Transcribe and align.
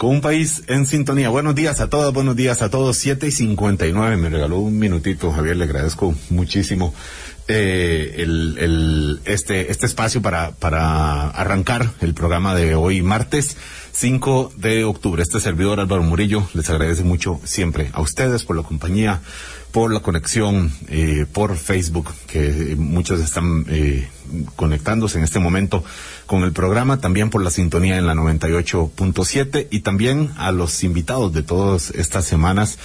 con 0.00 0.12
un 0.12 0.20
país 0.22 0.62
en 0.66 0.86
sintonía. 0.86 1.28
Buenos 1.28 1.54
días 1.54 1.78
a 1.82 1.90
todos, 1.90 2.14
buenos 2.14 2.34
días 2.34 2.62
a 2.62 2.70
todos. 2.70 2.96
Siete 2.96 3.26
y 3.26 3.32
cincuenta 3.32 3.86
y 3.86 3.92
nueve, 3.92 4.16
me 4.16 4.30
regaló 4.30 4.56
un 4.60 4.78
minutito, 4.78 5.30
Javier, 5.30 5.58
le 5.58 5.64
agradezco 5.64 6.14
muchísimo 6.30 6.94
eh, 7.48 8.14
el, 8.16 8.56
el, 8.58 9.20
este, 9.26 9.70
este 9.70 9.84
espacio 9.84 10.22
para, 10.22 10.52
para 10.52 11.28
arrancar 11.28 11.90
el 12.00 12.14
programa 12.14 12.54
de 12.54 12.74
hoy, 12.74 13.02
martes 13.02 13.58
5 13.92 14.52
de 14.56 14.84
octubre. 14.84 15.22
Este 15.22 15.38
servidor 15.38 15.80
Álvaro 15.80 16.02
Murillo 16.02 16.48
les 16.54 16.70
agradece 16.70 17.04
mucho 17.04 17.38
siempre 17.44 17.90
a 17.92 18.00
ustedes 18.00 18.44
por 18.44 18.56
la 18.56 18.62
compañía, 18.62 19.20
por 19.72 19.92
la 19.92 20.00
conexión, 20.00 20.72
eh, 20.88 21.26
por 21.32 21.56
Facebook, 21.56 22.12
que 22.26 22.74
muchos 22.76 23.20
están 23.20 23.64
eh, 23.68 24.08
conectándose 24.56 25.18
en 25.18 25.24
este 25.24 25.38
momento 25.38 25.84
con 26.26 26.42
el 26.44 26.52
programa, 26.52 27.00
también 27.00 27.30
por 27.30 27.42
la 27.42 27.50
sintonía 27.50 27.98
en 27.98 28.06
la 28.06 28.14
98.7 28.14 29.68
y 29.70 29.80
también 29.80 30.30
a 30.36 30.52
los 30.52 30.82
invitados 30.84 31.32
de 31.32 31.42
todas 31.42 31.90
estas 31.90 32.24
semanas 32.24 32.78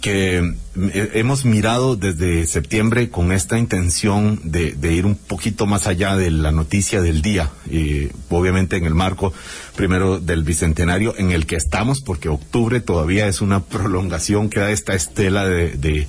que 0.00 0.38
eh, 0.38 1.10
hemos 1.14 1.44
mirado 1.44 1.96
desde 1.96 2.46
septiembre 2.46 3.10
con 3.10 3.32
esta 3.32 3.58
intención 3.58 4.40
de, 4.44 4.76
ir 4.92 5.06
un 5.06 5.16
poquito 5.16 5.66
más 5.66 5.86
allá 5.86 6.16
de 6.16 6.30
la 6.30 6.52
noticia 6.52 7.02
del 7.02 7.22
día, 7.22 7.50
y 7.70 8.08
obviamente 8.30 8.76
en 8.76 8.84
el 8.84 8.94
marco 8.94 9.32
primero 9.76 10.18
del 10.20 10.44
bicentenario 10.44 11.14
en 11.18 11.32
el 11.32 11.46
que 11.46 11.56
estamos, 11.56 12.00
porque 12.00 12.28
octubre 12.28 12.80
todavía 12.80 13.26
es 13.26 13.40
una 13.40 13.60
prolongación 13.64 14.50
que 14.50 14.60
da 14.60 14.70
esta 14.70 14.94
estela 14.94 15.46
de, 15.46 15.70
de 15.76 16.06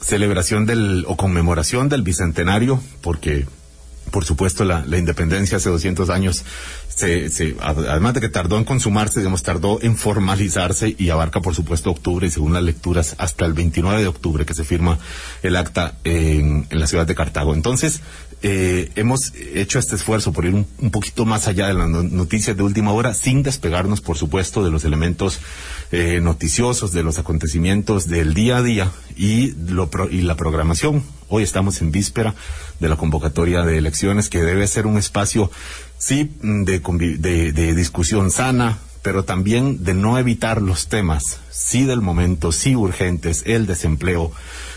celebración 0.00 0.66
del 0.66 1.04
o 1.08 1.16
conmemoración 1.16 1.88
del 1.88 2.02
bicentenario, 2.02 2.80
porque 3.00 3.46
por 4.10 4.24
supuesto, 4.24 4.64
la, 4.64 4.84
la, 4.86 4.98
independencia 4.98 5.56
hace 5.56 5.68
200 5.68 6.10
años, 6.10 6.44
se, 6.88 7.28
se, 7.28 7.56
además 7.60 8.14
de 8.14 8.20
que 8.20 8.28
tardó 8.28 8.58
en 8.58 8.64
consumarse, 8.64 9.20
digamos, 9.20 9.42
tardó 9.42 9.80
en 9.82 9.96
formalizarse 9.96 10.94
y 10.96 11.10
abarca, 11.10 11.40
por 11.40 11.54
supuesto, 11.54 11.90
octubre 11.90 12.26
y 12.26 12.30
según 12.30 12.52
las 12.52 12.62
lecturas, 12.62 13.14
hasta 13.18 13.44
el 13.44 13.52
29 13.52 14.00
de 14.00 14.06
octubre 14.08 14.46
que 14.46 14.54
se 14.54 14.64
firma 14.64 14.98
el 15.42 15.56
acta 15.56 15.98
en, 16.04 16.66
en 16.70 16.80
la 16.80 16.86
ciudad 16.86 17.06
de 17.06 17.14
Cartago. 17.14 17.54
Entonces, 17.54 18.00
eh, 18.42 18.90
hemos 18.96 19.32
hecho 19.34 19.78
este 19.78 19.96
esfuerzo 19.96 20.32
por 20.32 20.44
ir 20.44 20.54
un, 20.54 20.90
poquito 20.90 21.24
más 21.24 21.48
allá 21.48 21.68
de 21.68 21.74
las 21.74 21.88
noticias 21.88 22.56
de 22.56 22.62
última 22.62 22.92
hora, 22.92 23.14
sin 23.14 23.42
despegarnos, 23.42 24.00
por 24.00 24.18
supuesto, 24.18 24.64
de 24.64 24.70
los 24.70 24.84
elementos 24.84 25.40
eh, 25.90 26.20
noticiosos, 26.22 26.92
de 26.92 27.02
los 27.02 27.18
acontecimientos 27.18 28.08
del 28.08 28.34
día 28.34 28.58
a 28.58 28.62
día 28.62 28.92
y, 29.16 29.52
lo 29.52 29.90
y 30.10 30.22
la 30.22 30.36
programación. 30.36 31.02
Hoy 31.28 31.42
estamos 31.42 31.80
en 31.80 31.90
víspera 31.90 32.34
de 32.78 32.88
la 32.88 32.96
convocatoria 32.96 33.62
de 33.62 33.78
elecciones, 33.78 34.28
que 34.28 34.42
debe 34.42 34.66
ser 34.66 34.86
un 34.86 34.98
espacio, 34.98 35.50
sí, 35.98 36.30
de, 36.42 36.80
de, 37.18 37.52
de 37.52 37.74
discusión 37.74 38.30
sana, 38.30 38.78
pero 39.06 39.22
también 39.22 39.84
de 39.84 39.94
no 39.94 40.18
evitar 40.18 40.60
los 40.60 40.88
temas, 40.88 41.38
sí 41.48 41.84
del 41.84 42.00
momento, 42.00 42.50
sí 42.50 42.74
urgentes, 42.74 43.44
el 43.46 43.64
desempleo, 43.64 44.32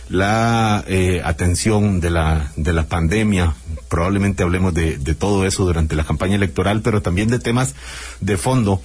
la 0.08 0.84
eh, 0.88 1.24
atención 1.26 2.00
de 2.00 2.12
la, 2.12 2.52
de 2.56 2.72
la 2.72 2.86
pandemia, 2.86 3.56
probablemente 3.88 4.44
hablemos 4.44 4.76
de, 4.76 5.00
de 5.00 5.16
todo 5.16 5.48
eso 5.48 5.66
durante 5.66 5.96
la 5.96 6.04
campaña 6.04 6.36
electoral, 6.36 6.84
pero 6.84 7.02
también 7.02 7.30
de 7.30 7.40
temas 7.40 7.74
de 8.22 8.38
fondo 8.38 8.84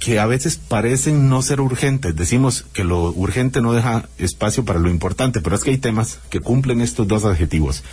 que 0.00 0.18
a 0.18 0.26
veces 0.26 0.56
parecen 0.56 1.28
no 1.28 1.40
ser 1.40 1.60
urgentes. 1.60 2.16
Decimos 2.16 2.66
que 2.72 2.82
lo 2.82 3.12
urgente 3.12 3.60
no 3.60 3.72
deja 3.72 4.08
espacio 4.18 4.64
para 4.64 4.80
lo 4.80 4.90
importante, 4.90 5.40
pero 5.40 5.54
es 5.54 5.62
que 5.62 5.70
hay 5.70 5.78
temas 5.78 6.18
que 6.30 6.40
cumplen 6.40 6.80
estos 6.80 7.06
dos 7.06 7.24
adjetivos. 7.24 7.84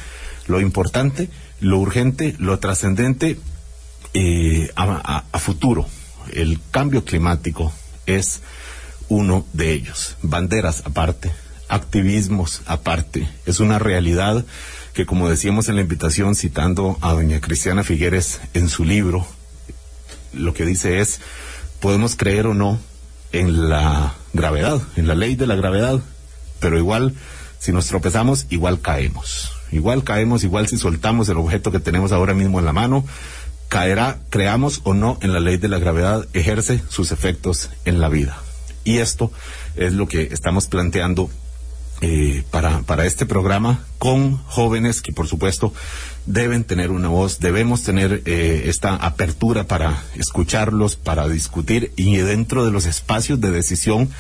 Lo 0.48 0.62
importante, 0.62 1.30
lo 1.60 1.78
urgente, 1.78 2.34
lo 2.40 2.58
trascendente 2.58 3.38
eh, 4.16 4.72
a, 4.76 5.22
futuro. 5.38 5.86
El 6.34 6.60
cambio 6.72 7.04
climático 7.04 7.74
es 8.06 8.42
uno 9.10 9.46
de 9.54 9.74
ellos. 9.74 10.16
Banderas 10.22 10.84
aparte, 10.86 11.32
activismos 11.70 12.62
aparte. 12.66 13.28
Es 13.46 13.60
una 13.60 13.80
realidad 13.80 14.46
que, 14.94 15.06
como 15.06 15.30
decíamos 15.30 15.70
en 15.70 15.76
la 15.76 15.82
invitación, 15.82 16.36
citando 16.36 16.98
a 17.02 17.14
doña 17.14 17.40
Cristiana 17.40 17.84
Figueres 17.84 18.40
en 18.54 18.70
su 18.70 18.84
libro, 18.84 19.28
lo 20.34 20.54
que 20.54 20.66
dice 20.66 21.00
es, 21.00 21.20
podemos 21.80 22.16
creer 22.16 22.48
o 22.48 22.54
no 22.54 22.80
en 23.32 23.70
la 23.70 24.16
gravedad, 24.34 24.82
en 24.96 25.08
la 25.08 25.16
ley 25.16 25.36
de 25.36 25.48
la 25.48 25.56
gravedad, 25.56 26.00
pero 26.60 26.78
igual, 26.78 27.14
si 27.60 27.72
nos 27.72 27.88
tropezamos, 27.88 28.48
igual 28.50 28.82
caemos. 28.82 29.52
Igual 29.72 30.04
caemos, 30.04 30.44
igual 30.44 30.68
si 30.68 30.78
soltamos 30.78 31.28
el 31.30 31.38
objeto 31.38 31.72
que 31.72 31.80
tenemos 31.80 32.12
ahora 32.12 32.34
mismo 32.34 32.60
en 32.60 32.66
la 32.66 32.74
mano, 32.74 33.06
caerá, 33.70 34.20
creamos 34.30 34.82
o 34.84 34.94
no 34.94 35.18
en 35.22 35.34
la 35.34 35.40
ley 35.40 35.58
de 35.58 35.68
la 35.68 35.80
gravedad, 35.80 36.28
ejerce 36.34 36.82
sus 36.90 37.12
efectos 37.12 37.70
en 37.86 38.00
la 38.00 38.10
vida. 38.10 38.38
Y 38.84 39.00
esto 39.00 39.32
es 39.76 39.94
lo 39.94 40.08
que 40.08 40.30
estamos 40.32 40.68
planteando 40.68 41.30
eh, 42.00 42.44
para, 42.52 42.82
para 42.84 43.06
este 43.06 43.26
programa 43.26 43.84
con 43.98 44.38
jóvenes 44.46 45.02
que 45.02 45.12
por 45.12 45.28
supuesto 45.28 45.74
deben 46.28 46.64
tener 46.64 46.92
una 46.92 47.08
voz, 47.08 47.40
debemos 47.40 47.82
tener 47.82 48.22
eh, 48.26 48.66
esta 48.66 48.96
apertura 48.96 49.64
para 49.64 50.04
escucharlos, 50.16 50.96
para 50.96 51.28
discutir 51.28 51.92
y 51.96 52.18
dentro 52.18 52.66
de 52.66 52.72
los 52.72 52.86
espacios 52.86 53.42
de 53.42 53.50
decisión, 53.50 54.12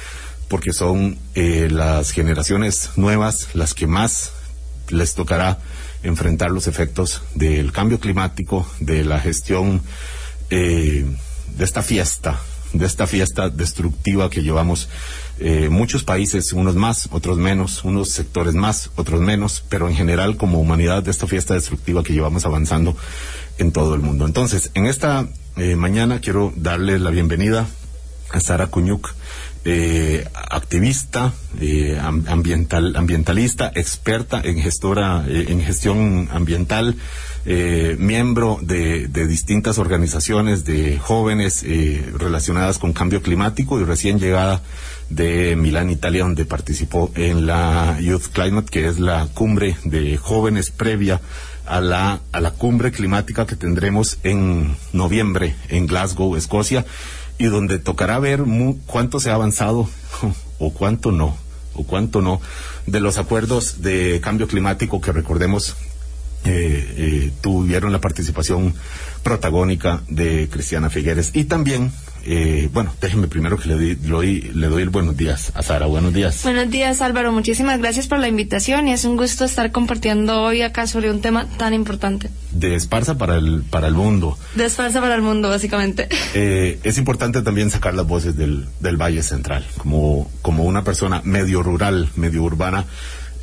porque 0.48 0.74
son 0.74 1.20
eh, 1.36 1.68
las 1.70 2.12
generaciones 2.12 2.90
nuevas 2.96 3.50
las 3.54 3.76
que 3.76 3.86
más 3.86 4.32
les 4.90 5.14
tocará 5.14 5.60
enfrentar 6.04 6.52
los 6.52 6.68
efectos 6.68 7.22
del 7.36 7.72
cambio 7.72 8.00
climático, 8.00 8.68
de 8.80 9.04
la 9.04 9.20
gestión 9.20 9.82
de 10.50 11.64
esta 11.64 11.82
fiesta, 11.82 12.40
de 12.74 12.86
esta 12.86 13.08
fiesta 13.08 13.50
destructiva 13.50 14.30
que 14.30 14.44
llevamos 14.44 14.90
eh, 15.40 15.70
muchos 15.70 16.04
países, 16.04 16.54
unos 16.54 16.76
más, 16.76 17.10
otros 17.12 17.38
menos, 17.38 17.84
unos 17.84 18.10
sectores 18.10 18.56
más, 18.56 18.92
otros 18.96 19.22
menos, 19.22 19.64
pero 19.70 19.88
en 19.88 19.96
general 19.96 20.38
como 20.38 20.60
humanidad 20.60 21.04
de 21.04 21.12
esta 21.12 21.28
fiesta 21.28 21.54
destructiva 21.54 22.04
que 22.04 22.14
llevamos 22.14 22.46
avanzando 22.46 22.96
en 23.58 23.72
todo 23.72 23.96
el 23.96 24.02
mundo. 24.02 24.26
Entonces, 24.26 24.72
en 24.74 24.86
esta 24.86 25.28
eh, 25.56 25.76
mañana 25.76 26.22
quiero 26.22 26.54
darle 26.56 27.00
la 27.00 27.10
bienvenida 27.10 27.68
a 28.32 28.40
Sara 28.40 28.68
Cuñuc, 28.68 29.14
eh, 29.66 30.26
activista, 30.34 31.34
eh, 31.60 32.00
ambiental, 32.00 32.96
ambientalista, 32.96 33.72
experta 33.74 34.42
en 34.44 34.60
gestora, 34.60 35.26
eh, 35.28 35.46
en 35.50 35.62
gestión 35.62 36.30
ambiental, 36.32 36.96
miembro 37.98 38.60
de, 38.62 39.08
de, 39.08 39.26
distintas 39.26 39.78
organizaciones 39.78 40.66
de 40.66 41.00
jóvenes 41.00 41.64
relacionadas 42.18 42.78
con 42.78 42.92
cambio 42.92 43.22
climático 43.22 43.80
y 43.80 43.86
recién 43.86 44.20
llegada 44.20 44.62
de 45.10 45.56
Milán, 45.56 45.90
Italia, 45.90 46.24
donde 46.24 46.44
participó 46.44 47.10
en 47.16 47.46
la 47.48 48.00
Youth 48.02 48.34
Climate, 48.34 48.70
que 48.70 48.88
es 48.88 49.00
la 49.00 49.28
cumbre 49.34 49.78
de 49.86 50.18
jóvenes 50.18 50.72
previa 50.72 51.22
a 51.66 51.82
la, 51.82 52.22
a 52.32 52.42
la 52.42 52.52
cumbre 52.52 52.92
climática 52.92 53.46
que 53.46 53.56
tendremos 53.56 54.20
en 54.24 54.76
noviembre 54.94 55.56
en 55.70 55.88
Glasgow, 55.88 56.36
Escocia, 56.36 56.86
y 57.38 57.46
donde 57.46 57.80
tocará 57.80 58.20
ver 58.20 58.44
cuánto 58.86 59.20
se 59.20 59.30
ha 59.30 59.36
avanzado 59.36 59.90
o 60.60 60.74
cuánto 60.74 61.12
no, 61.12 61.38
o 61.74 61.84
cuánto 61.84 62.22
no, 62.22 62.42
de 62.86 63.00
los 63.00 63.18
acuerdos 63.18 63.82
de 63.82 64.20
cambio 64.22 64.48
climático 64.48 65.02
que 65.02 65.12
recordemos 65.12 65.76
eh, 66.46 66.94
eh, 66.98 67.32
tuvieron 67.42 67.92
la 67.92 68.00
participación 68.00 68.74
protagónica 69.24 70.02
de 70.08 70.48
Cristiana 70.50 70.90
Figueres 70.90 71.32
y 71.34 71.46
también 71.46 71.92
eh, 72.30 72.70
bueno, 72.74 72.94
déjeme 73.00 73.28
primero 73.28 73.58
que 73.58 73.70
le 73.70 73.76
doy, 73.76 73.96
le, 73.96 74.10
doy, 74.10 74.42
le 74.54 74.68
doy 74.68 74.84
el 74.84 74.90
buenos 74.90 75.16
días 75.16 75.52
a 75.56 75.64
Sara. 75.64 75.86
Buenos 75.86 76.14
días. 76.14 76.44
Buenos 76.44 76.70
días, 76.70 77.02
Álvaro. 77.02 77.32
Muchísimas 77.32 77.80
gracias 77.80 78.08
por 78.08 78.20
la 78.20 78.28
invitación 78.28 78.88
y 78.90 78.94
es 78.94 79.06
un 79.06 79.16
gusto 79.16 79.46
estar 79.46 79.72
compartiendo 79.72 80.42
hoy 80.42 80.62
acá 80.62 80.88
sobre 80.88 81.10
un 81.10 81.22
tema 81.22 81.48
tan 81.58 81.74
importante. 81.74 82.30
De 82.52 82.76
Esparza 82.76 83.18
para 83.18 83.38
el, 83.38 83.64
para 83.70 83.88
el 83.88 83.94
mundo. 83.94 84.38
De 84.56 84.66
Esparza 84.66 85.00
para 85.00 85.16
el 85.16 85.22
mundo, 85.22 85.50
básicamente. 85.50 86.10
Eh, 86.34 86.80
es 86.84 86.98
importante 86.98 87.42
también 87.42 87.72
sacar 87.72 87.94
las 87.94 88.06
voces 88.06 88.36
del, 88.36 88.66
del 88.80 88.98
Valle 88.98 89.24
Central. 89.24 89.66
Como, 89.78 90.30
como 90.42 90.66
una 90.66 90.84
persona 90.84 91.22
medio 91.24 91.64
rural, 91.64 92.10
medio 92.16 92.44
urbana, 92.44 92.86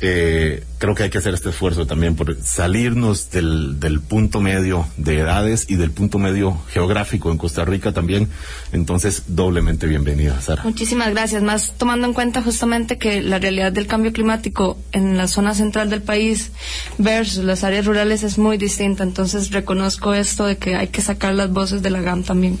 eh, 0.01 0.63
creo 0.77 0.95
que 0.95 1.03
hay 1.03 1.09
que 1.09 1.17
hacer 1.17 1.33
este 1.33 1.49
esfuerzo 1.49 1.87
también 1.87 2.15
por 2.15 2.37
salirnos 2.43 3.31
del, 3.31 3.79
del, 3.79 4.01
punto 4.01 4.41
medio 4.41 4.87
de 4.97 5.19
edades 5.19 5.65
y 5.69 5.75
del 5.75 5.91
punto 5.91 6.19
medio 6.19 6.57
geográfico 6.69 7.31
en 7.31 7.37
Costa 7.37 7.65
Rica 7.65 7.91
también. 7.91 8.29
Entonces, 8.71 9.23
doblemente 9.27 9.87
bienvenida, 9.87 10.39
Sara. 10.41 10.63
Muchísimas 10.63 11.11
gracias. 11.11 11.41
Más 11.43 11.73
tomando 11.77 12.07
en 12.07 12.13
cuenta 12.13 12.41
justamente 12.41 12.97
que 12.97 13.21
la 13.21 13.39
realidad 13.39 13.71
del 13.71 13.87
cambio 13.87 14.13
climático 14.13 14.77
en 14.91 15.17
la 15.17 15.27
zona 15.27 15.53
central 15.53 15.89
del 15.89 16.01
país 16.01 16.51
versus 16.97 17.43
las 17.43 17.63
áreas 17.63 17.85
rurales 17.85 18.23
es 18.23 18.37
muy 18.37 18.57
distinta. 18.57 19.03
Entonces, 19.03 19.51
reconozco 19.51 20.13
esto 20.13 20.45
de 20.45 20.57
que 20.57 20.75
hay 20.75 20.87
que 20.87 21.01
sacar 21.01 21.33
las 21.33 21.51
voces 21.51 21.81
de 21.81 21.89
la 21.89 22.01
GAM 22.01 22.23
también 22.23 22.59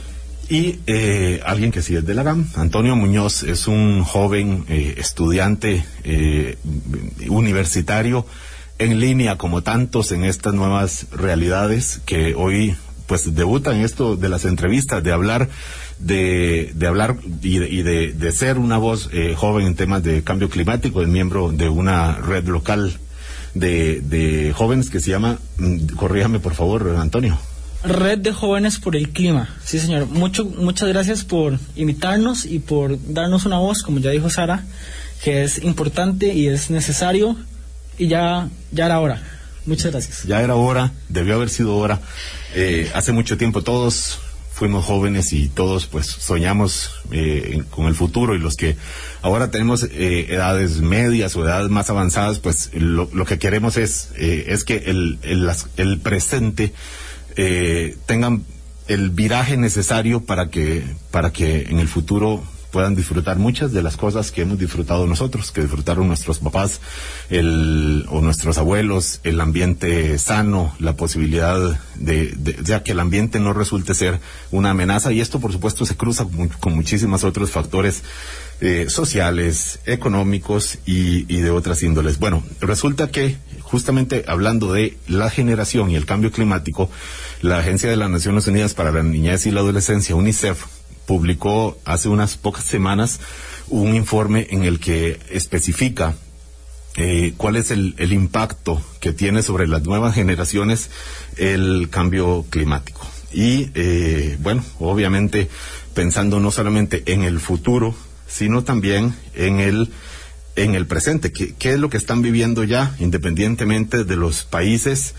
y 0.49 0.79
eh, 0.87 1.41
alguien 1.45 1.71
que 1.71 1.81
sí 1.81 1.95
es 1.95 2.05
de 2.05 2.13
la 2.13 2.23
GAM. 2.23 2.47
Antonio 2.55 2.95
Muñoz 2.95 3.43
es 3.43 3.67
un 3.67 4.03
joven 4.03 4.65
eh, 4.69 4.95
estudiante 4.97 5.85
eh, 6.03 6.57
universitario 7.29 8.25
en 8.77 8.99
línea, 8.99 9.37
como 9.37 9.61
tantos 9.61 10.11
en 10.11 10.25
estas 10.25 10.53
nuevas 10.53 11.07
realidades 11.11 12.01
que 12.05 12.35
hoy 12.35 12.75
pues 13.07 13.35
debuta 13.35 13.75
en 13.75 13.81
esto 13.81 14.15
de 14.15 14.29
las 14.29 14.45
entrevistas, 14.45 15.03
de 15.03 15.11
hablar 15.11 15.49
de, 15.99 16.73
hablar 16.87 17.17
y, 17.41 17.59
de, 17.59 18.13
de, 18.13 18.31
ser 18.31 18.57
una 18.57 18.77
voz 18.77 19.09
eh, 19.13 19.33
joven 19.35 19.67
en 19.67 19.75
temas 19.75 20.03
de 20.03 20.23
cambio 20.23 20.49
climático, 20.49 21.01
es 21.01 21.07
miembro 21.07 21.51
de 21.51 21.69
una 21.69 22.17
red 22.17 22.45
local 22.47 22.97
de, 23.53 24.01
de 24.01 24.53
jóvenes 24.53 24.89
que 24.89 24.99
se 24.99 25.11
llama, 25.11 25.39
mm, 25.57 25.95
corríjame 25.95 26.39
por 26.39 26.53
favor, 26.53 26.95
Antonio. 26.99 27.37
Red 27.87 28.19
de 28.19 28.33
Jóvenes 28.33 28.79
por 28.79 28.95
el 28.95 29.09
Clima. 29.09 29.49
Sí, 29.63 29.79
señor. 29.79 30.07
Mucho, 30.07 30.45
muchas 30.45 30.89
gracias 30.89 31.23
por 31.23 31.59
invitarnos 31.75 32.45
y 32.45 32.59
por 32.59 32.97
darnos 33.13 33.45
una 33.45 33.57
voz, 33.59 33.83
como 33.83 33.99
ya 33.99 34.11
dijo 34.11 34.29
Sara, 34.29 34.63
que 35.23 35.43
es 35.43 35.63
importante 35.63 36.33
y 36.33 36.47
es 36.47 36.69
necesario 36.69 37.35
y 37.97 38.07
ya, 38.07 38.49
ya 38.71 38.85
era 38.85 38.99
hora. 38.99 39.21
Muchas 39.65 39.91
gracias. 39.91 40.23
Ya 40.23 40.41
era 40.41 40.55
hora, 40.55 40.91
debió 41.09 41.35
haber 41.35 41.49
sido 41.49 41.75
hora. 41.77 41.99
Eh, 42.53 42.91
hace 42.93 43.11
mucho 43.11 43.37
tiempo 43.37 43.61
todos 43.61 44.19
fuimos 44.53 44.85
jóvenes 44.85 45.33
y 45.33 45.49
todos 45.49 45.85
pues 45.85 46.05
soñamos 46.05 46.91
eh, 47.11 47.63
con 47.71 47.87
el 47.87 47.95
futuro 47.95 48.35
y 48.35 48.39
los 48.39 48.55
que 48.55 48.77
ahora 49.21 49.51
tenemos 49.51 49.83
eh, 49.83 50.27
edades 50.29 50.77
medias 50.77 51.35
o 51.35 51.43
edades 51.43 51.69
más 51.69 51.89
avanzadas 51.89 52.39
pues 52.39 52.69
lo, 52.73 53.09
que 53.25 53.37
queremos 53.37 53.75
es 53.75 54.11
es 54.15 54.63
que 54.63 54.77
el, 54.85 55.19
el 55.75 55.99
presente 55.99 56.71
eh, 57.35 57.97
tengan 58.05 58.43
el 58.87 59.09
viraje 59.09 59.57
necesario 59.57 60.21
para 60.21 60.49
que 60.49 60.83
para 61.11 61.31
que 61.31 61.63
en 61.69 61.79
el 61.79 61.87
futuro 61.87 62.43
puedan 62.75 62.93
disfrutar 62.93 63.37
muchas 63.37 63.71
de 63.71 63.81
las 63.81 63.95
cosas 63.95 64.31
que 64.31 64.41
hemos 64.41 64.59
disfrutado 64.59 65.07
nosotros, 65.07 65.53
que 65.53 65.61
disfrutaron 65.61 66.09
nuestros 66.09 66.39
papás 66.39 66.81
el, 67.29 68.05
o 68.09 68.19
nuestros 68.19 68.57
abuelos, 68.57 69.21
el 69.23 69.39
ambiente 69.39 70.19
sano, 70.19 70.75
la 70.79 70.97
posibilidad 70.97 71.57
de, 71.95 72.33
de 72.35 72.57
ya 72.65 72.83
que 72.83 72.91
el 72.91 72.99
ambiente 72.99 73.39
no 73.39 73.53
resulte 73.53 73.93
ser 73.93 74.19
una 74.51 74.71
amenaza. 74.71 75.13
Y 75.13 75.21
esto 75.21 75.39
por 75.39 75.53
supuesto 75.53 75.85
se 75.85 75.95
cruza 75.95 76.25
con, 76.25 76.49
con 76.49 76.75
muchísimos 76.75 77.23
otros 77.23 77.49
factores 77.49 78.03
eh, 78.61 78.85
sociales, 78.89 79.79
económicos 79.85 80.79
y, 80.85 81.23
de 81.25 81.49
otras 81.49 81.83
índoles. 81.83 82.19
Bueno, 82.19 82.43
resulta 82.61 83.11
que 83.11 83.37
justamente 83.61 84.23
hablando 84.27 84.71
de 84.71 84.97
la 85.07 85.29
generación 85.29 85.91
y 85.91 85.95
el 85.95 86.05
cambio 86.05 86.31
climático, 86.31 86.89
la 87.41 87.59
Agencia 87.59 87.89
de 87.89 87.97
las 87.97 88.09
Naciones 88.09 88.47
Unidas 88.47 88.73
para 88.73 88.91
la 88.91 89.03
Niñez 89.03 89.45
y 89.45 89.51
la 89.51 89.59
Adolescencia, 89.59 90.15
UNICEF, 90.15 90.63
publicó 91.05 91.77
hace 91.85 92.09
unas 92.09 92.37
pocas 92.37 92.63
semanas 92.63 93.19
un 93.67 93.95
informe 93.95 94.47
en 94.49 94.63
el 94.63 94.79
que 94.79 95.19
especifica 95.29 96.15
eh, 96.97 97.33
cuál 97.35 97.57
es 97.57 97.71
el, 97.71 97.93
el, 97.97 98.13
impacto 98.13 98.81
que 99.01 99.11
tiene 99.11 99.41
sobre 99.41 99.67
las 99.67 99.83
nuevas 99.83 100.15
generaciones 100.15 100.89
el 101.37 101.89
cambio 101.89 102.45
climático. 102.49 103.05
Y 103.33 103.69
eh, 103.75 104.37
bueno, 104.39 104.63
obviamente 104.79 105.49
pensando 105.93 106.39
no 106.39 106.51
solamente 106.51 107.03
en 107.07 107.23
el 107.23 107.39
futuro, 107.39 107.93
sino 108.35 108.63
también 108.63 109.15
en 109.33 109.59
el 109.59 109.89
en 110.57 110.73
el 110.73 110.87
presente, 110.87 111.33
¿qué, 111.33 111.53
qué 111.53 111.73
es 111.73 111.79
lo 111.79 111.89
que 111.89 111.97
están 111.97 112.21
viviendo 112.21 112.63
ya, 112.63 112.95
independientemente 112.99 114.05
de 114.05 114.15
los 114.15 114.43
países 114.43 115.13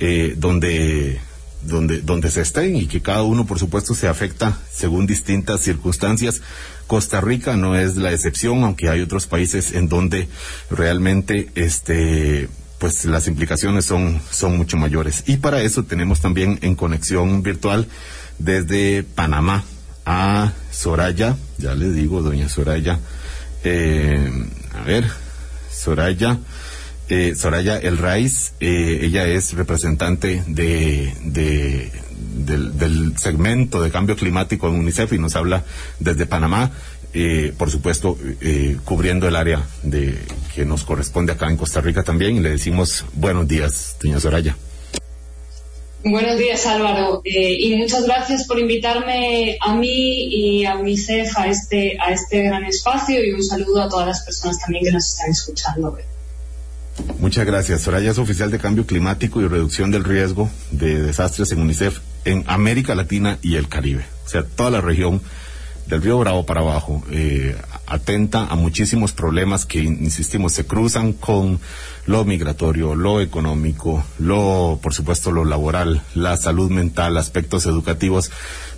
eh, 0.00 0.34
donde 0.36 1.20
donde, 1.62 2.00
donde 2.02 2.30
se 2.30 2.40
estén 2.42 2.76
y 2.76 2.86
que 2.86 3.02
cada 3.02 3.22
uno, 3.22 3.44
por 3.44 3.58
supuesto, 3.58 3.94
se 3.94 4.06
afecta 4.06 4.56
según 4.72 5.06
distintas 5.06 5.60
circunstancias. 5.60 6.40
Costa 6.86 7.20
Rica 7.20 7.56
no 7.56 7.76
es 7.76 7.96
la 7.96 8.12
excepción, 8.12 8.62
aunque 8.62 8.88
hay 8.88 9.00
otros 9.00 9.26
países 9.26 9.72
en 9.72 9.88
donde 9.88 10.28
realmente 10.70 11.50
este 11.54 12.48
pues 12.78 13.04
las 13.06 13.26
implicaciones 13.26 13.86
son, 13.86 14.20
son 14.30 14.56
mucho 14.56 14.76
mayores. 14.76 15.24
Y 15.26 15.38
para 15.38 15.62
eso 15.62 15.82
tenemos 15.82 16.20
también 16.20 16.60
en 16.62 16.76
conexión 16.76 17.42
virtual 17.42 17.88
desde 18.38 19.02
Panamá 19.02 19.64
a 20.10 20.52
Soraya, 20.70 21.36
ya 21.58 21.74
le 21.74 21.90
digo, 21.90 22.22
doña 22.22 22.48
Soraya, 22.48 22.98
eh, 23.62 24.30
a 24.74 24.82
ver, 24.84 25.04
Soraya 25.70 26.38
eh, 27.10 27.34
Soraya 27.34 27.78
El 27.78 27.98
Raiz, 27.98 28.52
eh, 28.60 29.00
ella 29.02 29.26
es 29.26 29.52
representante 29.54 30.42
de, 30.46 31.12
de 31.24 31.92
del, 32.34 32.76
del, 32.78 33.18
segmento 33.18 33.82
de 33.82 33.90
cambio 33.90 34.16
climático 34.16 34.68
en 34.68 34.74
UNICEF 34.74 35.12
y 35.12 35.18
nos 35.18 35.36
habla 35.36 35.64
desde 35.98 36.26
Panamá, 36.26 36.70
eh, 37.14 37.52
por 37.56 37.70
supuesto, 37.70 38.18
eh, 38.40 38.76
cubriendo 38.84 39.28
el 39.28 39.36
área 39.36 39.62
de 39.82 40.18
que 40.54 40.64
nos 40.64 40.84
corresponde 40.84 41.32
acá 41.32 41.50
en 41.50 41.56
Costa 41.56 41.80
Rica 41.80 42.02
también. 42.02 42.36
Y 42.36 42.40
le 42.40 42.50
decimos 42.50 43.04
buenos 43.14 43.46
días, 43.46 43.96
doña 44.02 44.20
Soraya. 44.20 44.56
Buenos 46.04 46.38
días, 46.38 46.64
Álvaro, 46.64 47.22
eh, 47.24 47.56
y 47.58 47.76
muchas 47.76 48.04
gracias 48.04 48.46
por 48.46 48.58
invitarme 48.60 49.58
a 49.60 49.74
mí 49.74 50.28
y 50.30 50.64
a 50.64 50.76
UNICEF 50.76 51.36
a 51.36 51.48
este, 51.48 51.98
a 52.00 52.12
este 52.12 52.44
gran 52.44 52.64
espacio 52.64 53.24
y 53.24 53.32
un 53.32 53.42
saludo 53.42 53.82
a 53.82 53.88
todas 53.88 54.06
las 54.06 54.24
personas 54.24 54.60
también 54.60 54.84
que 54.84 54.92
nos 54.92 55.04
están 55.04 55.30
escuchando. 55.30 55.98
Muchas 57.18 57.44
gracias. 57.44 57.82
Soraya 57.82 58.12
es 58.12 58.18
oficial 58.18 58.50
de 58.50 58.60
cambio 58.60 58.86
climático 58.86 59.40
y 59.42 59.48
reducción 59.48 59.90
del 59.90 60.04
riesgo 60.04 60.48
de 60.70 61.02
desastres 61.02 61.50
en 61.50 61.62
UNICEF 61.62 61.98
en 62.24 62.44
América 62.46 62.94
Latina 62.94 63.38
y 63.42 63.56
el 63.56 63.68
Caribe. 63.68 64.04
O 64.24 64.28
sea, 64.28 64.44
toda 64.44 64.70
la 64.70 64.80
región 64.80 65.20
del 65.88 66.02
Río 66.02 66.18
Bravo 66.18 66.44
para 66.44 66.60
abajo, 66.60 67.02
eh, 67.10 67.56
atenta 67.86 68.46
a 68.46 68.56
muchísimos 68.56 69.12
problemas 69.12 69.64
que, 69.64 69.78
insistimos, 69.80 70.52
se 70.52 70.66
cruzan 70.66 71.12
con 71.14 71.60
lo 72.06 72.24
migratorio, 72.24 72.94
lo 72.94 73.20
económico, 73.20 74.04
lo, 74.18 74.78
por 74.82 74.94
supuesto, 74.94 75.32
lo 75.32 75.44
laboral, 75.44 76.02
la 76.14 76.36
salud 76.36 76.70
mental, 76.70 77.16
aspectos 77.16 77.66
educativos, 77.66 78.30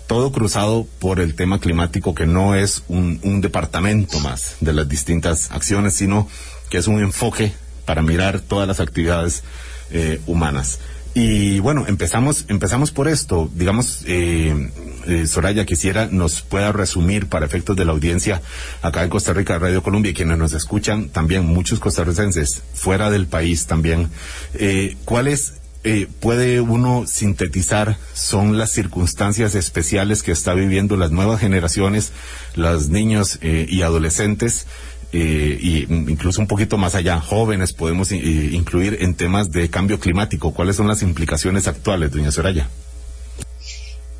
todo 0.07 0.33
cruzado 0.33 0.87
por 0.99 1.21
el 1.21 1.35
tema 1.35 1.61
climático 1.61 2.15
que 2.15 2.27
no 2.27 2.55
es 2.55 2.83
un, 2.89 3.21
un 3.23 3.41
departamento 3.41 4.19
más 4.21 4.56
de 4.61 4.73
las 4.73 4.89
distintas 4.89 5.51
acciones, 5.51 5.95
sino 5.95 6.29
que 6.69 6.79
es 6.79 6.87
un 6.87 7.01
enfoque 7.01 7.53
para 7.85 8.03
mirar 8.03 8.41
todas 8.41 8.69
las 8.69 8.79
actividades 8.81 9.43
eh, 9.91 10.21
humanas. 10.27 10.79
Y 11.22 11.61
bueno, 11.61 11.84
empezamos, 11.87 12.46
empezamos 12.49 12.93
por 12.93 13.06
esto. 13.06 13.50
Digamos, 13.55 14.05
eh, 14.06 14.70
eh, 15.06 15.26
Soraya, 15.26 15.67
quisiera 15.67 16.06
nos 16.06 16.40
pueda 16.40 16.72
resumir 16.72 17.26
para 17.26 17.44
efectos 17.44 17.76
de 17.76 17.84
la 17.84 17.93
audiencia 17.93 18.40
acá 18.81 19.05
en 19.05 19.11
Costa 19.11 19.34
Rica, 19.34 19.58
Radio 19.58 19.82
Colombia, 19.82 20.14
quienes 20.14 20.38
nos 20.38 20.55
escuchan 20.55 21.11
también, 21.11 21.44
muchos 21.44 21.78
costarricenses, 21.78 22.62
fuera 22.72 23.11
del 23.11 23.26
país 23.26 23.67
también, 23.67 24.08
eh, 24.55 24.96
¿cuáles 25.05 25.61
eh, 25.82 26.08
puede 26.20 26.61
uno 26.61 27.06
sintetizar 27.06 27.96
son 28.12 28.58
las 28.58 28.70
circunstancias 28.70 29.55
especiales 29.55 30.22
que 30.22 30.31
está 30.31 30.52
viviendo 30.52 30.99
las 30.99 31.11
nuevas 31.11 31.40
generaciones, 31.40 32.12
los 32.55 32.91
niños 32.91 33.39
eh, 33.41 33.67
y 33.69 33.81
adolescentes? 33.81 34.67
Eh, 35.12 35.58
y 35.60 35.93
incluso 35.93 36.40
un 36.40 36.46
poquito 36.46 36.79
más 36.79 36.94
allá, 36.94 37.20
jóvenes 37.20 37.72
podemos 37.72 38.12
eh, 38.12 38.17
incluir 38.17 38.98
en 39.00 39.14
temas 39.14 39.50
de 39.50 39.69
cambio 39.69 39.98
climático. 39.98 40.52
¿Cuáles 40.52 40.76
son 40.76 40.86
las 40.86 41.02
implicaciones 41.02 41.67
actuales, 41.67 42.12
doña 42.12 42.31
Soraya? 42.31 42.69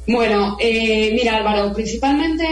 Bueno, 0.07 0.57
eh, 0.59 1.13
mira 1.15 1.37
Álvaro, 1.37 1.73
principalmente 1.73 2.45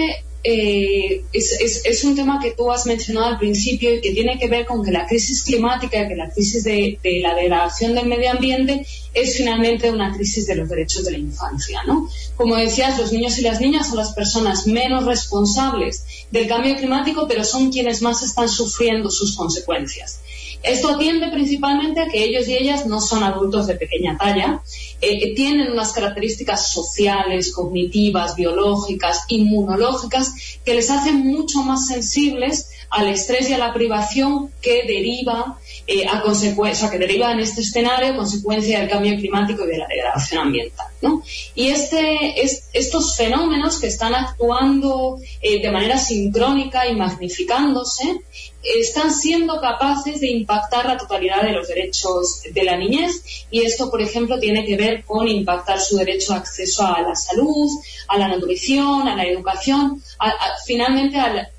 eh, 0.51 1.25
es, 1.33 2.05
un 2.05 2.17
tema 2.17 2.41
que 2.41 2.53
tú 2.53 2.73
has 2.73 2.87
mencionado 2.87 3.27
al 3.27 3.39
principio 3.39 3.95
y 3.95 4.01
que 4.01 4.13
tiene 4.13 4.39
que 4.39 4.49
ver 4.49 4.65
con 4.65 4.83
que 4.83 4.91
la 4.91 5.07
crisis 5.07 5.43
climática, 5.43 6.09
que 6.09 6.17
la 6.17 6.31
crisis 6.31 6.65
de, 6.65 6.99
de, 7.03 7.21
la 7.21 7.35
degradación 7.35 7.95
del 7.95 8.07
medio 8.07 8.31
ambiente 8.31 8.87
es 9.13 9.37
finalmente 9.37 9.91
una 9.91 10.15
crisis 10.15 10.47
de 10.47 10.55
los 10.55 10.69
derechos 10.69 11.05
de 11.05 11.13
la 11.13 11.19
infancia. 11.19 11.81
¿no? 11.87 12.09
Como 12.37 12.57
decías, 12.57 12.99
los 12.99 13.13
niños 13.13 13.39
y 13.39 13.43
las 13.43 13.61
niñas 13.61 13.89
son 13.89 13.99
las 13.99 14.13
personas 14.13 14.67
menos 14.67 15.05
responsables 15.05 16.05
del 16.31 16.49
cambio 16.49 16.77
climático, 16.77 17.27
pero 17.29 17.45
son 17.45 17.71
quienes 17.71 18.01
más 18.01 18.23
están 18.23 18.49
sufriendo 18.49 19.11
sus 19.11 19.37
consecuencias. 19.37 20.21
Esto 20.63 20.91
atiende 20.91 21.29
principalmente 21.29 22.01
a 22.01 22.09
que 22.09 22.25
ellos 22.25 22.49
y 22.49 22.57
ellas 22.57 22.87
no 22.87 23.01
son 23.01 23.23
adultos 23.23 23.67
de 23.67 23.75
pequeña 23.75 24.17
talla, 24.19 24.63
eh, 25.01 25.35
tienen 25.35 25.71
unas 25.71 25.93
características 25.93 26.73
sociales, 26.73 27.53
cognitivas, 27.53 28.35
biológicas, 28.35 29.25
inmunológicas, 29.29 30.35
que 30.65 30.75
les 30.75 30.91
hacen 30.91 31.27
mucho 31.27 31.63
más 31.63 31.87
sensibles 31.87 32.71
al 32.91 33.09
estrés 33.09 33.51
y 33.51 33.53
a 33.53 33.59
la 33.59 33.75
privación 33.75 34.51
que 34.63 34.85
deriva 34.87 35.59
eh, 35.87 36.07
que 36.91 36.99
deriva 36.99 37.33
en 37.33 37.41
este 37.41 37.63
escenario 37.63 38.17
consecuencia 38.17 38.81
del 38.81 38.89
cambio 38.89 39.17
climático 39.17 39.65
y 39.65 39.69
de 39.69 39.79
la 39.79 39.87
degradación 39.87 40.43
ambiental. 40.47 40.87
¿no? 41.01 41.23
Y 41.55 41.69
este, 41.69 42.43
es, 42.43 42.69
estos 42.73 43.17
fenómenos 43.17 43.79
que 43.79 43.87
están 43.87 44.15
actuando 44.15 45.19
eh, 45.41 45.63
de 45.63 45.71
manera 45.71 45.99
sincrónica 45.99 46.87
y 46.87 46.97
magnificándose 46.97 48.21
están 48.63 49.13
siendo 49.15 49.61
capaces 49.61 50.21
de 50.21 50.31
impactar 50.31 50.87
la 50.87 50.97
totalidad 50.97 51.43
de 51.43 51.53
los 51.53 51.69
derechos 51.69 52.43
de 52.53 52.63
la 52.65 52.77
niñez 52.77 53.47
y 53.51 53.63
esto, 53.63 53.91
por 53.91 54.03
ejemplo, 54.03 54.39
tiene 54.41 54.65
que 54.65 54.77
ver 54.77 55.05
con 55.05 55.29
impactar 55.29 55.81
su 55.81 55.97
derecho 55.97 56.33
a 56.33 56.39
acceso 56.39 56.87
a 56.87 57.01
la 57.03 57.15
salud, 57.15 57.71
a 58.09 58.19
la 58.19 58.29
nutrición, 58.29 59.07
a 59.07 59.15
la 59.17 59.25
educación, 59.25 60.03
finalmente 60.67 61.19
a, 61.19 61.51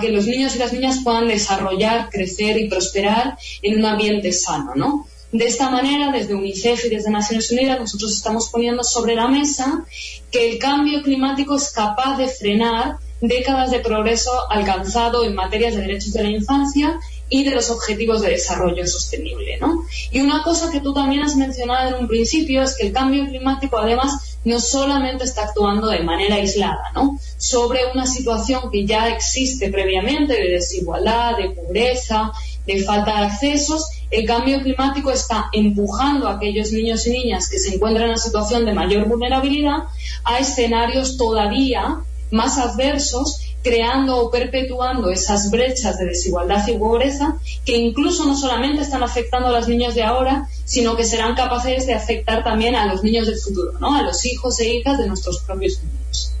que 0.00 0.08
los 0.08 0.26
niños 0.26 0.56
y 0.56 0.58
las 0.58 0.72
niñas 0.72 1.00
puedan 1.04 1.28
desarrollar, 1.28 2.08
crecer 2.08 2.56
y 2.58 2.68
prosperar 2.68 3.36
en 3.60 3.78
un 3.78 3.84
ambiente 3.84 4.32
sano, 4.32 4.74
¿no? 4.74 5.06
De 5.30 5.46
esta 5.46 5.68
manera, 5.68 6.12
desde 6.12 6.34
UNICEF 6.34 6.86
y 6.86 6.88
desde 6.88 7.10
Naciones 7.10 7.50
Unidas, 7.50 7.80
nosotros 7.80 8.12
estamos 8.12 8.48
poniendo 8.48 8.84
sobre 8.84 9.14
la 9.16 9.26
mesa 9.26 9.84
que 10.30 10.52
el 10.52 10.58
cambio 10.58 11.02
climático 11.02 11.56
es 11.56 11.70
capaz 11.70 12.16
de 12.16 12.28
frenar 12.28 12.98
décadas 13.26 13.70
de 13.70 13.80
progreso 13.80 14.30
alcanzado 14.50 15.24
en 15.24 15.34
materias 15.34 15.74
de 15.74 15.82
derechos 15.82 16.12
de 16.12 16.22
la 16.22 16.30
infancia 16.30 16.98
y 17.28 17.44
de 17.44 17.54
los 17.54 17.70
objetivos 17.70 18.22
de 18.22 18.30
desarrollo 18.30 18.86
sostenible. 18.86 19.58
¿no? 19.60 19.84
Y 20.10 20.20
una 20.20 20.42
cosa 20.42 20.70
que 20.70 20.80
tú 20.80 20.92
también 20.92 21.22
has 21.22 21.36
mencionado 21.36 21.88
en 21.88 22.02
un 22.02 22.08
principio 22.08 22.62
es 22.62 22.76
que 22.76 22.86
el 22.86 22.92
cambio 22.92 23.26
climático 23.26 23.78
además 23.78 24.38
no 24.44 24.60
solamente 24.60 25.24
está 25.24 25.44
actuando 25.44 25.88
de 25.88 26.00
manera 26.00 26.36
aislada 26.36 26.92
¿no? 26.94 27.18
sobre 27.38 27.80
una 27.92 28.06
situación 28.06 28.70
que 28.70 28.84
ya 28.84 29.08
existe 29.08 29.70
previamente 29.70 30.34
de 30.34 30.50
desigualdad, 30.50 31.36
de 31.36 31.50
pobreza, 31.50 32.32
de 32.66 32.82
falta 32.82 33.18
de 33.18 33.26
accesos, 33.26 33.88
el 34.10 34.26
cambio 34.26 34.60
climático 34.60 35.10
está 35.10 35.48
empujando 35.52 36.28
a 36.28 36.36
aquellos 36.36 36.72
niños 36.72 37.06
y 37.06 37.10
niñas 37.10 37.48
que 37.48 37.58
se 37.58 37.74
encuentran 37.74 38.04
en 38.04 38.10
una 38.10 38.18
situación 38.18 38.64
de 38.64 38.72
mayor 38.72 39.06
vulnerabilidad 39.08 39.84
a 40.24 40.38
escenarios 40.38 41.16
todavía 41.16 42.04
más 42.34 42.58
adversos 42.58 43.38
creando 43.62 44.18
o 44.18 44.30
perpetuando 44.30 45.10
esas 45.10 45.50
brechas 45.50 45.98
de 45.98 46.06
desigualdad 46.06 46.66
y 46.68 46.76
pobreza 46.76 47.38
que 47.64 47.76
incluso 47.76 48.26
no 48.26 48.36
solamente 48.36 48.82
están 48.82 49.02
afectando 49.02 49.48
a 49.48 49.52
los 49.52 49.68
niños 49.68 49.94
de 49.94 50.02
ahora, 50.02 50.48
sino 50.66 50.96
que 50.96 51.04
serán 51.04 51.34
capaces 51.34 51.86
de 51.86 51.94
afectar 51.94 52.44
también 52.44 52.74
a 52.74 52.86
los 52.86 53.02
niños 53.02 53.26
del 53.26 53.38
futuro, 53.38 53.78
¿no? 53.80 53.96
A 53.96 54.02
los 54.02 54.26
hijos 54.26 54.60
e 54.60 54.68
hijas 54.68 54.98
de 54.98 55.06
nuestros 55.06 55.40
propios 55.40 55.80
niños. 55.82 56.32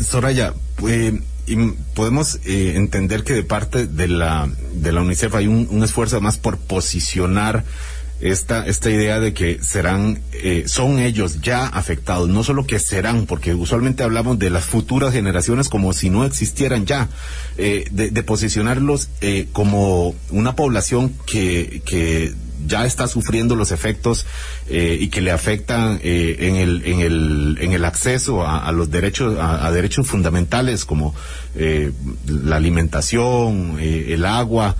Soraya, 0.00 0.54
eh, 0.88 1.20
podemos 1.94 2.36
eh, 2.46 2.72
entender 2.76 3.24
que 3.24 3.34
de 3.34 3.42
parte 3.42 3.86
de 3.86 4.08
la 4.08 4.48
de 4.72 4.92
la 4.92 5.02
UNICEF 5.02 5.34
hay 5.34 5.46
un, 5.46 5.68
un 5.70 5.82
esfuerzo 5.82 6.20
más 6.22 6.38
por 6.38 6.58
posicionar 6.58 7.64
esta, 8.20 8.66
esta 8.66 8.90
idea 8.90 9.20
de 9.20 9.34
que 9.34 9.62
serán, 9.62 10.20
eh, 10.32 10.64
son 10.66 10.98
ellos 10.98 11.40
ya 11.40 11.66
afectados, 11.66 12.28
no 12.28 12.44
solo 12.44 12.66
que 12.66 12.78
serán, 12.78 13.26
porque 13.26 13.54
usualmente 13.54 14.02
hablamos 14.02 14.38
de 14.38 14.50
las 14.50 14.64
futuras 14.64 15.12
generaciones 15.12 15.68
como 15.68 15.92
si 15.92 16.10
no 16.10 16.24
existieran 16.24 16.86
ya, 16.86 17.08
eh, 17.58 17.86
de, 17.90 18.22
posicionarlos 18.22 19.10
eh, 19.20 19.48
como 19.52 20.14
una 20.30 20.56
población 20.56 21.12
que, 21.26 21.82
que 21.84 22.32
ya 22.66 22.86
está 22.86 23.08
sufriendo 23.08 23.56
los 23.56 23.72
efectos 23.72 24.26
y 24.70 25.08
que 25.08 25.20
le 25.20 25.30
afectan 25.30 26.00
en, 26.02 26.56
el, 26.56 26.82
en, 26.86 27.00
el, 27.00 27.58
en 27.60 27.72
el 27.72 27.84
acceso 27.84 28.46
a, 28.46 28.72
los 28.72 28.90
derechos, 28.90 29.36
a, 29.38 29.70
derechos 29.70 30.06
fundamentales 30.06 30.86
como 30.86 31.14
la 31.54 32.56
alimentación, 32.56 33.76
el 33.78 34.24
agua, 34.24 34.76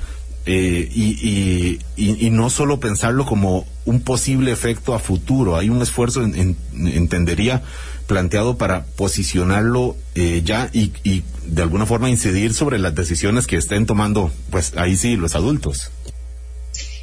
eh, 0.47 0.89
y, 0.95 1.79
y, 1.97 2.27
y, 2.27 2.31
no 2.31 2.51
solo 2.51 2.79
pensarlo 2.79 3.25
como 3.25 3.67
un 3.87 4.01
posible 4.01 4.53
efecto 4.53 4.95
a 4.95 4.99
futuro, 4.99 5.57
hay 5.57 5.71
un 5.71 5.81
esfuerzo, 5.81 6.23
en, 6.23 6.57
entendería, 6.75 7.63
planteado 8.07 8.59
para 8.59 8.85
posicionarlo 8.85 9.97
eh, 10.15 10.43
ya 10.45 10.69
y, 10.73 10.93
y, 11.03 11.23
de 11.47 11.63
alguna 11.63 11.87
forma 11.87 12.11
incidir 12.11 12.53
sobre 12.53 12.79
las 12.79 12.95
decisiones 12.95 13.47
que 13.47 13.57
estén 13.57 13.87
tomando, 13.87 14.31
pues 14.51 14.77
ahí 14.77 14.97
sí, 14.97 15.17
los 15.17 15.35
adultos. 15.35 15.91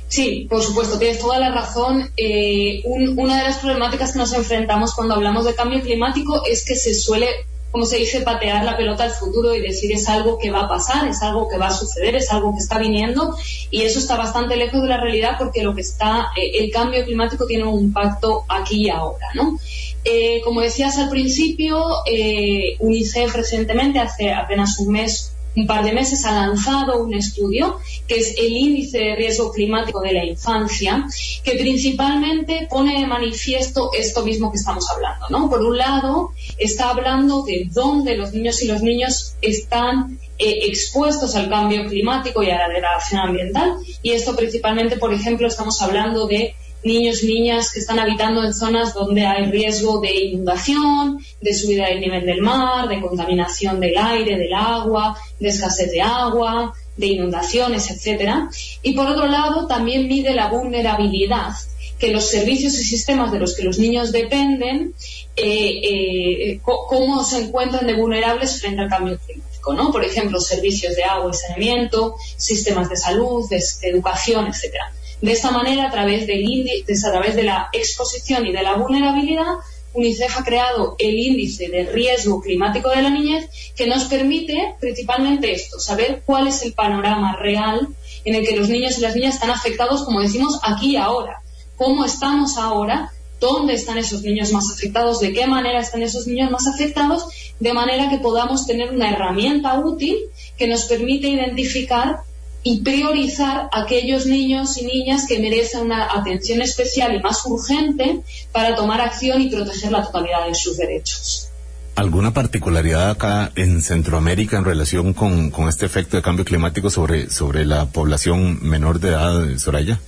Sí, 0.08 0.46
por 0.50 0.62
supuesto, 0.62 1.00
tienes 1.00 1.20
toda 1.20 1.40
la 1.40 1.52
razón. 1.52 2.12
Eh, 2.18 2.84
una 2.86 3.38
de 3.38 3.44
las 3.44 3.60
problemáticas 3.60 4.12
que 4.12 4.20
nos 4.20 4.34
enfrentamos 4.34 4.94
cuando 4.94 5.16
hablamos 5.16 5.46
de 5.46 5.56
cambio 5.56 5.82
climático 5.82 6.44
es 6.46 6.66
que 6.66 6.76
se 6.76 6.94
suele 6.94 7.28
como 7.72 7.86
se 7.86 7.98
dice, 7.98 8.22
patear 8.22 8.66
la 8.66 8.76
pelota 8.76 9.06
al 9.06 9.12
futuro 9.12 9.56
y 9.56 9.62
decir 9.62 9.92
es 9.94 10.08
algo 10.10 10.38
que 10.38 10.52
va 10.52 10.62
a 10.62 10.68
pasar, 10.68 11.08
es 11.08 11.22
algo 11.22 11.48
que 11.48 11.58
va 11.58 11.68
a 11.68 11.74
suceder, 11.74 12.16
es 12.16 12.30
algo 12.32 12.54
que 12.54 12.60
está 12.60 12.78
viniendo 12.78 13.36
y 13.70 13.84
eso 13.84 14.00
está 14.00 14.18
bastante 14.18 14.58
lejos 14.58 14.82
de 14.82 14.90
la 14.90 15.00
realidad 15.00 15.36
porque 15.40 15.64
lo 15.64 15.74
que 15.74 15.82
está, 15.82 16.28
eh, 16.36 16.52
el 16.60 16.72
cambio 16.72 17.04
climático 17.06 17.46
tiene 17.46 17.64
un 17.64 17.80
impacto 17.80 18.44
aquí 18.50 18.88
y 18.88 18.90
ahora, 18.90 19.28
¿no? 19.36 19.58
Eh, 20.04 20.42
como 20.44 20.62
decías 20.62 20.98
al 20.98 21.10
principio, 21.10 21.82
eh, 22.06 22.76
UNICEF 22.80 23.36
recientemente, 23.36 24.00
hace 24.00 24.34
apenas 24.34 24.80
un 24.80 24.92
mes, 24.92 25.32
un 25.56 25.68
par 25.68 25.84
de 25.84 25.92
meses 25.92 26.26
ha 26.26 26.32
lanzado 26.32 27.04
un 27.04 27.14
estudio 27.14 27.80
que 28.08 28.16
es 28.16 28.36
el 28.38 28.52
índice 28.52 29.00
de 29.00 29.16
riesgo 29.16 29.52
climático 29.52 30.02
de 30.02 30.14
la 30.14 30.26
infancia, 30.26 31.06
que 31.44 31.54
principalmente 31.54 32.68
pone 32.70 33.00
de 33.00 33.08
manifiesto 33.08 33.92
esto 33.98 34.24
mismo 34.24 34.52
que 34.52 34.58
estamos 34.58 34.90
hablando. 34.90 35.26
¿no? 35.30 35.50
Por 35.50 35.62
un 35.62 35.78
lado, 35.78 36.32
está 36.58 36.90
hablando 36.90 37.44
de 37.44 37.68
dónde 37.72 38.18
los 38.18 38.34
niños 38.34 38.62
y 38.62 38.68
los 38.68 38.82
niños 38.82 39.36
están 39.42 40.20
eh, 40.38 40.66
expuestos 40.68 41.36
al 41.36 41.50
cambio 41.50 41.86
climático 41.88 42.42
y 42.42 42.50
a 42.50 42.58
la 42.58 42.68
degradación 42.68 43.22
ambiental. 43.22 43.76
Y 44.02 44.12
esto 44.12 44.36
principalmente, 44.36 44.98
por 44.98 45.14
ejemplo, 45.14 45.48
estamos 45.48 45.82
hablando 45.82 46.28
de 46.28 46.56
niños 46.84 47.24
niñas 47.24 47.72
que 47.72 47.80
están 47.80 48.00
habitando 48.00 48.44
en 48.44 48.54
zonas 48.54 48.94
donde 48.94 49.26
hay 49.26 49.46
riesgo 49.46 50.02
de 50.02 50.14
inundación, 50.14 51.20
de 51.40 51.54
subida 51.54 51.88
del 51.88 52.02
nivel 52.02 52.26
del 52.26 52.42
mar, 52.42 52.88
de 52.88 53.02
contaminación 53.02 53.80
del 53.80 53.98
aire, 53.98 54.38
del 54.38 54.54
agua, 54.54 55.18
de 55.40 55.50
escasez 55.50 55.92
de 55.92 56.02
agua, 56.02 56.74
de 56.98 57.08
inundaciones, 57.08 57.90
etcétera. 57.90 58.50
Y 58.82 58.94
por 58.94 59.08
otro 59.08 59.28
lado, 59.28 59.68
también 59.68 60.08
mide 60.08 60.34
la 60.34 60.50
vulnerabilidad 60.50 61.54
que 62.00 62.12
los 62.12 62.26
servicios 62.26 62.74
y 62.80 62.84
sistemas 62.84 63.32
de 63.32 63.40
los 63.40 63.56
que 63.56 63.64
los 63.64 63.78
niños 63.78 64.12
dependen, 64.12 64.96
eh, 65.36 65.82
eh, 65.84 66.60
cómo 66.64 67.24
se 67.24 67.44
encuentran 67.44 67.86
de 67.86 67.94
vulnerables 67.94 68.60
frente 68.60 68.82
al 68.82 68.90
cambio 68.90 69.20
climático, 69.20 69.74
¿no? 69.74 69.92
Por 69.92 70.04
ejemplo, 70.04 70.40
servicios 70.42 70.96
de 70.96 71.04
agua 71.04 71.30
y 71.32 71.38
saneamiento, 71.38 72.16
sistemas 72.38 72.90
de 72.90 72.98
salud, 72.98 73.48
de 73.50 73.62
educación, 73.84 74.48
etcétera. 74.48 74.92
De 75.22 75.32
esta 75.32 75.52
manera, 75.52 75.88
a 75.88 75.92
través, 75.92 76.26
del 76.26 76.42
índice, 76.42 77.08
a 77.08 77.12
través 77.12 77.36
de 77.36 77.44
la 77.44 77.70
exposición 77.74 78.46
y 78.48 78.52
de 78.52 78.64
la 78.64 78.76
vulnerabilidad, 78.76 79.58
UNICEF 79.94 80.40
ha 80.40 80.44
creado 80.44 80.96
el 81.00 81.16
índice 81.16 81.68
de 81.68 81.84
riesgo 81.86 82.42
climático 82.42 82.90
de 82.90 83.02
la 83.02 83.10
niñez 83.10 83.50
que 83.76 83.88
nos 83.88 84.06
permite 84.06 84.76
principalmente 84.80 85.52
esto, 85.52 85.80
saber 85.80 86.24
cuál 86.26 86.48
es 86.48 86.64
el 86.64 86.74
panorama 86.74 87.36
real 87.36 87.88
en 88.24 88.36
el 88.36 88.48
que 88.48 88.56
los 88.56 88.70
niños 88.70 88.98
y 88.98 89.02
las 89.02 89.16
niñas 89.16 89.36
están 89.36 89.52
afectados, 89.52 90.04
como 90.04 90.22
decimos, 90.22 90.60
aquí 90.64 90.94
y 90.94 90.98
ahora. 90.98 91.42
¿Cómo 91.76 92.06
estamos 92.06 92.58
ahora? 92.58 93.12
¿Dónde 93.40 93.74
están 93.74 93.98
esos 93.98 94.22
niños 94.22 94.52
más 94.52 94.72
afectados? 94.72 95.20
¿De 95.20 95.34
qué 95.34 95.48
manera 95.48 95.80
están 95.80 96.04
esos 96.04 96.28
niños 96.28 96.52
más 96.52 96.68
afectados? 96.68 97.26
De 97.60 97.74
manera 97.74 98.10
que 98.10 98.20
podamos 98.20 98.68
tener 98.68 98.92
una 98.92 99.10
herramienta 99.10 99.80
útil 99.80 100.16
que 100.58 100.68
nos 100.68 100.86
permite 100.86 101.28
identificar 101.28 102.22
y 102.64 102.82
priorizar 102.82 103.70
aquellos 103.72 104.26
niños 104.26 104.78
y 104.78 104.86
niñas 104.86 105.26
que 105.28 105.40
merecen 105.40 105.86
una 105.86 106.08
atención 106.14 106.62
especial 106.62 107.16
y 107.16 107.22
más 107.22 107.46
urgente 107.46 108.22
para 108.52 108.76
tomar 108.76 109.02
acción 109.02 109.42
y 109.42 109.50
proteger 109.50 109.92
la 109.92 110.04
totalidad 110.04 110.48
de 110.48 110.56
sus 110.56 110.78
derechos. 110.78 111.48
¿Alguna 111.96 112.34
particularidad 112.34 113.10
acá 113.10 113.52
en 113.56 113.82
Centroamérica 113.82 114.58
en 114.58 114.66
relación 114.66 115.14
con, 115.14 115.52
este 115.68 115.86
efecto 115.86 116.18
de 116.18 116.24
cambio 116.24 116.46
climático 116.46 116.90
sobre, 116.90 117.30
sobre 117.30 117.66
la 117.66 117.88
población 117.88 118.60
menor 118.62 119.00
de 119.00 119.10
edad, 119.10 119.58
Soraya? 119.58 120.00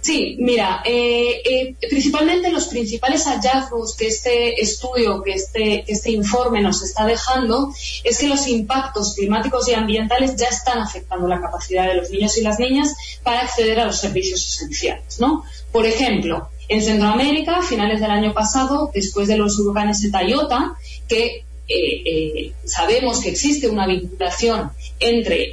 Sí, 0.00 0.36
mira, 0.38 0.82
eh, 0.84 1.42
eh, 1.44 1.76
principalmente 1.88 2.50
los 2.50 2.68
principales 2.68 3.24
hallazgos 3.24 3.94
que 3.96 4.06
este 4.06 4.60
estudio, 4.60 5.22
que 5.22 5.32
este, 5.32 5.84
que 5.84 5.92
este 5.92 6.10
informe 6.10 6.62
nos 6.62 6.82
está 6.82 7.04
dejando, 7.04 7.72
es 8.02 8.18
que 8.18 8.28
los 8.28 8.46
impactos 8.48 9.14
climáticos 9.14 9.68
y 9.68 9.74
ambientales 9.74 10.36
ya 10.36 10.46
están 10.46 10.78
afectando 10.78 11.28
la 11.28 11.40
capacidad 11.40 11.86
de 11.86 11.96
los 11.96 12.10
niños 12.10 12.36
y 12.38 12.42
las 12.42 12.58
niñas 12.58 12.94
para 13.22 13.40
acceder 13.40 13.78
a 13.78 13.84
los 13.84 13.98
servicios 13.98 14.40
esenciales, 14.42 15.20
¿no? 15.20 15.44
Por 15.70 15.84
ejemplo, 15.84 16.48
en 16.68 16.82
Centroamérica, 16.82 17.58
a 17.58 17.62
finales 17.62 18.00
del 18.00 18.10
año 18.10 18.32
pasado, 18.32 18.90
después 18.94 19.28
de 19.28 19.36
los 19.36 19.58
huracanes 19.58 20.02
Eta 20.02 20.24
y 20.24 20.32
Ota, 20.32 20.76
que 21.08 21.44
eh, 21.68 22.52
sabemos 22.64 23.20
que 23.20 23.28
existe 23.28 23.68
una 23.68 23.86
vinculación 23.86 24.70
entre 24.98 25.52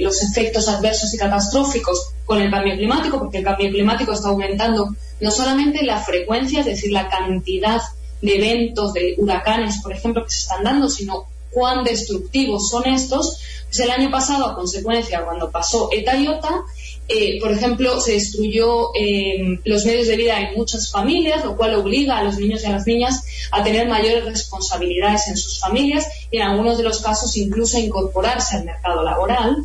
los 0.00 0.22
efectos 0.22 0.68
adversos 0.68 1.14
y 1.14 1.18
catastróficos 1.18 2.15
con 2.26 2.42
el 2.42 2.50
cambio 2.50 2.74
climático, 2.76 3.18
porque 3.18 3.38
el 3.38 3.44
cambio 3.44 3.70
climático 3.70 4.12
está 4.12 4.28
aumentando 4.28 4.94
no 5.20 5.30
solamente 5.30 5.82
la 5.84 5.98
frecuencia, 5.98 6.60
es 6.60 6.66
decir, 6.66 6.92
la 6.92 7.08
cantidad 7.08 7.80
de 8.20 8.36
eventos, 8.36 8.92
de 8.92 9.14
huracanes, 9.16 9.80
por 9.82 9.92
ejemplo, 9.92 10.24
que 10.24 10.30
se 10.30 10.40
están 10.40 10.64
dando, 10.64 10.90
sino 10.90 11.26
cuán 11.50 11.84
destructivos 11.84 12.68
son 12.68 12.86
estos. 12.86 13.38
Pues 13.66 13.80
el 13.80 13.90
año 13.90 14.10
pasado, 14.10 14.46
a 14.46 14.54
consecuencia, 14.54 15.24
cuando 15.24 15.50
pasó 15.50 15.88
ETA 15.92 16.16
y 16.18 16.28
OTA, 16.28 16.64
eh, 17.08 17.38
por 17.40 17.52
ejemplo, 17.52 18.00
se 18.00 18.12
destruyó 18.12 18.90
eh, 18.94 19.60
los 19.64 19.84
medios 19.84 20.08
de 20.08 20.16
vida 20.16 20.40
en 20.40 20.56
muchas 20.56 20.90
familias, 20.90 21.44
lo 21.44 21.56
cual 21.56 21.74
obliga 21.74 22.18
a 22.18 22.24
los 22.24 22.36
niños 22.36 22.62
y 22.62 22.66
a 22.66 22.72
las 22.72 22.86
niñas 22.86 23.24
a 23.52 23.62
tener 23.62 23.88
mayores 23.88 24.24
responsabilidades 24.24 25.28
en 25.28 25.36
sus 25.36 25.60
familias 25.60 26.06
y 26.30 26.38
en 26.38 26.42
algunos 26.42 26.78
de 26.78 26.84
los 26.84 27.00
casos 27.00 27.36
incluso 27.36 27.76
a 27.76 27.80
incorporarse 27.80 28.56
al 28.56 28.64
mercado 28.64 29.04
laboral. 29.04 29.56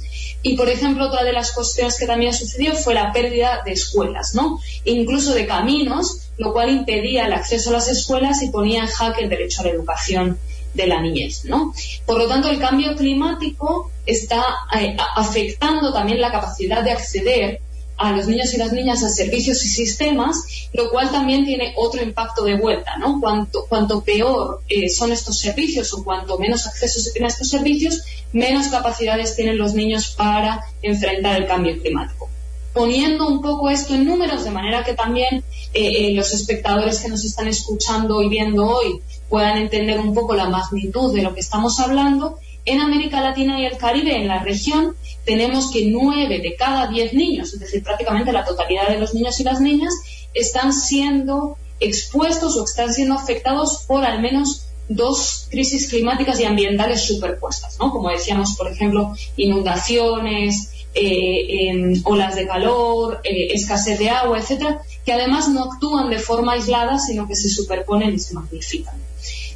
Y, 0.43 0.55
por 0.55 0.69
ejemplo, 0.69 1.07
otra 1.07 1.23
de 1.23 1.33
las 1.33 1.51
cuestiones 1.51 1.97
que 1.97 2.07
también 2.07 2.33
sucedió 2.33 2.75
fue 2.75 2.93
la 2.93 3.11
pérdida 3.11 3.61
de 3.63 3.73
escuelas, 3.73 4.33
¿no? 4.33 4.59
incluso 4.85 5.33
de 5.33 5.45
caminos, 5.45 6.31
lo 6.37 6.53
cual 6.53 6.69
impedía 6.69 7.25
el 7.25 7.33
acceso 7.33 7.69
a 7.69 7.73
las 7.73 7.87
escuelas 7.87 8.41
y 8.41 8.49
ponía 8.49 8.81
en 8.81 8.87
jaque 8.87 9.23
el 9.23 9.29
derecho 9.29 9.61
a 9.61 9.65
la 9.65 9.71
educación 9.71 10.39
de 10.73 10.87
la 10.87 11.01
niñez, 11.01 11.45
¿no? 11.45 11.73
Por 12.05 12.17
lo 12.17 12.27
tanto, 12.27 12.49
el 12.49 12.59
cambio 12.59 12.95
climático 12.95 13.91
está 14.05 14.43
eh, 14.79 14.95
afectando 15.15 15.91
también 15.91 16.21
la 16.21 16.31
capacidad 16.31 16.81
de 16.81 16.91
acceder 16.91 17.61
a 18.01 18.11
los 18.11 18.27
niños 18.27 18.53
y 18.53 18.57
las 18.57 18.73
niñas 18.73 19.03
a 19.03 19.09
servicios 19.09 19.63
y 19.63 19.69
sistemas, 19.69 20.43
lo 20.73 20.89
cual 20.89 21.11
también 21.11 21.45
tiene 21.45 21.73
otro 21.77 22.01
impacto 22.01 22.43
de 22.43 22.57
vuelta, 22.57 22.97
¿no? 22.97 23.19
Cuanto, 23.19 23.65
cuanto 23.67 24.03
peor 24.03 24.61
eh, 24.67 24.89
son 24.89 25.11
estos 25.11 25.37
servicios 25.39 25.93
o 25.93 26.03
cuanto 26.03 26.39
menos 26.39 26.65
acceso 26.65 26.99
se 26.99 27.11
tiene 27.11 27.27
a 27.27 27.29
estos 27.29 27.49
servicios, 27.49 28.01
menos 28.33 28.67
capacidades 28.67 29.35
tienen 29.35 29.57
los 29.57 29.73
niños 29.73 30.15
para 30.17 30.65
enfrentar 30.81 31.39
el 31.39 31.47
cambio 31.47 31.79
climático. 31.79 32.29
Poniendo 32.73 33.27
un 33.27 33.41
poco 33.41 33.69
esto 33.69 33.93
en 33.93 34.07
números, 34.07 34.45
de 34.45 34.51
manera 34.51 34.83
que 34.83 34.93
también 34.93 35.43
eh, 35.73 36.07
eh, 36.07 36.13
los 36.13 36.33
espectadores 36.33 37.01
que 37.01 37.09
nos 37.09 37.23
están 37.25 37.47
escuchando 37.47 38.21
y 38.21 38.29
viendo 38.29 38.65
hoy 38.65 39.01
puedan 39.29 39.57
entender 39.57 39.99
un 39.99 40.13
poco 40.13 40.35
la 40.35 40.49
magnitud 40.49 41.13
de 41.13 41.21
lo 41.21 41.33
que 41.33 41.41
estamos 41.41 41.79
hablando, 41.79 42.39
en 42.65 42.79
América 42.79 43.21
Latina 43.21 43.59
y 43.59 43.65
el 43.65 43.77
Caribe, 43.77 44.15
en 44.15 44.27
la 44.27 44.43
región, 44.43 44.95
tenemos 45.25 45.71
que 45.71 45.85
nueve 45.85 46.39
de 46.39 46.55
cada 46.55 46.87
diez 46.87 47.13
niños, 47.13 47.53
es 47.53 47.59
decir, 47.59 47.83
prácticamente 47.83 48.31
la 48.31 48.45
totalidad 48.45 48.87
de 48.89 48.99
los 48.99 49.13
niños 49.13 49.39
y 49.39 49.43
las 49.43 49.59
niñas, 49.59 49.93
están 50.33 50.73
siendo 50.73 51.57
expuestos 51.79 52.55
o 52.57 52.63
están 52.63 52.93
siendo 52.93 53.15
afectados 53.15 53.83
por 53.87 54.05
al 54.05 54.21
menos 54.21 54.67
dos 54.87 55.47
crisis 55.49 55.89
climáticas 55.89 56.39
y 56.39 56.45
ambientales 56.45 57.01
superpuestas, 57.05 57.77
¿no? 57.79 57.91
Como 57.91 58.09
decíamos, 58.09 58.55
por 58.55 58.71
ejemplo, 58.71 59.13
inundaciones, 59.37 60.71
eh, 60.93 62.01
olas 62.03 62.35
de 62.35 62.45
calor, 62.47 63.21
eh, 63.23 63.53
escasez 63.53 63.97
de 63.99 64.09
agua, 64.09 64.39
etcétera, 64.39 64.81
que 65.05 65.13
además 65.13 65.47
no 65.47 65.71
actúan 65.71 66.09
de 66.09 66.19
forma 66.19 66.53
aislada, 66.53 66.99
sino 66.99 67.27
que 67.27 67.35
se 67.35 67.49
superponen 67.49 68.13
y 68.13 68.19
se 68.19 68.33
magnifican. 68.33 68.95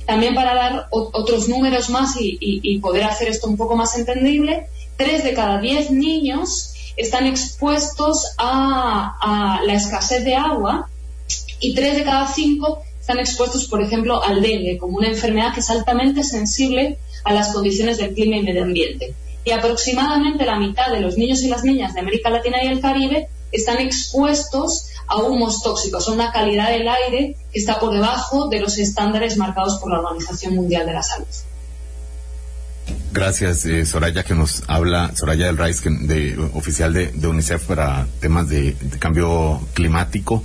También 0.05 0.35
para 0.35 0.53
dar 0.53 0.87
otros 0.91 1.49
números 1.49 1.89
más 1.89 2.15
y, 2.19 2.79
poder 2.79 3.05
hacer 3.05 3.27
esto 3.27 3.47
un 3.47 3.57
poco 3.57 3.75
más 3.75 3.97
entendible, 3.97 4.67
tres 4.97 5.23
de 5.23 5.33
cada 5.33 5.59
diez 5.59 5.89
niños 5.89 6.73
están 6.95 7.25
expuestos 7.25 8.35
a, 8.37 9.61
la 9.65 9.73
escasez 9.73 10.23
de 10.23 10.35
agua 10.35 10.89
y 11.59 11.73
tres 11.73 11.95
de 11.95 12.03
cada 12.03 12.27
cinco 12.27 12.83
están 12.99 13.19
expuestos, 13.19 13.67
por 13.67 13.81
ejemplo, 13.81 14.23
al 14.23 14.41
dengue, 14.41 14.77
como 14.77 14.97
una 14.97 15.07
enfermedad 15.07 15.53
que 15.53 15.59
es 15.59 15.69
altamente 15.69 16.23
sensible 16.23 16.97
a 17.23 17.33
las 17.33 17.53
condiciones 17.53 17.97
del 17.97 18.13
clima 18.13 18.37
y 18.37 18.43
medio 18.43 18.63
ambiente. 18.63 19.13
Y 19.43 19.51
aproximadamente 19.51 20.45
la 20.45 20.57
mitad 20.57 20.91
de 20.91 21.01
los 21.01 21.17
niños 21.17 21.43
y 21.43 21.49
las 21.49 21.63
niñas 21.63 21.93
de 21.93 21.99
América 21.99 22.31
Latina 22.31 22.63
y 22.63 22.67
el 22.67 22.79
Caribe 22.79 23.29
están 23.55 23.79
expuestos 23.79 24.87
a 25.07 25.17
humos 25.17 25.61
tóxicos, 25.61 26.07
a 26.07 26.11
una 26.11 26.31
calidad 26.31 26.69
del 26.69 26.87
aire 26.87 27.35
que 27.51 27.59
está 27.59 27.79
por 27.79 27.93
debajo 27.93 28.49
de 28.49 28.59
los 28.59 28.77
estándares 28.77 29.37
marcados 29.37 29.77
por 29.79 29.91
la 29.91 29.99
Organización 29.99 30.55
Mundial 30.55 30.85
de 30.85 30.93
la 30.93 31.03
Salud. 31.03 31.27
Gracias, 33.11 33.65
eh, 33.65 33.85
Soraya, 33.85 34.23
que 34.23 34.35
nos 34.35 34.63
habla, 34.67 35.11
Soraya 35.15 35.45
del 35.45 35.57
Rice, 35.57 35.89
de, 35.89 36.37
oficial 36.53 36.93
de, 36.93 37.27
UNICEF 37.27 37.63
para 37.65 38.07
temas 38.19 38.49
de, 38.49 38.75
cambio 38.99 39.61
climático 39.73 40.43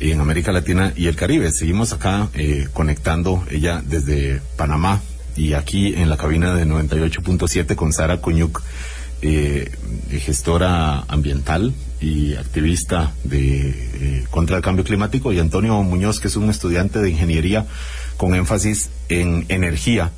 en 0.00 0.20
América 0.20 0.52
Latina 0.52 0.92
y 0.96 1.06
el 1.06 1.16
Caribe. 1.16 1.50
Seguimos 1.52 1.92
acá 1.92 2.28
eh, 2.34 2.68
conectando 2.72 3.44
ella 3.50 3.82
desde 3.84 4.40
Panamá 4.56 5.00
y 5.36 5.52
aquí 5.52 5.94
en 5.94 6.10
la 6.10 6.16
cabina 6.16 6.54
de 6.54 6.66
98.7 6.66 7.76
con 7.76 7.92
Sara 7.92 8.20
Coñuc, 8.20 8.62
eh, 9.22 9.70
gestora 10.20 11.00
ambiental 11.08 11.74
y 12.00 12.34
activista 12.34 13.12
de 13.24 13.70
eh, 13.70 14.24
contra 14.30 14.56
el 14.56 14.62
cambio 14.62 14.84
climático, 14.84 15.32
y 15.32 15.38
Antonio 15.38 15.82
Muñoz, 15.82 16.20
que 16.20 16.28
es 16.28 16.36
un 16.36 16.50
estudiante 16.50 17.00
de 17.00 17.10
ingeniería 17.10 17.66
con 18.16 18.34
énfasis 18.34 18.90
en 19.08 19.46
energía 19.48 20.12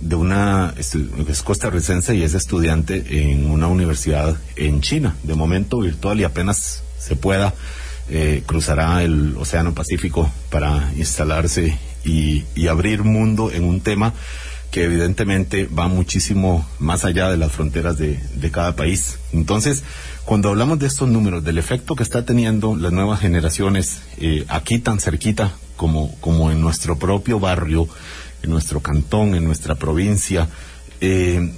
de 0.00 0.16
una 0.16 0.74
es 0.76 1.42
costarricense 1.42 2.14
y 2.14 2.22
es 2.22 2.34
estudiante 2.34 3.30
en 3.30 3.50
una 3.50 3.68
universidad 3.68 4.36
en 4.56 4.80
China, 4.80 5.16
de 5.22 5.34
momento 5.34 5.78
virtual 5.78 6.20
y 6.20 6.24
apenas 6.24 6.82
se 6.98 7.16
pueda 7.16 7.54
eh, 8.10 8.42
cruzará 8.44 9.02
el 9.02 9.34
Océano 9.38 9.72
Pacífico 9.72 10.30
para 10.50 10.92
instalarse 10.96 11.78
y, 12.04 12.44
y 12.54 12.68
abrir 12.68 13.02
mundo 13.02 13.50
en 13.50 13.64
un 13.64 13.80
tema 13.80 14.12
que 14.74 14.82
evidentemente 14.82 15.68
va 15.68 15.86
muchísimo 15.86 16.68
más 16.80 17.04
allá 17.04 17.30
de 17.30 17.36
las 17.36 17.52
fronteras 17.52 17.96
de, 17.96 18.18
cada 18.50 18.74
país. 18.74 19.20
Entonces, 19.32 19.84
cuando 20.24 20.48
hablamos 20.48 20.80
de 20.80 20.88
estos 20.88 21.08
números, 21.08 21.44
del 21.44 21.58
efecto 21.58 21.94
que 21.94 22.02
está 22.02 22.24
teniendo 22.24 22.74
las 22.74 22.90
nuevas 22.90 23.20
generaciones 23.20 24.00
eh, 24.18 24.44
aquí 24.48 24.80
tan 24.80 24.98
cerquita 24.98 25.52
como, 25.76 26.12
como 26.20 26.50
en 26.50 26.60
nuestro 26.60 26.98
propio 26.98 27.38
barrio, 27.38 27.86
en 28.42 28.50
nuestro 28.50 28.80
cantón, 28.80 29.36
en 29.36 29.44
nuestra 29.44 29.76
provincia, 29.76 30.48
eh, 31.00 31.52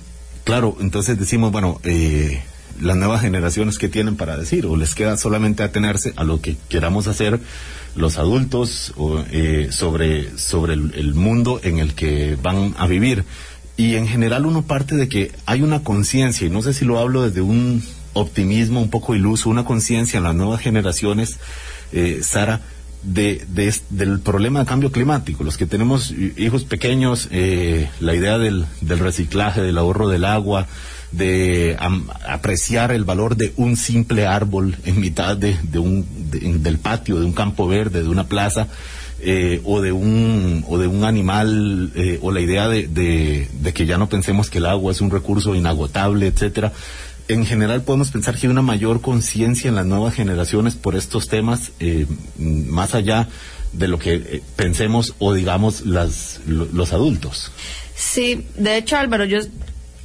claro, 0.45 0.77
entonces 0.81 1.19
decimos, 1.19 1.51
bueno, 1.51 1.81
eh, 1.85 2.43
las 2.81 2.97
nuevas 2.97 3.23
generaciones 3.23 3.79
que 3.79 3.89
tienen 3.89 4.17
para 4.17 4.37
decir, 4.37 4.67
o 4.67 4.77
les 4.77 4.95
queda 4.95 5.17
solamente 5.17 5.62
atenerse 5.62 6.12
a 6.17 6.25
lo 6.25 6.41
que 6.41 6.57
queramos 6.69 7.07
hacer 7.07 7.41
los 7.97 8.19
adultos 8.19 8.93
eh, 9.31 9.69
sobre, 9.71 10.37
sobre 10.39 10.75
el, 10.75 11.15
mundo 11.15 11.61
en 11.62 11.79
el 11.79 11.95
que 11.95 12.37
van 12.41 12.75
a 12.79 12.87
vivir. 12.87 13.25
Y 13.77 13.95
en 13.97 14.07
general 14.07 14.47
uno 14.47 14.62
parte 14.62 14.97
de 14.97 15.09
que 15.09 15.33
hay 15.47 15.62
una 15.62 15.83
conciencia, 15.83 16.47
y 16.47 16.51
no 16.51 16.62
sé 16.62 16.73
si 16.73 16.85
lo 16.85 16.99
hablo 16.99 17.23
desde 17.23 17.41
un 17.41 17.83
optimismo 18.12 18.81
un 18.81 18.91
poco 18.91 19.15
iluso, 19.15 19.51
una 19.51 19.65
conciencia 19.65 20.19
en 20.19 20.25
las 20.25 20.35
nuevas 20.35 20.61
generaciones, 20.61 21.39
eh, 21.93 22.21
Sara, 22.23 22.62
de, 23.03 23.45
del 23.91 24.21
problema 24.21 24.61
de 24.61 24.67
cambio 24.67 24.91
climático. 24.91 25.45
Los 25.45 25.57
que 25.57 25.67
tenemos 25.67 26.12
hijos 26.37 26.65
pequeños, 26.65 27.29
eh, 27.31 27.89
la 28.01 28.15
idea 28.15 28.39
del, 28.39 28.67
del 28.81 28.99
reciclaje, 28.99 29.62
del 29.62 29.79
ahorro 29.79 30.09
del 30.09 30.25
agua, 30.25 30.67
de 31.16 31.76
apreciar 32.29 32.92
el 32.92 33.05
valor 33.05 33.37
de 33.37 33.52
un 33.57 33.76
simple 33.76 34.26
árbol 34.26 34.76
en 34.85 35.00
mitad 35.00 35.37
de, 35.37 35.79
un, 35.79 36.07
del 36.31 36.79
patio, 36.79 37.18
de 37.18 37.24
un 37.24 37.33
campo 37.33 37.66
verde, 37.66 38.02
de 38.02 38.09
una 38.09 38.24
plaza, 38.24 38.68
eh, 39.18 39.62
o 39.64 39.81
de 39.81 39.92
un 39.92 40.62
o 40.68 40.76
de 40.76 40.87
un 40.87 41.05
animal 41.05 41.90
eh, 41.94 42.18
o 42.20 42.31
la 42.31 42.40
idea 42.40 42.68
de, 42.68 42.87
de, 42.87 43.72
que 43.72 43.87
ya 43.87 43.96
no 43.96 44.11
pensemos 44.11 44.50
que 44.50 44.59
el 44.59 44.66
agua 44.66 44.92
es 44.92 45.00
un 45.00 45.11
recurso 45.11 45.55
inagotable 45.55 46.26
etcétera. 46.26 46.74
En 47.26 47.46
general 47.46 47.81
podemos 47.81 48.11
pensar 48.11 48.37
que 48.37 48.46
hay 48.46 48.50
una 48.52 48.61
mayor 48.61 49.00
conciencia 49.00 49.70
en 49.70 49.74
las 49.74 49.87
nuevas 49.87 50.14
generaciones 50.14 50.74
por 50.74 50.96
estos 50.96 51.29
temas 51.29 51.72
eh, 51.81 52.07
más 52.37 52.94
allá 52.94 53.26
de 53.72 53.88
lo 53.88 53.98
que 53.98 54.42
pensemos 54.55 55.14
o 55.18 55.33
digamos 55.33 55.87
las 55.87 56.40
los 56.46 56.92
adultos. 56.92 57.52
Sí 57.94 58.46
de 58.59 58.76
hecho 58.76 58.98
Álvaro 58.98 59.24
yo 59.24 59.38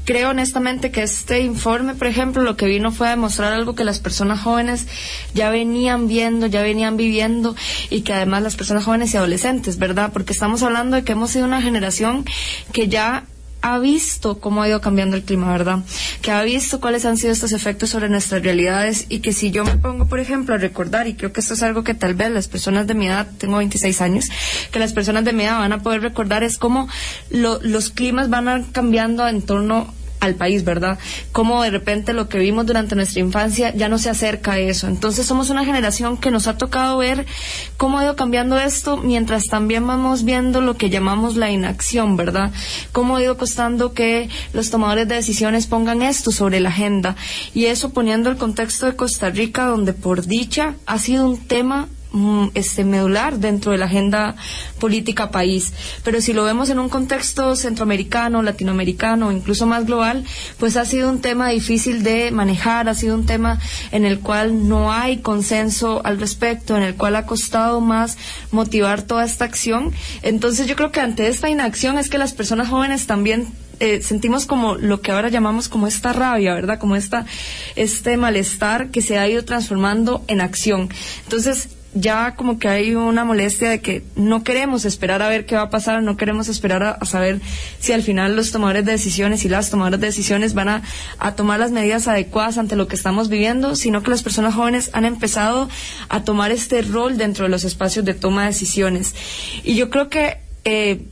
creo 0.06 0.30
honestamente 0.30 0.92
que 0.92 1.04
este 1.04 1.42
informe, 1.42 1.96
por 1.96 2.08
ejemplo, 2.08 2.42
lo 2.44 2.58
que 2.58 2.66
vino 2.66 2.92
fue 2.92 3.08
a 3.08 3.12
demostrar 3.12 3.54
algo 3.54 3.76
que 3.76 3.84
las 3.84 4.00
personas 4.00 4.42
jóvenes 4.42 4.88
ya 5.34 5.50
venían 5.50 6.08
viendo, 6.08 6.48
ya 6.48 6.62
venían 6.62 6.98
viviendo 6.98 7.56
y 7.90 8.02
que 8.02 8.14
además 8.14 8.44
las 8.44 8.56
personas 8.56 8.86
jóvenes 8.86 9.14
y 9.14 9.18
adolescentes, 9.18 9.78
¿verdad? 9.78 10.12
Porque 10.14 10.34
estamos 10.34 10.64
hablando 10.64 10.96
de 10.96 11.04
que 11.04 11.14
hemos 11.14 11.32
sido 11.32 11.46
una 11.46 11.62
generación 11.62 12.26
que 12.72 12.88
ya 12.88 13.26
ha 13.62 13.80
visto 13.80 14.40
cómo 14.40 14.62
ha 14.62 14.68
ido 14.68 14.82
cambiando 14.82 15.16
el 15.16 15.24
clima, 15.24 15.52
¿verdad? 15.52 15.80
Que 16.22 16.32
ha 16.32 16.42
visto 16.44 16.80
cuáles 16.80 17.06
han 17.06 17.18
sido 17.18 17.32
estos 17.34 17.52
efectos 17.52 17.90
sobre 17.90 18.10
nuestras 18.10 18.44
realidades 18.44 19.06
y 19.10 19.20
que 19.20 19.34
si 19.34 19.52
yo 19.52 19.64
me 19.64 19.78
pongo, 19.78 20.08
por 20.08 20.20
ejemplo, 20.20 20.56
a 20.56 20.58
recordar, 20.58 21.08
y 21.08 21.14
creo 21.14 21.32
que 21.32 21.42
esto 21.42 21.54
es 21.54 21.64
algo 21.64 21.84
que 21.84 21.94
tal 21.94 22.16
vez 22.16 22.32
las 22.32 22.48
personas 22.48 22.88
de 22.88 22.94
mi 22.94 23.08
edad, 23.08 23.28
tengo 23.38 23.58
26 23.58 24.02
años, 24.02 24.30
que 24.72 24.80
las 24.80 24.94
personas 24.94 25.24
de 25.26 25.34
mi 25.34 25.44
edad 25.44 25.60
van 25.60 25.74
a 25.74 25.84
poder 25.84 26.02
recordar 26.02 26.44
es 26.44 26.58
cómo 26.58 26.88
los 27.30 27.90
climas 27.92 28.30
van 28.30 28.64
cambiando 28.72 29.28
en 29.28 29.42
torno 29.42 29.94
al 30.22 30.36
país, 30.36 30.64
¿verdad? 30.64 30.98
Cómo 31.34 31.62
de 31.64 31.72
repente 31.72 32.14
lo 32.14 32.30
que 32.30 32.38
vimos 32.38 32.66
durante 32.66 32.96
nuestra 32.96 33.20
infancia 33.20 33.74
ya 33.76 33.90
no 33.90 33.98
se 33.98 34.10
acerca 34.10 34.54
a 34.54 34.60
eso. 34.60 34.88
Entonces 34.88 35.26
somos 35.26 35.50
una 35.50 35.66
generación 35.66 36.16
que 36.18 36.32
nos 36.32 36.48
ha 36.48 36.58
tocado 36.58 37.00
ver 37.00 37.26
cómo 37.76 37.98
ha 37.98 38.04
ido 38.04 38.16
cambiando 38.16 38.58
esto 38.58 38.98
mientras 38.98 39.46
también 39.46 39.86
vamos 39.86 40.24
viendo 40.24 40.62
lo 40.62 40.78
que 40.78 40.90
llamamos 40.90 41.36
la 41.36 41.50
inacción, 41.50 42.16
¿verdad? 42.16 42.52
Cómo 42.92 43.16
ha 43.16 43.24
ido 43.24 43.38
costando 43.38 43.94
que 43.94 44.30
los 44.54 44.70
tomadores 44.70 45.08
de 45.08 45.16
decisiones 45.16 45.66
pongan 45.68 46.04
esto 46.04 46.32
sobre 46.32 46.60
la 46.60 46.70
agenda. 46.70 47.16
Y 47.54 47.66
eso 47.66 47.90
poniendo 47.90 48.30
el 48.30 48.38
contexto 48.38 48.86
de 48.86 48.96
Costa 48.96 49.32
Rica, 49.32 49.66
donde 49.66 49.94
por 49.94 50.26
dicha 50.28 50.76
ha 50.86 51.00
sido 51.00 51.28
un 51.28 51.38
tema 51.48 51.90
este 52.54 52.84
medular 52.84 53.40
dentro 53.40 53.72
de 53.72 53.78
la 53.78 53.86
agenda 53.86 54.36
política 54.80 55.32
país. 55.32 55.74
Pero 56.04 56.20
si 56.22 56.34
lo 56.34 56.44
vemos 56.44 56.70
en 56.70 56.80
un 56.80 56.90
contexto 56.90 57.56
centroamericano, 57.56 58.42
latinoamericano, 58.42 59.32
incluso 59.32 59.66
más 59.66 59.86
global, 59.86 60.24
pues 60.58 60.78
ha 60.78 60.86
sido 60.86 61.10
un 61.10 61.22
tema 61.22 61.50
difícil 61.50 62.04
de 62.04 62.32
manejar, 62.32 62.90
ha 62.90 62.96
sido 62.96 63.16
un 63.16 63.26
tema 63.26 63.60
en 63.92 64.06
el 64.06 64.20
cual 64.20 64.68
no 64.68 64.92
hay 64.92 65.18
consenso 65.20 66.02
al 66.04 66.20
respecto, 66.20 66.76
en 66.76 66.84
el 66.84 66.96
cual 66.96 67.16
ha 67.16 67.26
costado 67.26 67.80
más 67.80 68.18
motivar 68.52 69.02
toda 69.04 69.24
esta 69.24 69.46
acción. 69.46 69.94
Entonces 70.22 70.68
yo 70.68 70.76
creo 70.76 70.92
que 70.92 71.00
ante 71.00 71.28
esta 71.28 71.50
inacción 71.50 71.98
es 71.98 72.10
que 72.10 72.18
las 72.18 72.34
personas 72.34 72.70
jóvenes 72.70 73.08
también 73.08 73.48
eh, 73.80 74.02
sentimos 74.04 74.46
como 74.46 74.76
lo 74.76 75.02
que 75.02 75.12
ahora 75.12 75.30
llamamos 75.30 75.68
como 75.68 75.88
esta 75.88 76.14
rabia, 76.14 76.54
¿verdad? 76.54 76.78
Como 76.78 76.96
esta, 76.96 77.26
este 77.76 78.16
malestar 78.16 78.92
que 78.92 79.02
se 79.02 79.18
ha 79.18 79.28
ido 79.28 79.44
transformando 79.44 80.24
en 80.28 80.40
acción. 80.40 80.90
Entonces, 81.24 81.70
ya 81.94 82.36
como 82.36 82.58
que 82.58 82.68
hay 82.68 82.96
una 82.96 83.26
molestia 83.26 83.70
de 83.70 83.82
que 83.82 84.04
no 84.16 84.44
queremos 84.44 84.86
esperar 84.86 85.22
a 85.22 85.30
ver 85.30 85.46
qué 85.46 85.56
va 85.56 85.64
a 85.64 85.70
pasar, 85.70 86.02
no 86.02 86.18
queremos 86.18 86.48
esperar 86.48 86.84
a, 86.84 87.06
saber 87.06 87.42
si 87.80 87.92
al 87.92 88.02
final 88.02 88.36
los 88.36 88.52
tomadores 88.52 88.86
de 88.86 88.94
decisiones 88.94 89.44
y 89.44 89.50
las 89.50 89.70
tomadoras 89.70 90.00
de 90.00 90.08
decisiones 90.08 90.54
van 90.54 90.70
a, 90.70 90.84
a, 91.20 91.36
tomar 91.36 91.60
las 91.60 91.72
medidas 91.72 92.08
adecuadas 92.08 92.58
ante 92.58 92.76
lo 92.76 92.88
que 92.88 92.96
estamos 92.96 93.30
viviendo, 93.30 93.76
sino 93.76 94.04
que 94.04 94.12
las 94.12 94.24
personas 94.24 94.56
jóvenes 94.56 94.90
han 94.94 95.06
empezado 95.06 95.70
a 96.10 96.24
tomar 96.24 96.52
este 96.52 96.82
rol 96.82 97.18
dentro 97.18 97.46
de 97.46 97.50
los 97.50 97.64
espacios 97.64 98.06
de 98.06 98.14
toma 98.14 98.44
de 98.44 98.48
decisiones. 98.48 99.14
Y 99.64 99.76
yo 99.76 99.90
creo 99.90 100.10
que 100.10 100.38
eh, 100.64 101.08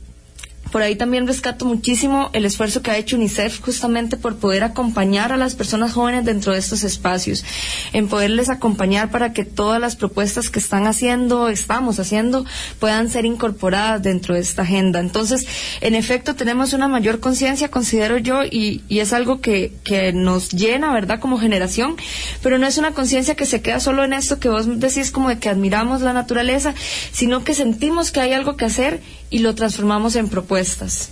por 0.70 0.82
ahí 0.82 0.96
también 0.96 1.26
rescato 1.26 1.64
muchísimo 1.64 2.30
el 2.32 2.44
esfuerzo 2.44 2.82
que 2.82 2.90
ha 2.90 2.96
hecho 2.96 3.16
UNICEF 3.16 3.60
justamente 3.60 4.16
por 4.16 4.36
poder 4.36 4.64
acompañar 4.64 5.32
a 5.32 5.36
las 5.36 5.54
personas 5.54 5.92
jóvenes 5.92 6.24
dentro 6.24 6.52
de 6.52 6.58
estos 6.58 6.84
espacios, 6.84 7.44
en 7.92 8.08
poderles 8.08 8.48
acompañar 8.48 9.10
para 9.10 9.32
que 9.32 9.44
todas 9.44 9.80
las 9.80 9.96
propuestas 9.96 10.50
que 10.50 10.58
están 10.58 10.86
haciendo, 10.86 11.48
estamos 11.48 11.98
haciendo, 11.98 12.44
puedan 12.78 13.10
ser 13.10 13.24
incorporadas 13.24 14.02
dentro 14.02 14.34
de 14.34 14.40
esta 14.40 14.62
agenda. 14.62 15.00
Entonces, 15.00 15.46
en 15.80 15.94
efecto, 15.94 16.34
tenemos 16.34 16.72
una 16.72 16.88
mayor 16.88 17.20
conciencia, 17.20 17.70
considero 17.70 18.18
yo, 18.18 18.44
y, 18.44 18.82
y, 18.88 19.00
es 19.00 19.12
algo 19.12 19.40
que, 19.40 19.72
que 19.84 20.12
nos 20.12 20.50
llena, 20.50 20.92
¿verdad?, 20.92 21.20
como 21.20 21.38
generación, 21.38 21.96
pero 22.42 22.58
no 22.58 22.66
es 22.66 22.78
una 22.78 22.92
conciencia 22.92 23.34
que 23.34 23.46
se 23.46 23.62
queda 23.62 23.80
solo 23.80 24.04
en 24.04 24.12
esto 24.12 24.38
que 24.38 24.48
vos 24.48 24.80
decís 24.80 25.10
como 25.10 25.28
de 25.28 25.38
que 25.38 25.48
admiramos 25.48 26.02
la 26.02 26.12
naturaleza, 26.12 26.74
sino 27.12 27.44
que 27.44 27.54
sentimos 27.54 28.10
que 28.10 28.20
hay 28.20 28.32
algo 28.32 28.56
que 28.56 28.64
hacer 28.64 29.00
y 29.30 29.38
lo 29.38 29.54
transformamos 29.54 30.16
en 30.16 30.28
propuestas. 30.28 31.10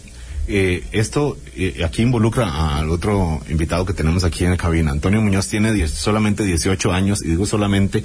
Eh, 0.50 0.84
esto 0.92 1.36
eh, 1.56 1.82
aquí 1.84 2.02
involucra 2.02 2.78
al 2.78 2.90
otro 2.90 3.40
invitado 3.50 3.84
que 3.84 3.92
tenemos 3.92 4.24
aquí 4.24 4.44
en 4.44 4.50
la 4.50 4.56
cabina. 4.56 4.90
Antonio 4.90 5.20
Muñoz 5.20 5.46
tiene 5.48 5.86
solamente 5.88 6.42
18 6.42 6.92
años 6.92 7.22
y 7.22 7.28
digo 7.28 7.46
solamente 7.46 8.02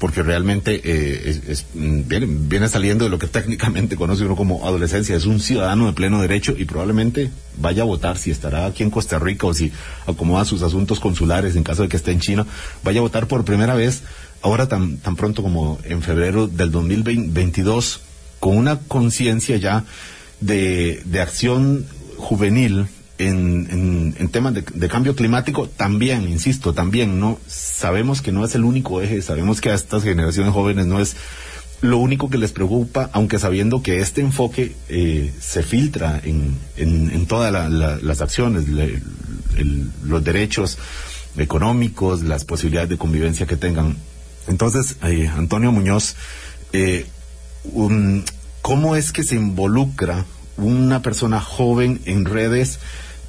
porque 0.00 0.22
realmente 0.22 0.80
eh, 0.84 1.40
es, 1.46 1.64
mm, 1.74 2.02
viene, 2.06 2.26
viene, 2.28 2.68
saliendo 2.68 3.04
de 3.04 3.10
lo 3.10 3.18
que 3.18 3.26
técnicamente 3.28 3.96
conoce 3.96 4.24
uno 4.24 4.34
como 4.34 4.66
adolescencia. 4.66 5.16
Es 5.16 5.26
un 5.26 5.38
ciudadano 5.40 5.86
de 5.86 5.92
pleno 5.92 6.20
derecho 6.20 6.54
y 6.58 6.64
probablemente 6.64 7.30
vaya 7.56 7.82
a 7.82 7.86
votar 7.86 8.18
si 8.18 8.32
estará 8.32 8.66
aquí 8.66 8.82
en 8.82 8.90
Costa 8.90 9.20
Rica 9.20 9.46
o 9.46 9.54
si 9.54 9.72
acomoda 10.06 10.44
sus 10.44 10.62
asuntos 10.62 10.98
consulares 10.98 11.54
en 11.54 11.62
caso 11.62 11.82
de 11.82 11.88
que 11.88 11.96
esté 11.96 12.10
en 12.10 12.20
China. 12.20 12.46
Vaya 12.82 12.98
a 12.98 13.02
votar 13.02 13.28
por 13.28 13.44
primera 13.44 13.76
vez 13.76 14.02
ahora 14.42 14.68
tan, 14.68 14.98
tan 14.98 15.14
pronto 15.14 15.42
como 15.42 15.78
en 15.84 16.02
febrero 16.02 16.48
del 16.48 16.72
2022 16.72 18.00
con 18.40 18.56
una 18.56 18.78
conciencia 18.80 19.56
ya 19.56 19.84
de, 20.40 21.02
de, 21.04 21.20
acción 21.20 21.86
juvenil 22.16 22.86
en, 23.18 24.14
en, 24.18 24.28
temas 24.28 24.54
de, 24.54 24.88
cambio 24.88 25.16
climático, 25.16 25.68
también, 25.68 26.28
insisto, 26.28 26.74
también, 26.74 27.18
¿no? 27.18 27.38
Sabemos 27.46 28.20
que 28.20 28.32
no 28.32 28.44
es 28.44 28.54
el 28.54 28.64
único 28.64 29.00
eje, 29.00 29.22
sabemos 29.22 29.60
que 29.60 29.70
a 29.70 29.74
estas 29.74 30.02
generaciones 30.02 30.52
jóvenes 30.52 30.86
no 30.86 31.00
es 31.00 31.16
lo 31.80 31.98
único 31.98 32.30
que 32.30 32.38
les 32.38 32.52
preocupa, 32.52 33.10
aunque 33.12 33.38
sabiendo 33.38 33.82
que 33.82 34.00
este 34.00 34.20
enfoque 34.20 34.74
eh, 34.88 35.32
se 35.40 35.62
filtra 35.62 36.20
en, 36.24 36.56
en, 36.76 37.10
en 37.10 37.26
todas 37.26 37.52
las 38.02 38.20
acciones, 38.20 38.64
los 40.04 40.24
derechos 40.24 40.78
económicos, 41.36 42.22
las 42.22 42.44
posibilidades 42.44 42.90
de 42.90 42.98
convivencia 42.98 43.46
que 43.46 43.56
tengan. 43.56 43.96
Entonces, 44.48 44.96
eh, 45.02 45.28
Antonio 45.28 45.72
Muñoz, 45.72 46.16
eh, 46.72 47.06
un, 47.72 48.24
¿cómo 48.62 48.96
es 48.96 49.12
que 49.12 49.22
se 49.22 49.36
involucra 49.36 50.24
una 50.56 51.02
persona 51.02 51.40
joven 51.40 52.00
en 52.04 52.24
redes 52.24 52.78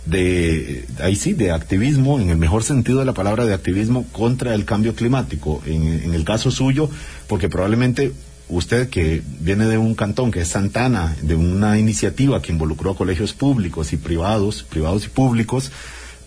de, 0.06 0.86
ahí 1.02 1.16
sí, 1.16 1.34
de 1.34 1.52
activismo, 1.52 2.20
en 2.20 2.30
el 2.30 2.38
mejor 2.38 2.64
sentido 2.64 3.00
de 3.00 3.06
la 3.06 3.14
palabra 3.14 3.46
de 3.46 3.54
activismo 3.54 4.06
contra 4.12 4.54
el 4.54 4.66
cambio 4.66 4.96
climático? 4.96 5.62
En, 5.66 6.14
el 6.14 6.24
caso 6.24 6.52
suyo, 6.52 6.90
porque 7.28 7.50
probablemente 7.50 8.14
usted 8.50 8.90
que 8.90 9.22
viene 9.42 9.66
de 9.66 9.78
un 9.78 9.94
cantón 9.94 10.32
que 10.32 10.42
es 10.42 10.48
Santana, 10.48 11.16
de 11.22 11.36
una 11.36 11.78
iniciativa 11.78 12.42
que 12.42 12.54
involucró 12.54 12.92
a 12.92 12.98
colegios 12.98 13.34
públicos 13.34 13.92
y 13.94 13.98
privados, 13.98 14.64
privados 14.64 15.06
y 15.06 15.10
públicos, 15.10 15.72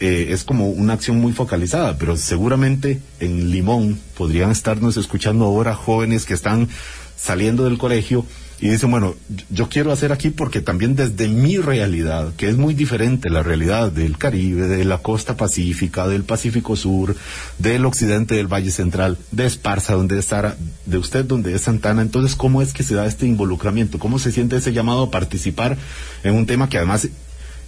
eh, 0.00 0.28
es 0.30 0.44
como 0.44 0.68
una 0.68 0.94
acción 0.94 1.20
muy 1.20 1.32
focalizada, 1.32 1.98
pero 1.98 2.16
seguramente 2.16 3.00
en 3.20 3.50
Limón 3.50 3.98
podrían 4.16 4.50
estarnos 4.50 4.96
escuchando 4.96 5.44
ahora 5.44 5.74
jóvenes 5.74 6.24
que 6.24 6.34
están 6.34 6.68
saliendo 7.16 7.64
del 7.64 7.76
colegio 7.76 8.24
y 8.62 8.68
dicen, 8.68 8.90
bueno, 8.90 9.14
yo 9.48 9.68
quiero 9.68 9.90
hacer 9.90 10.12
aquí 10.12 10.28
porque 10.28 10.60
también 10.60 10.94
desde 10.94 11.28
mi 11.28 11.56
realidad, 11.56 12.32
que 12.36 12.48
es 12.48 12.56
muy 12.56 12.74
diferente 12.74 13.30
la 13.30 13.42
realidad 13.42 13.90
del 13.90 14.18
Caribe, 14.18 14.68
de 14.68 14.84
la 14.84 14.98
costa 14.98 15.36
pacífica, 15.36 16.06
del 16.08 16.24
Pacífico 16.24 16.76
Sur, 16.76 17.16
del 17.58 17.86
occidente 17.86 18.34
del 18.34 18.52
Valle 18.52 18.70
Central, 18.70 19.16
de 19.32 19.46
Esparza, 19.46 19.94
donde 19.94 20.18
es 20.18 20.26
Sara, 20.26 20.56
de 20.84 20.98
usted 20.98 21.24
donde 21.24 21.54
es 21.54 21.62
Santana, 21.62 22.02
entonces, 22.02 22.36
¿cómo 22.36 22.60
es 22.60 22.74
que 22.74 22.82
se 22.82 22.94
da 22.94 23.06
este 23.06 23.26
involucramiento? 23.26 23.98
¿Cómo 23.98 24.18
se 24.18 24.32
siente 24.32 24.56
ese 24.56 24.74
llamado 24.74 25.04
a 25.04 25.10
participar 25.10 25.78
en 26.22 26.34
un 26.34 26.44
tema 26.44 26.68
que 26.68 26.76
además 26.76 27.08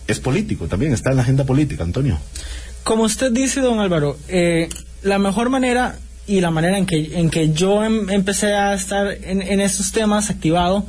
es 0.06 0.20
político 0.20 0.66
también, 0.66 0.92
está 0.92 1.10
en 1.10 1.16
la 1.16 1.22
agenda 1.22 1.44
política, 1.44 1.84
Antonio? 1.84 2.18
Como 2.84 3.04
usted 3.04 3.30
dice, 3.32 3.60
don 3.60 3.80
Álvaro, 3.80 4.18
eh, 4.28 4.68
la 5.02 5.18
mejor 5.18 5.50
manera 5.50 5.98
y 6.26 6.40
la 6.40 6.50
manera 6.50 6.78
en 6.78 6.86
que, 6.86 7.18
en 7.18 7.30
que 7.30 7.52
yo 7.52 7.84
em, 7.84 8.08
empecé 8.10 8.54
a 8.54 8.74
estar 8.74 9.16
en, 9.22 9.42
en 9.42 9.60
estos 9.60 9.92
temas 9.92 10.30
activado 10.30 10.86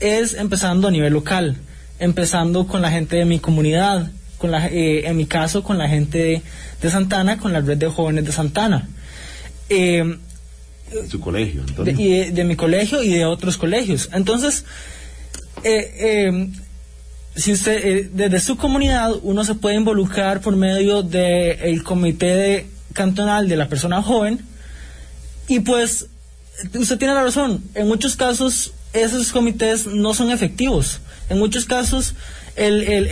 es 0.00 0.34
empezando 0.34 0.88
a 0.88 0.90
nivel 0.90 1.12
local, 1.12 1.56
empezando 1.98 2.66
con 2.66 2.82
la 2.82 2.90
gente 2.90 3.16
de 3.16 3.24
mi 3.24 3.38
comunidad, 3.38 4.10
con 4.38 4.50
la, 4.50 4.68
eh, 4.68 5.06
en 5.06 5.16
mi 5.16 5.26
caso 5.26 5.62
con 5.62 5.78
la 5.78 5.88
gente 5.88 6.42
de, 6.80 6.90
Santana, 6.90 7.38
con 7.38 7.52
la 7.52 7.60
red 7.60 7.76
de 7.76 7.88
jóvenes 7.88 8.24
de 8.24 8.32
Santana. 8.32 8.88
Eh, 9.68 10.16
su 11.08 11.20
colegio, 11.20 11.64
De, 11.84 11.92
y 11.92 12.30
de, 12.30 12.44
mi 12.44 12.56
colegio 12.56 13.02
y 13.02 13.10
de 13.10 13.26
otros 13.26 13.58
colegios. 13.58 14.08
Entonces, 14.12 14.64
eh, 15.64 16.48
si 17.38 17.52
usted, 17.52 18.10
desde 18.10 18.40
su 18.40 18.56
comunidad, 18.56 19.12
uno 19.22 19.44
se 19.44 19.54
puede 19.54 19.76
involucrar 19.76 20.40
por 20.40 20.56
medio 20.56 21.02
del 21.02 21.82
comité 21.84 22.66
cantonal 22.92 23.48
de 23.48 23.56
la 23.56 23.68
persona 23.68 24.02
joven, 24.02 24.40
y 25.46 25.60
pues, 25.60 26.06
usted 26.74 26.98
tiene 26.98 27.14
la 27.14 27.22
razón, 27.22 27.62
en 27.74 27.88
muchos 27.88 28.16
casos 28.16 28.72
esos 28.92 29.32
comités 29.32 29.86
no 29.86 30.14
son 30.14 30.30
efectivos. 30.30 31.00
En 31.28 31.38
muchos 31.38 31.64
casos 31.64 32.14
el, 32.56 32.82
el, 32.82 33.06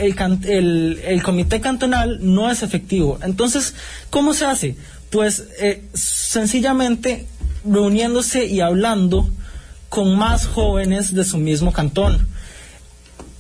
el, 0.45 1.01
el 1.05 1.23
comité 1.23 1.61
cantonal 1.61 2.19
no 2.21 2.51
es 2.51 2.63
efectivo. 2.63 3.19
Entonces, 3.23 3.75
¿cómo 4.11 4.35
se 4.35 4.45
hace? 4.45 4.77
Pues 5.11 5.45
eh, 5.61 5.85
sencillamente 5.95 7.27
reuniéndose 7.65 8.47
y 8.47 8.61
hablando 8.61 9.29
con 9.89 10.17
más 10.17 10.47
jóvenes 10.47 11.15
de 11.15 11.25
su 11.25 11.39
mismo 11.39 11.73
cantón 11.73 12.27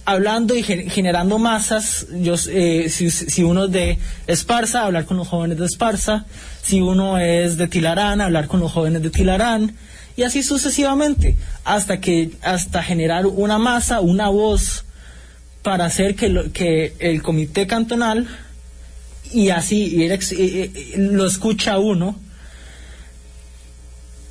hablando 0.07 0.55
y 0.55 0.63
generando 0.63 1.39
masas, 1.39 2.07
yo, 2.13 2.37
eh, 2.49 2.89
si, 2.89 3.11
si, 3.11 3.43
uno 3.43 3.65
es 3.65 3.73
de 3.73 3.99
Esparza, 4.29 4.85
hablar 4.85 5.05
con 5.05 5.17
los 5.17 5.29
jóvenes 5.29 5.59
de 5.59 5.67
Esparza, 5.67 6.25
si 6.63 6.81
uno 6.81 7.19
es 7.19 7.59
de 7.59 7.67
Tilarán, 7.67 8.21
hablar 8.21 8.47
con 8.47 8.61
los 8.61 8.73
jóvenes 8.73 9.03
de 9.03 9.11
Tilarán, 9.11 9.75
y 10.17 10.23
así 10.23 10.45
sucesivamente, 10.45 11.37
hasta 11.65 12.01
que, 12.01 12.31
hasta 12.43 12.85
generar 12.85 13.27
una 13.27 13.59
masa, 13.59 14.01
una 14.01 14.29
voz, 14.29 14.85
para 15.63 15.87
hacer 15.87 16.15
que, 16.15 16.29
lo, 16.29 16.53
que 16.53 16.95
el 17.01 17.21
comité 17.21 17.67
cantonal, 17.67 18.29
y 19.33 19.51
así 19.51 19.97
y 19.97 20.97
lo 20.97 21.27
escucha 21.27 21.81
uno, 21.81 22.17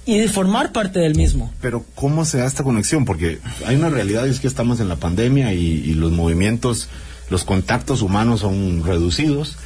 y 0.06 0.20
de 0.20 0.30
formar 0.30 0.72
parte 0.72 1.00
del 1.00 1.15
mismo. 1.15 1.52
Pero 1.62 1.84
¿cómo 1.96 2.26
se 2.26 2.38
da 2.38 2.46
esta 2.46 2.63
conexión? 2.63 3.06
Porque 3.06 3.39
hay 3.65 3.76
una 3.76 3.89
realidad, 3.89 4.28
es 4.28 4.39
que 4.39 4.48
estamos 4.48 4.80
en 4.80 4.88
la 4.88 4.98
pandemia 4.98 5.54
y, 5.54 5.94
los 5.96 6.12
movimientos, 6.12 6.89
los 7.30 7.44
contactos 7.44 8.02
humanos 8.02 8.41
son 8.41 8.84
reducidos. 8.84 9.58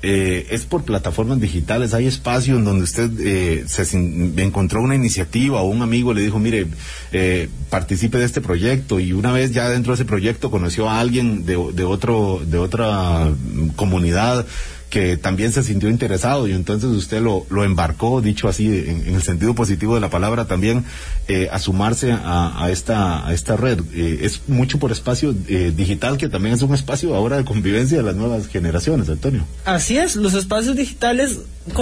Eh, 0.00 0.46
es 0.50 0.64
por 0.64 0.84
plataformas 0.84 1.40
digitales, 1.40 1.92
hay 1.92 2.06
espacio 2.06 2.56
en 2.56 2.64
donde 2.64 2.84
usted 2.84 3.10
eh, 3.18 3.64
se 3.66 3.82
encontró 3.96 4.80
una 4.80 4.94
iniciativa 4.94 5.60
o 5.60 5.66
un 5.66 5.82
amigo 5.82 6.14
le 6.14 6.20
dijo, 6.20 6.38
mire, 6.38 6.68
eh, 7.10 7.48
participe 7.68 8.16
de 8.16 8.24
este 8.24 8.40
proyecto 8.40 9.00
y 9.00 9.12
una 9.12 9.32
vez 9.32 9.50
ya 9.50 9.68
dentro 9.68 9.90
de 9.90 9.94
ese 9.96 10.04
proyecto 10.04 10.52
conoció 10.52 10.88
a 10.88 11.00
alguien 11.00 11.44
de, 11.46 11.56
de 11.74 11.82
otro, 11.82 12.40
de 12.46 12.58
otra 12.58 13.28
comunidad 13.74 14.46
que 14.90 15.16
también 15.16 15.52
se 15.52 15.62
sintió 15.62 15.88
interesado 15.88 16.48
y 16.48 16.52
entonces 16.52 16.90
usted 16.90 17.20
lo, 17.20 17.46
lo 17.50 17.64
embarcó, 17.64 18.20
dicho 18.20 18.48
así, 18.48 18.66
en, 18.66 19.14
el 19.14 19.22
sentido 19.22 19.54
positivo 19.54 19.94
de 19.94 20.00
la 20.00 20.08
palabra, 20.10 20.46
también 20.46 20.84
eh, 21.28 21.48
a 21.52 21.58
sumarse 21.58 22.12
a, 22.12 22.62
a, 22.62 22.70
esta, 22.70 23.26
a 23.26 23.34
esta 23.34 23.56
red. 23.56 23.80
Eh, 23.94 24.20
es 24.22 24.42
mucho 24.48 24.78
por 24.78 24.90
espacio 24.90 25.34
eh, 25.48 25.72
digital, 25.76 26.16
que 26.16 26.28
también 26.28 26.54
es 26.54 26.62
un 26.62 26.74
espacio 26.74 27.14
ahora 27.14 27.36
de 27.36 27.44
convivencia 27.44 27.98
de 27.98 28.02
las 28.02 28.16
nuevas 28.16 28.48
generaciones, 28.48 29.08
Antonio. 29.08 29.44
Así 29.64 29.98
es, 29.98 30.16
los 30.16 30.34
espacios 30.34 30.76
digitales 30.76 31.40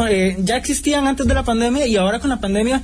eh, 0.09 0.37
ya 0.40 0.57
existían 0.57 1.07
antes 1.07 1.27
de 1.27 1.35
la 1.35 1.45
pandemia 1.45 1.87
y 1.87 1.97
ahora 1.97 2.19
con 2.19 2.31
la 2.31 2.40
pandemia 2.40 2.83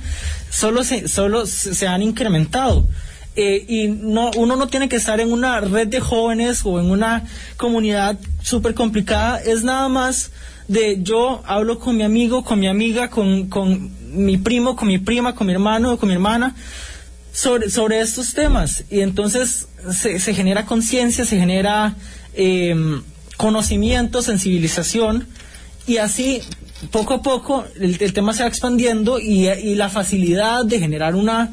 solo 0.49 0.83
se, 0.83 1.07
solo 1.07 1.45
se 1.45 1.87
han 1.87 2.01
incrementado. 2.01 2.87
Eh, 3.35 3.65
y 3.67 3.87
no, 3.87 4.29
uno 4.37 4.55
no 4.55 4.67
tiene 4.67 4.87
que 4.87 4.97
estar 4.97 5.19
en 5.19 5.31
una 5.31 5.59
red 5.59 5.87
de 5.87 5.99
jóvenes 5.99 6.61
o 6.65 6.79
en 6.79 6.91
una 6.91 7.25
comunidad 7.57 8.19
súper 8.43 8.75
complicada, 8.75 9.39
es 9.39 9.63
nada 9.63 9.89
más 9.89 10.31
de 10.67 11.01
yo 11.01 11.41
hablo 11.45 11.79
con 11.79 11.97
mi 11.97 12.03
amigo, 12.03 12.43
con 12.43 12.59
mi 12.59 12.67
amiga, 12.67 13.09
con, 13.09 13.47
con 13.47 13.91
mi 14.13 14.37
primo, 14.37 14.75
con 14.75 14.87
mi 14.87 14.99
prima, 14.99 15.33
con 15.33 15.47
mi 15.47 15.53
hermano, 15.53 15.97
con 15.97 16.09
mi 16.09 16.13
hermana, 16.13 16.55
sobre, 17.31 17.71
sobre 17.71 18.01
estos 18.01 18.33
temas. 18.33 18.83
Y 18.91 19.01
entonces 19.01 19.67
se, 19.91 20.19
se 20.19 20.33
genera 20.33 20.65
conciencia, 20.65 21.25
se 21.25 21.39
genera 21.39 21.95
em, 22.35 23.01
conocimiento, 23.37 24.21
sensibilización, 24.21 25.27
y 25.87 25.97
así 25.97 26.41
poco 26.91 27.15
a 27.15 27.21
poco 27.21 27.65
el, 27.79 27.97
el 27.99 28.13
tema 28.13 28.33
se 28.33 28.43
va 28.43 28.49
expandiendo 28.49 29.19
y, 29.19 29.49
y 29.49 29.75
la 29.75 29.89
facilidad 29.89 30.65
de 30.65 30.79
generar 30.79 31.15
una 31.15 31.51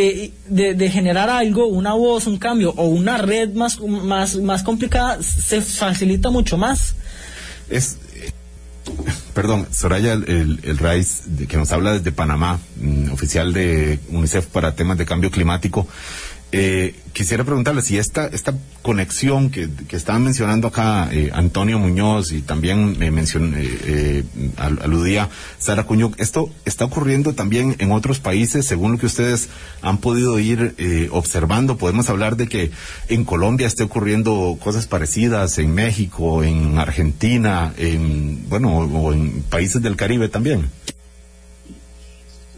eh, 0.00 0.32
de, 0.48 0.74
de, 0.74 0.90
generar 0.90 1.28
algo, 1.28 1.66
una 1.66 1.94
voz, 1.94 2.26
un 2.26 2.38
cambio 2.38 2.72
o 2.76 2.86
una 2.86 3.18
red 3.18 3.52
más, 3.54 3.80
más, 3.80 4.36
más 4.36 4.62
complicada, 4.62 5.22
se 5.22 5.60
facilita 5.60 6.30
mucho 6.30 6.56
más. 6.56 6.94
Es, 7.68 7.98
perdón, 9.34 9.66
Soraya, 9.70 10.14
el, 10.14 10.60
el 10.62 10.78
de, 10.78 11.46
que 11.46 11.56
nos 11.56 11.70
habla 11.72 11.92
desde 11.92 12.12
Panamá, 12.12 12.58
mm, 12.80 13.12
oficial 13.12 13.52
de 13.52 13.98
UNICEF 14.08 14.46
para 14.46 14.74
temas 14.74 14.98
de 14.98 15.06
cambio 15.06 15.30
climático, 15.30 15.86
eh, 16.52 16.94
quisiera 17.12 17.44
preguntarle 17.44 17.82
si 17.82 17.98
esta, 17.98 18.26
esta 18.26 18.54
conexión 18.82 19.50
que, 19.50 19.68
que 19.88 19.96
estaban 19.96 20.24
mencionando 20.24 20.68
acá 20.68 21.08
eh, 21.12 21.30
Antonio 21.32 21.78
Muñoz 21.78 22.32
y 22.32 22.42
también 22.42 22.98
me 22.98 23.10
mencionó, 23.10 23.56
eh, 23.56 23.78
eh 23.84 24.24
aludía 24.56 25.28
Sara 25.58 25.84
Cuñuc, 25.84 26.18
esto 26.18 26.50
está 26.64 26.84
ocurriendo 26.84 27.34
también 27.34 27.76
en 27.78 27.92
otros 27.92 28.20
países, 28.20 28.66
según 28.66 28.92
lo 28.92 28.98
que 28.98 29.06
ustedes 29.06 29.48
han 29.82 29.98
podido 29.98 30.38
ir 30.38 30.74
eh, 30.78 31.08
observando. 31.12 31.76
Podemos 31.76 32.08
hablar 32.10 32.36
de 32.36 32.48
que 32.48 32.70
en 33.08 33.24
Colombia 33.24 33.66
esté 33.66 33.84
ocurriendo 33.84 34.58
cosas 34.62 34.86
parecidas, 34.86 35.58
en 35.58 35.74
México, 35.74 36.42
en 36.42 36.78
Argentina, 36.78 37.72
en, 37.76 38.48
bueno, 38.48 38.78
o 38.78 39.12
en 39.12 39.42
países 39.42 39.82
del 39.82 39.96
Caribe 39.96 40.28
también. 40.28 40.70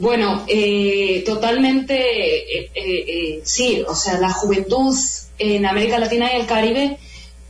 Bueno, 0.03 0.43
eh, 0.49 1.23
totalmente 1.25 1.95
eh, 1.95 2.71
eh, 2.75 3.05
eh, 3.07 3.41
sí, 3.45 3.85
o 3.87 3.95
sea, 3.95 4.19
la 4.19 4.33
juventud 4.33 4.93
en 5.38 5.65
América 5.65 6.01
Latina 6.01 6.29
y 6.33 6.41
el 6.41 6.47
Caribe, 6.47 6.99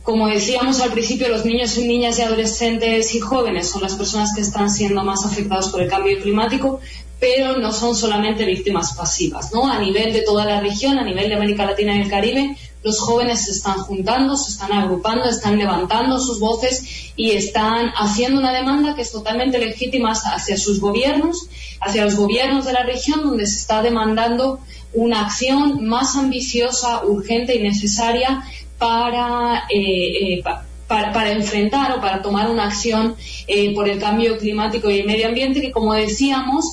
como 0.03 0.27
decíamos 0.27 0.79
al 0.79 0.91
principio, 0.91 1.29
los 1.29 1.45
niños 1.45 1.75
y 1.79 1.87
niñas 1.87 2.19
y 2.19 2.21
adolescentes 2.21 3.15
y 3.15 3.19
jóvenes 3.21 3.69
son 3.71 3.81
las 3.81 3.95
personas 3.95 4.35
que 4.35 4.41
están 4.41 4.69
siendo 4.69 5.03
más 5.03 5.25
afectados 5.25 5.69
por 5.69 5.81
el 5.81 5.89
cambio 5.89 6.21
climático, 6.21 6.79
pero 7.19 7.57
no 7.57 7.73
son 7.73 7.95
solamente 7.95 8.45
víctimas 8.45 8.93
pasivas, 8.93 9.51
¿no? 9.51 9.65
A 9.67 9.79
nivel 9.79 10.13
de 10.13 10.21
toda 10.21 10.45
la 10.45 10.59
región, 10.59 10.99
a 10.99 11.03
nivel 11.03 11.29
de 11.29 11.35
América 11.35 11.65
Latina 11.65 11.97
y 11.97 12.01
el 12.01 12.07
Caribe, 12.07 12.55
los 12.83 12.99
jóvenes 12.99 13.45
se 13.45 13.51
están 13.51 13.79
juntando, 13.79 14.35
se 14.35 14.51
están 14.51 14.73
agrupando, 14.73 15.25
están 15.25 15.57
levantando 15.57 16.19
sus 16.19 16.39
voces 16.39 17.11
y 17.15 17.31
están 17.31 17.91
haciendo 17.95 18.39
una 18.39 18.51
demanda 18.51 18.95
que 18.95 19.01
es 19.01 19.11
totalmente 19.11 19.57
legítima 19.57 20.11
hacia 20.11 20.57
sus 20.57 20.79
gobiernos, 20.79 21.47
hacia 21.79 22.05
los 22.05 22.15
gobiernos 22.15 22.65
de 22.65 22.73
la 22.73 22.83
región, 22.83 23.23
donde 23.23 23.47
se 23.47 23.57
está 23.57 23.81
demandando 23.81 24.59
una 24.93 25.25
acción 25.25 25.85
más 25.85 26.15
ambiciosa, 26.15 27.03
urgente 27.05 27.55
y 27.55 27.63
necesaria 27.63 28.43
para, 28.77 29.63
eh, 29.69 30.37
eh, 30.37 30.43
para, 30.87 31.31
enfrentar 31.31 31.93
o 31.93 32.01
para 32.01 32.21
tomar 32.21 32.49
una 32.49 32.65
acción 32.65 33.15
eh, 33.47 33.73
por 33.73 33.87
el 33.87 33.99
cambio 33.99 34.37
climático 34.37 34.91
y 34.91 34.99
el 34.99 35.07
medio 35.07 35.27
ambiente 35.27 35.61
que, 35.61 35.71
como 35.71 35.93
decíamos, 35.93 36.65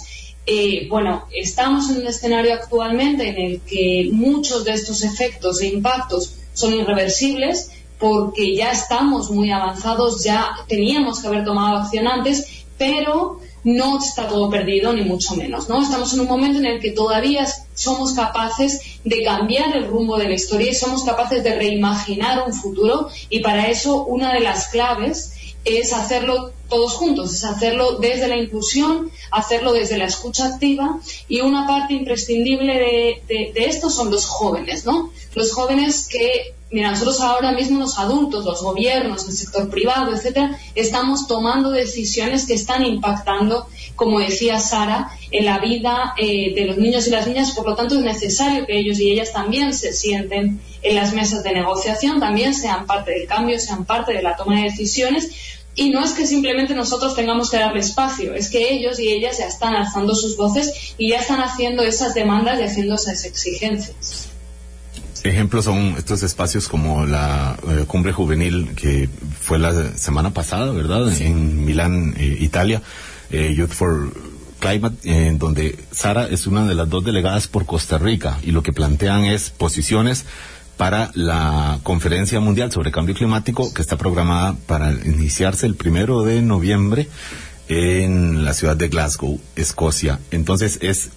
eh, 0.52 0.88
bueno, 0.88 1.26
estamos 1.32 1.88
en 1.90 1.98
un 1.98 2.08
escenario 2.08 2.54
actualmente 2.54 3.28
en 3.28 3.38
el 3.38 3.60
que 3.60 4.08
muchos 4.12 4.64
de 4.64 4.72
estos 4.72 5.04
efectos 5.04 5.60
e 5.60 5.68
impactos 5.68 6.34
son 6.54 6.74
irreversibles 6.74 7.70
porque 8.00 8.56
ya 8.56 8.72
estamos 8.72 9.30
muy 9.30 9.52
avanzados, 9.52 10.24
ya 10.24 10.48
teníamos 10.66 11.20
que 11.20 11.28
haber 11.28 11.44
tomado 11.44 11.76
acción 11.76 12.08
antes, 12.08 12.64
pero 12.76 13.38
no 13.62 13.98
está 13.98 14.26
todo 14.26 14.50
perdido, 14.50 14.92
ni 14.92 15.02
mucho 15.02 15.36
menos. 15.36 15.68
¿no? 15.68 15.82
Estamos 15.82 16.12
en 16.14 16.20
un 16.20 16.26
momento 16.26 16.58
en 16.58 16.66
el 16.66 16.80
que 16.80 16.90
todavía 16.90 17.46
somos 17.74 18.14
capaces 18.14 19.00
de 19.04 19.22
cambiar 19.22 19.76
el 19.76 19.86
rumbo 19.86 20.18
de 20.18 20.28
la 20.28 20.34
historia 20.34 20.72
y 20.72 20.74
somos 20.74 21.04
capaces 21.04 21.44
de 21.44 21.54
reimaginar 21.54 22.42
un 22.44 22.54
futuro 22.54 23.08
y 23.28 23.38
para 23.38 23.68
eso 23.68 24.04
una 24.04 24.32
de 24.34 24.40
las 24.40 24.66
claves 24.68 25.34
es 25.64 25.92
hacerlo 25.92 26.53
todos 26.68 26.94
juntos, 26.94 27.35
es 27.35 27.44
hacerlo 27.44 27.99
desde 27.99 28.29
la 28.29 28.37
inclusión, 28.37 29.11
hacerlo 29.31 29.73
desde 29.73 29.99
la 29.99 30.05
escucha 30.05 30.46
activa 30.46 31.01
y 31.29 31.40
una 31.40 31.66
parte 31.66 31.94
imprescindible 31.94 32.75
de, 33.27 33.53
de, 33.53 33.64
esto 33.64 33.90
son 33.90 34.11
los 34.11 34.27
jóvenes, 34.27 34.87
¿no? 34.87 35.11
Los 35.35 35.53
jóvenes 35.53 36.09
que 36.09 36.55
Mira, 36.73 36.92
nosotros 36.92 37.20
ahora 37.20 37.51
mismo 37.51 37.81
los 37.81 37.99
adultos, 37.99 38.44
los 38.44 38.62
gobiernos, 38.62 39.27
el 39.27 39.35
sector 39.35 39.68
privado, 39.68 40.14
etcétera, 40.14 40.57
estamos 40.77 41.27
tomando 41.27 41.70
decisiones 41.70 42.46
que 42.46 42.55
están 42.55 42.85
impactando, 42.87 43.66
como 43.96 44.18
decía 44.18 44.59
Sara, 44.59 45.11
en 45.31 45.44
la 45.44 45.59
vida 45.59 46.14
eh, 46.16 46.55
de 46.55 46.64
los 46.64 46.79
niños 46.79 47.07
y 47.07 47.11
las 47.11 47.26
niñas. 47.26 47.53
Por 47.53 47.66
lo 47.66 47.76
tanto, 47.76 47.96
es 47.96 48.03
necesario 48.03 48.66
que 48.66 48.79
ellos 48.79 48.98
y 48.98 49.11
ellas 49.11 49.33
también 49.33 49.74
se 49.74 49.92
sienten 49.92 50.61
en 50.83 50.96
las 50.96 51.12
mesas 51.12 51.42
de 51.42 51.53
negociación, 51.53 52.20
también 52.20 52.55
sean 52.55 52.87
parte 52.87 53.12
del 53.12 53.26
cambio, 53.26 53.59
sean 53.59 53.85
parte 53.85 54.12
de 54.12 54.22
la 54.22 54.37
toma 54.37 54.57
de 54.57 54.64
decisiones. 54.64 55.31
Y 55.74 55.90
no 55.90 56.05
es 56.05 56.12
que 56.12 56.26
simplemente 56.26 56.74
nosotros 56.74 57.14
tengamos 57.14 57.50
que 57.50 57.59
darle 57.59 57.81
espacio, 57.81 58.35
es 58.35 58.50
que 58.50 58.72
ellos 58.72 58.98
y 58.98 59.09
ellas 59.09 59.38
ya 59.38 59.46
están 59.46 59.74
alzando 59.74 60.14
sus 60.14 60.37
voces 60.37 60.94
y 60.98 61.11
ya 61.11 61.20
están 61.20 61.40
haciendo 61.40 61.83
esas 61.85 62.12
demandas 62.12 62.59
y 62.61 62.64
haciendo 62.64 62.96
esas 62.96 63.24
exigencias. 63.24 64.31
Ejemplos 65.22 65.66
son 65.66 65.94
estos 65.98 66.22
espacios 66.22 66.66
como 66.66 67.05
la 67.05 67.57
eh, 67.68 67.85
cumbre 67.87 68.12
juvenil 68.12 68.70
que 68.74 69.09
fue 69.38 69.59
la 69.59 69.96
semana 69.96 70.31
pasada, 70.31 70.72
¿verdad? 70.72 71.12
Sí. 71.12 71.24
En 71.24 71.64
Milán, 71.64 72.14
eh, 72.18 72.38
Italia, 72.40 72.83
eh, 73.31 73.55
Youth 73.55 73.73
for 73.73 74.12
Climate, 74.59 74.97
en 75.05 75.38
donde 75.38 75.79
Sara 75.90 76.27
es 76.27 76.47
una 76.47 76.66
de 76.66 76.75
las 76.75 76.88
dos 76.88 77.05
delegadas 77.05 77.49
por 77.49 77.66
Costa 77.66 77.99
Rica 77.99 78.38
y 78.43 78.51
lo 78.51 78.62
que 78.62 78.73
plantean 78.73 79.25
es 79.25 79.51
posiciones 79.51 80.27
para 80.77 81.11
la 81.14 81.81
conferencia 81.83 82.40
mundial 82.40 82.73
sobre 82.73 82.90
cambio 82.90 83.14
climático 83.14 83.73
que 83.75 83.83
está 83.83 83.97
programada 83.97 84.57
para 84.66 84.93
iniciarse 84.93 85.66
el 85.66 85.75
primero 85.75 86.23
de 86.23 86.43
noviembre 86.43 87.09
en 87.69 88.45
la 88.45 88.53
ciudad 88.55 88.77
de 88.77 88.88
Glasgow, 88.88 89.40
Escocia. 89.57 90.21
Entonces 90.31 90.79
es 90.83 91.11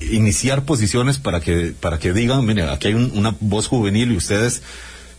iniciar 0.00 0.64
posiciones 0.64 1.18
para 1.18 1.40
que 1.40 1.74
para 1.78 1.98
que 1.98 2.12
digan, 2.12 2.44
mire, 2.44 2.68
aquí 2.70 2.88
hay 2.88 2.94
un, 2.94 3.12
una 3.14 3.36
voz 3.40 3.68
juvenil 3.68 4.12
y 4.12 4.16
ustedes, 4.16 4.62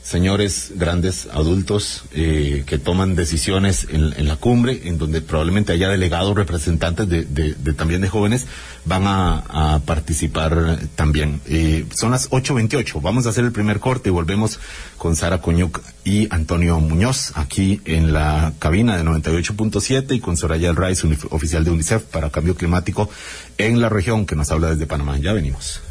señores 0.07 0.71
grandes 0.75 1.27
adultos 1.33 2.03
eh, 2.13 2.63
que 2.65 2.77
toman 2.77 3.15
decisiones 3.15 3.87
en, 3.89 4.25
la 4.25 4.37
cumbre, 4.37 4.83
en 4.85 4.97
donde 4.97 5.19
probablemente 5.19 5.73
haya 5.73 5.89
delegados 5.89 6.33
representantes 6.33 7.09
de, 7.09 7.73
también 7.73 7.99
de 7.99 8.07
jóvenes, 8.07 8.47
van 8.85 9.05
a, 9.05 9.73
a 9.73 9.79
participar 9.79 10.79
también. 10.95 11.41
Eh, 11.47 11.85
son 11.93 12.11
las 12.11 12.29
8.28, 12.29 13.01
vamos 13.01 13.25
a 13.25 13.29
hacer 13.29 13.43
el 13.43 13.51
primer 13.51 13.81
corte 13.81 14.07
y 14.07 14.13
volvemos 14.13 14.61
con 14.97 15.17
Sara 15.17 15.41
Coñuc 15.41 15.81
y 16.05 16.33
Antonio 16.33 16.79
Muñoz 16.79 17.33
aquí 17.35 17.81
en 17.83 18.13
la 18.13 18.53
cabina 18.59 18.95
de 18.95 19.03
98.7 19.03 20.15
y 20.15 20.19
con 20.21 20.37
Soraya 20.37 20.69
El 20.69 20.77
Rice, 20.77 21.05
oficial 21.31 21.65
de 21.65 21.71
UNICEF 21.71 22.03
para 22.03 22.29
cambio 22.29 22.55
climático 22.55 23.09
en 23.57 23.81
la 23.81 23.89
región 23.89 24.25
que 24.25 24.37
nos 24.37 24.51
habla 24.51 24.69
desde 24.69 24.87
Panamá. 24.87 25.17
Ya 25.17 25.33
venimos. 25.33 25.81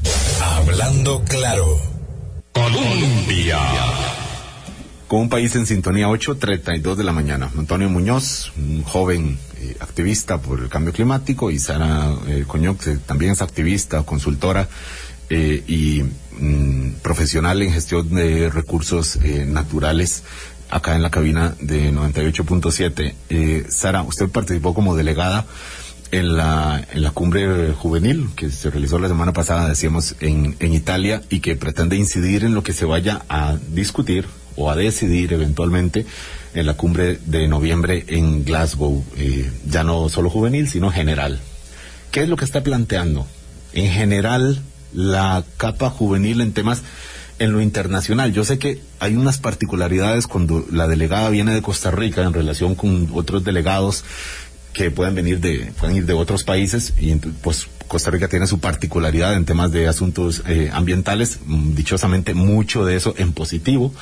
Hablando 0.41 1.23
claro. 1.29 1.96
Colombia. 2.57 3.59
Con 5.09 5.21
un 5.21 5.29
país 5.29 5.55
en 5.57 5.67
sintonía 5.67 6.09
8.32 6.09 6.95
de 6.95 7.05
la 7.05 7.13
mañana. 7.13 7.51
Antonio 7.55 7.91
Muñoz, 7.91 8.51
un 8.57 8.83
joven 8.83 9.39
eh, 9.59 9.77
activista 9.79 10.41
por 10.41 10.61
el 10.61 10.71
cambio 10.71 10.95
climático, 10.95 11.51
y 11.51 11.59
Sara 11.59 12.15
eh, 12.27 12.47
que 12.83 12.97
también 12.97 13.33
es 13.33 13.43
activista, 13.43 14.05
consultora 14.05 14.69
eh, 15.29 15.63
y 15.69 16.03
mm, 16.41 17.03
profesional 17.03 17.61
en 17.61 17.75
gestión 17.75 18.09
de 18.15 18.49
recursos 18.49 19.17
eh, 19.17 19.45
naturales 19.47 20.23
acá 20.71 20.95
en 20.97 21.03
la 21.03 21.11
cabina 21.11 21.55
de 21.61 21.93
98.7. 21.93 23.69
Sara, 23.69 24.03
usted 24.03 24.31
participó 24.31 24.73
como 24.73 24.97
delegada 24.97 25.45
en 26.11 26.37
la, 26.37 26.87
en 26.93 27.03
la 27.03 27.11
cumbre 27.11 27.73
juvenil 27.73 28.29
que 28.37 28.51
se 28.51 28.71
realizó 28.71 28.99
la 28.99 29.09
semana 29.09 29.33
pasada, 29.33 29.69
decíamos, 29.69 30.17
en, 30.21 30.57
en 30.61 30.73
Italia 30.73 31.23
y 31.31 31.41
que 31.41 31.57
pretende 31.57 31.97
incidir 31.97 32.45
en 32.45 32.55
lo 32.55 32.63
que 32.63 32.73
se 32.73 32.85
vaya 32.85 33.23
a 33.29 33.57
discutir 33.71 34.27
o 34.57 34.71
a 34.71 34.77
decidir 34.77 35.33
eventualmente 35.33 36.07
en 36.55 36.67
la 36.67 36.75
cumbre 36.75 37.19
de 37.27 37.49
noviembre 37.49 38.05
en 38.09 38.45
Glasgow, 38.45 39.05
eh, 39.17 39.51
ya 39.67 39.85
no 39.85 40.09
solo 40.09 40.31
juvenil, 40.31 40.69
sino 40.69 40.91
general. 40.91 41.39
¿Qué 42.11 42.23
es 42.23 42.29
lo 42.29 42.37
que 42.37 42.47
está 42.47 42.63
planteando? 42.63 43.27
En 43.75 43.91
general, 43.91 44.63
la 44.95 45.45
capa 45.59 45.91
juvenil 45.91 46.41
en 46.41 46.53
temas 46.53 46.83
en 47.39 47.53
lo 47.53 47.61
internacional. 47.61 48.33
Yo 48.33 48.45
sé 48.45 48.59
que 48.59 48.81
hay 48.99 49.15
unas 49.15 49.39
particularidades 49.39 50.27
cuando 50.27 50.65
la 50.71 50.89
delegada 50.89 51.29
viene 51.29 51.53
de 51.53 51.61
Costa 51.61 51.91
Rica 51.91 52.23
en 52.23 52.33
relación 52.33 52.75
con 52.75 53.11
otros 53.13 53.45
delegados 53.45 54.05
que 54.77 54.91
pueden 54.91 55.15
venir 55.15 55.41
de, 55.41 55.73
ir 55.95 56.05
de 56.05 56.13
otros 56.13 56.45
países 56.45 56.93
y 56.99 57.15
pues 57.15 57.67
Costa 57.89 58.11
Rica 58.11 58.29
tiene 58.29 58.47
su 58.47 58.61
particularidad 58.61 59.35
en 59.35 59.47
temas 59.47 59.73
de 59.73 59.89
asuntos 59.89 60.43
eh, 60.47 60.69
ambientales, 60.71 61.39
dichosamente 61.47 62.35
mucho 62.35 62.85
de 62.85 62.95
eso 62.95 63.15
en 63.17 63.33
positivo, 63.33 63.95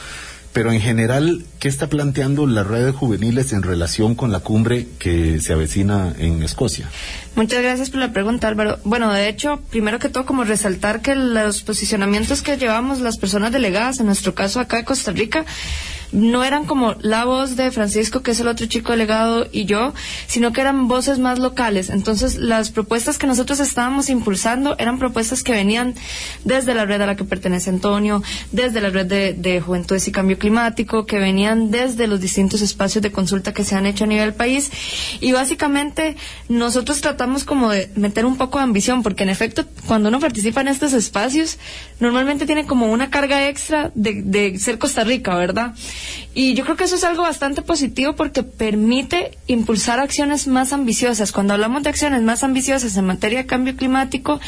pero 0.53 0.73
en 0.73 0.81
general, 0.81 1.45
¿qué 1.61 1.69
está 1.69 1.89
planteando 1.89 2.49
las 2.49 2.67
redes 2.67 2.93
juveniles 2.93 3.53
en 3.53 3.63
relación 3.63 4.17
con 4.17 4.33
la 4.33 4.41
cumbre 4.41 4.89
que 4.99 5.41
se 5.41 5.53
avecina 5.53 6.13
en 6.19 6.43
Escocia? 6.43 6.91
Muchas 7.37 7.63
gracias 7.63 7.91
por 7.91 8.01
la 8.01 8.13
pregunta, 8.13 8.49
Álvaro. 8.49 8.81
Bueno, 8.83 9.13
de 9.13 9.29
hecho, 9.29 9.61
primero 9.71 10.01
que 10.01 10.09
todo, 10.09 10.27
como 10.27 10.43
resaltar 10.43 11.03
que 11.03 11.15
los 11.15 11.63
posicionamientos 11.63 12.43
que 12.43 12.57
llevamos 12.57 13.01
las 13.01 13.17
personas 13.17 13.53
delegadas, 13.53 14.01
en 14.01 14.07
nuestro 14.07 14.35
caso 14.35 14.59
acá 14.59 14.79
de 14.79 14.85
Costa 14.85 15.13
Rica, 15.13 15.45
no 16.15 16.45
eran 16.45 16.65
como 16.65 16.95
la 17.01 17.25
voz 17.25 17.57
de 17.57 17.71
Francisco, 17.73 18.23
que 18.23 18.31
es 18.31 18.41
el 18.41 18.47
otro 18.47 18.67
chico 18.67 18.93
delegado, 18.93 19.49
y 19.51 19.65
yo, 19.65 19.93
sino 20.29 20.53
que 20.53 20.61
eran 20.61 20.87
voces 20.87 21.19
más 21.19 21.41
locales. 21.41 21.91
Entonces, 21.91 22.37
las 22.37 22.71
propuestas 22.71 23.19
que 23.19 23.27
nosotros 23.27 23.59
estábamos 23.59 24.09
impulsando 24.09 24.77
eran 24.79 24.99
propuestas 24.99 25.43
que 25.43 25.53
venían 25.53 25.95
desde 26.45 26.73
la 26.75 26.85
red 26.87 27.03
a 27.03 27.07
la 27.07 27.17
que 27.17 27.25
pertenece 27.25 27.69
Antonio, 27.71 28.23
desde 28.53 28.81
la 28.81 28.91
red 28.91 29.07
de, 29.07 29.33
de 29.33 29.61
Juventudes 29.61 30.07
y 30.07 30.13
Cambio 30.13 30.39
Climático, 30.39 31.05
que 31.05 31.19
venían 31.19 31.73
desde 31.73 32.07
los 32.07 32.21
distintos 32.21 32.61
espacios 32.63 33.03
de 33.03 33.11
consulta 33.11 33.53
que 33.53 33.65
se 33.65 33.75
han 33.75 33.85
hecho 33.85 34.05
a 34.05 34.07
nivel 34.07 34.35
país. 34.35 34.71
Y 35.21 35.33
básicamente, 35.33 36.17
nosotros 36.49 37.01
tratamos 37.01 37.45
como 37.45 37.71
de 37.71 37.91
meter 37.97 38.25
un 38.25 38.37
poco 38.37 38.59
de 38.59 38.65
ambición, 38.65 39.03
porque 39.03 39.25
en 39.25 39.31
efecto, 39.31 39.65
cuando 39.87 40.11
uno 40.11 40.21
participa 40.21 40.61
en 40.61 40.69
estos 40.69 40.93
espacios, 40.93 41.59
normalmente 41.99 42.47
tiene 42.47 42.67
como 42.67 42.87
una 42.93 43.11
carga 43.11 43.49
extra 43.49 43.91
de, 43.97 44.23
de 44.23 44.59
ser 44.61 44.79
Costa 44.79 45.03
Rica, 45.03 45.35
¿verdad? 45.35 45.75
Y 46.35 46.55
yo 46.55 46.65
creo 46.65 46.77
que 46.77 46.85
eso 46.85 46.97
es 46.97 47.05
algo 47.05 47.23
bastante 47.23 47.63
positivo 47.63 48.15
porque 48.15 48.43
permite 48.43 49.39
impulsar 49.47 50.01
acciones 50.01 50.47
más 50.47 50.73
ambiciosas. 50.73 51.33
Cuando 51.33 51.55
hablamos 51.55 51.83
de 51.83 51.91
acciones 51.91 52.23
más 52.23 52.43
ambiciosas 52.43 52.97
en 52.97 53.07
materia 53.07 53.41
de 53.41 53.47
cambio 53.47 53.77
climático, 53.77 54.41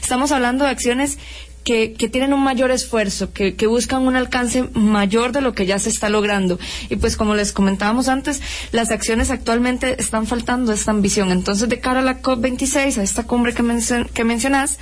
estamos 0.00 0.32
hablando 0.32 0.64
de 0.64 0.70
acciones 0.70 1.18
que, 1.64 1.94
que, 1.94 2.08
tienen 2.08 2.32
un 2.32 2.42
mayor 2.42 2.70
esfuerzo, 2.70 3.32
que, 3.32 3.54
que, 3.54 3.66
buscan 3.66 4.06
un 4.06 4.16
alcance 4.16 4.68
mayor 4.74 5.32
de 5.32 5.40
lo 5.40 5.54
que 5.54 5.66
ya 5.66 5.78
se 5.78 5.88
está 5.88 6.08
logrando. 6.08 6.58
Y 6.90 6.96
pues 6.96 7.16
como 7.16 7.34
les 7.34 7.52
comentábamos 7.52 8.08
antes, 8.08 8.42
las 8.70 8.90
acciones 8.90 9.30
actualmente 9.30 10.00
están 10.00 10.26
faltando 10.26 10.72
esta 10.72 10.90
ambición. 10.90 11.32
Entonces, 11.32 11.68
de 11.68 11.80
cara 11.80 12.00
a 12.00 12.02
la 12.02 12.20
COP26, 12.20 12.98
a 12.98 13.02
esta 13.02 13.24
cumbre 13.24 13.54
que, 13.54 13.62
mencion 13.62 14.04
que 14.12 14.24
mencionás, 14.24 14.78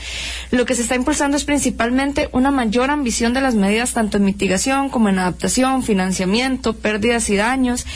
lo 0.51 0.67
que 0.67 0.75
se 0.75 0.83
está 0.83 0.97
impulsando 0.97 1.37
es 1.37 1.45
principalmente 1.45 2.29
una 2.33 2.51
mayor 2.51 2.91
ambición 2.91 3.33
de 3.33 3.41
las 3.41 3.55
medidas 3.55 3.93
tanto 3.93 4.17
en 4.17 4.25
mitigación 4.25 4.89
como 4.91 5.09
en 5.09 5.19
adaptación, 5.19 5.83
financiamiento, 5.83 6.75
pérdidas 6.75 7.31
y 7.31 7.37
daños, 7.37 7.87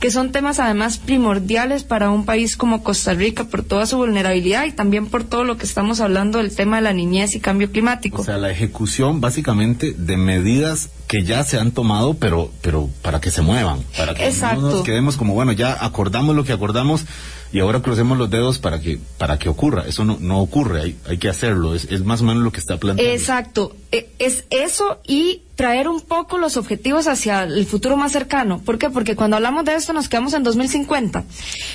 que 0.00 0.10
son 0.10 0.32
temas 0.32 0.60
además 0.60 0.98
primordiales 0.98 1.84
para 1.84 2.10
un 2.10 2.24
país 2.24 2.56
como 2.56 2.82
Costa 2.82 3.14
Rica 3.14 3.44
por 3.44 3.62
toda 3.62 3.86
su 3.86 3.96
vulnerabilidad 3.96 4.66
y 4.66 4.72
también 4.72 5.06
por 5.06 5.24
todo 5.24 5.44
lo 5.44 5.56
que 5.56 5.64
estamos 5.64 6.00
hablando 6.00 6.38
del 6.38 6.54
tema 6.54 6.76
de 6.76 6.82
la 6.82 6.92
niñez 6.92 7.34
y 7.34 7.40
cambio 7.40 7.70
climático. 7.70 8.24
La 8.36 8.50
ejecución 8.50 9.20
básicamente 9.20 9.92
de 9.96 10.16
medidas 10.16 10.90
que 11.06 11.22
ya 11.22 11.44
se 11.44 11.58
han 11.58 11.70
tomado, 11.70 12.14
pero, 12.14 12.50
pero 12.62 12.90
para 13.02 13.20
que 13.20 13.30
se 13.30 13.42
muevan, 13.42 13.82
para 13.96 14.14
que 14.14 14.26
Exacto. 14.26 14.60
no 14.60 14.70
nos 14.70 14.82
quedemos 14.82 15.16
como, 15.16 15.34
bueno, 15.34 15.52
ya 15.52 15.76
acordamos 15.84 16.34
lo 16.34 16.44
que 16.44 16.52
acordamos 16.52 17.04
y 17.52 17.60
ahora 17.60 17.80
crucemos 17.80 18.18
los 18.18 18.28
dedos 18.28 18.58
para 18.58 18.80
que, 18.80 18.98
para 19.18 19.38
que 19.38 19.48
ocurra. 19.48 19.84
Eso 19.86 20.04
no, 20.04 20.18
no 20.20 20.40
ocurre, 20.40 20.82
hay, 20.82 20.96
hay 21.06 21.18
que 21.18 21.28
hacerlo, 21.28 21.74
es, 21.74 21.84
es 21.84 22.04
más 22.04 22.20
o 22.20 22.24
menos 22.24 22.42
lo 22.42 22.52
que 22.52 22.60
está 22.60 22.78
planteando. 22.78 23.12
Exacto, 23.12 23.76
e, 23.92 24.10
es 24.18 24.44
eso 24.50 25.00
y 25.06 25.42
traer 25.56 25.88
un 25.88 26.02
poco 26.02 26.36
los 26.36 26.58
objetivos 26.58 27.08
hacia 27.08 27.42
el 27.44 27.66
futuro 27.66 27.96
más 27.96 28.12
cercano. 28.12 28.60
¿Por 28.60 28.78
qué? 28.78 28.90
Porque 28.90 29.16
cuando 29.16 29.36
hablamos 29.36 29.64
de 29.64 29.74
esto 29.74 29.94
nos 29.94 30.08
quedamos 30.08 30.34
en 30.34 30.42
2050. 30.42 31.24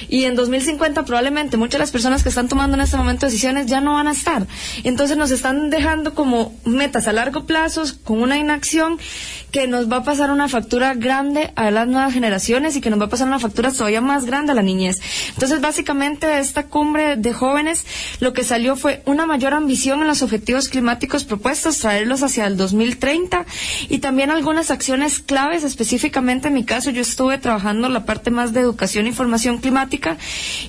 Y 0.07 0.25
en 0.25 0.35
2050 0.35 1.03
probablemente 1.03 1.57
muchas 1.57 1.73
de 1.73 1.79
las 1.79 1.91
personas 1.91 2.21
que 2.21 2.29
están 2.29 2.47
tomando 2.47 2.75
en 2.75 2.81
este 2.81 2.95
momento 2.95 3.25
decisiones 3.25 3.65
ya 3.65 3.81
no 3.81 3.93
van 3.93 4.07
a 4.07 4.11
estar. 4.11 4.45
Entonces 4.83 5.17
nos 5.17 5.31
están 5.31 5.71
dejando 5.71 6.13
como 6.13 6.53
metas 6.63 7.07
a 7.07 7.13
largo 7.13 7.45
plazo 7.45 7.81
con 8.03 8.21
una 8.21 8.37
inacción 8.37 8.99
que 9.51 9.67
nos 9.67 9.91
va 9.91 9.97
a 9.97 10.03
pasar 10.03 10.31
una 10.31 10.47
factura 10.47 10.93
grande 10.93 11.51
a 11.55 11.71
las 11.71 11.87
nuevas 11.87 12.13
generaciones 12.13 12.75
y 12.75 12.81
que 12.81 12.89
nos 12.89 12.99
va 13.01 13.05
a 13.05 13.09
pasar 13.09 13.27
una 13.27 13.39
factura 13.39 13.71
todavía 13.71 13.99
más 13.99 14.25
grande 14.25 14.51
a 14.51 14.55
la 14.55 14.61
niñez. 14.61 14.99
Entonces 15.29 15.59
básicamente 15.59 16.39
esta 16.39 16.67
cumbre 16.67 17.15
de 17.17 17.33
jóvenes 17.33 17.85
lo 18.19 18.33
que 18.33 18.43
salió 18.43 18.75
fue 18.75 19.01
una 19.05 19.25
mayor 19.25 19.55
ambición 19.55 20.01
en 20.01 20.07
los 20.07 20.21
objetivos 20.21 20.69
climáticos 20.69 21.23
propuestos, 21.23 21.79
traerlos 21.79 22.21
hacia 22.21 22.45
el 22.45 22.57
2030 22.57 23.45
y 23.89 23.99
también 23.99 24.29
algunas 24.29 24.71
acciones 24.71 25.19
claves, 25.19 25.63
específicamente 25.63 26.47
en 26.47 26.53
mi 26.53 26.63
caso 26.63 26.89
yo 26.89 27.01
estuve 27.01 27.37
trabajando 27.37 27.89
la 27.89 28.05
parte 28.05 28.31
más 28.31 28.53
de 28.53 28.61
educación 28.61 29.07
y 29.07 29.11
formación 29.11 29.59
climática 29.59 30.17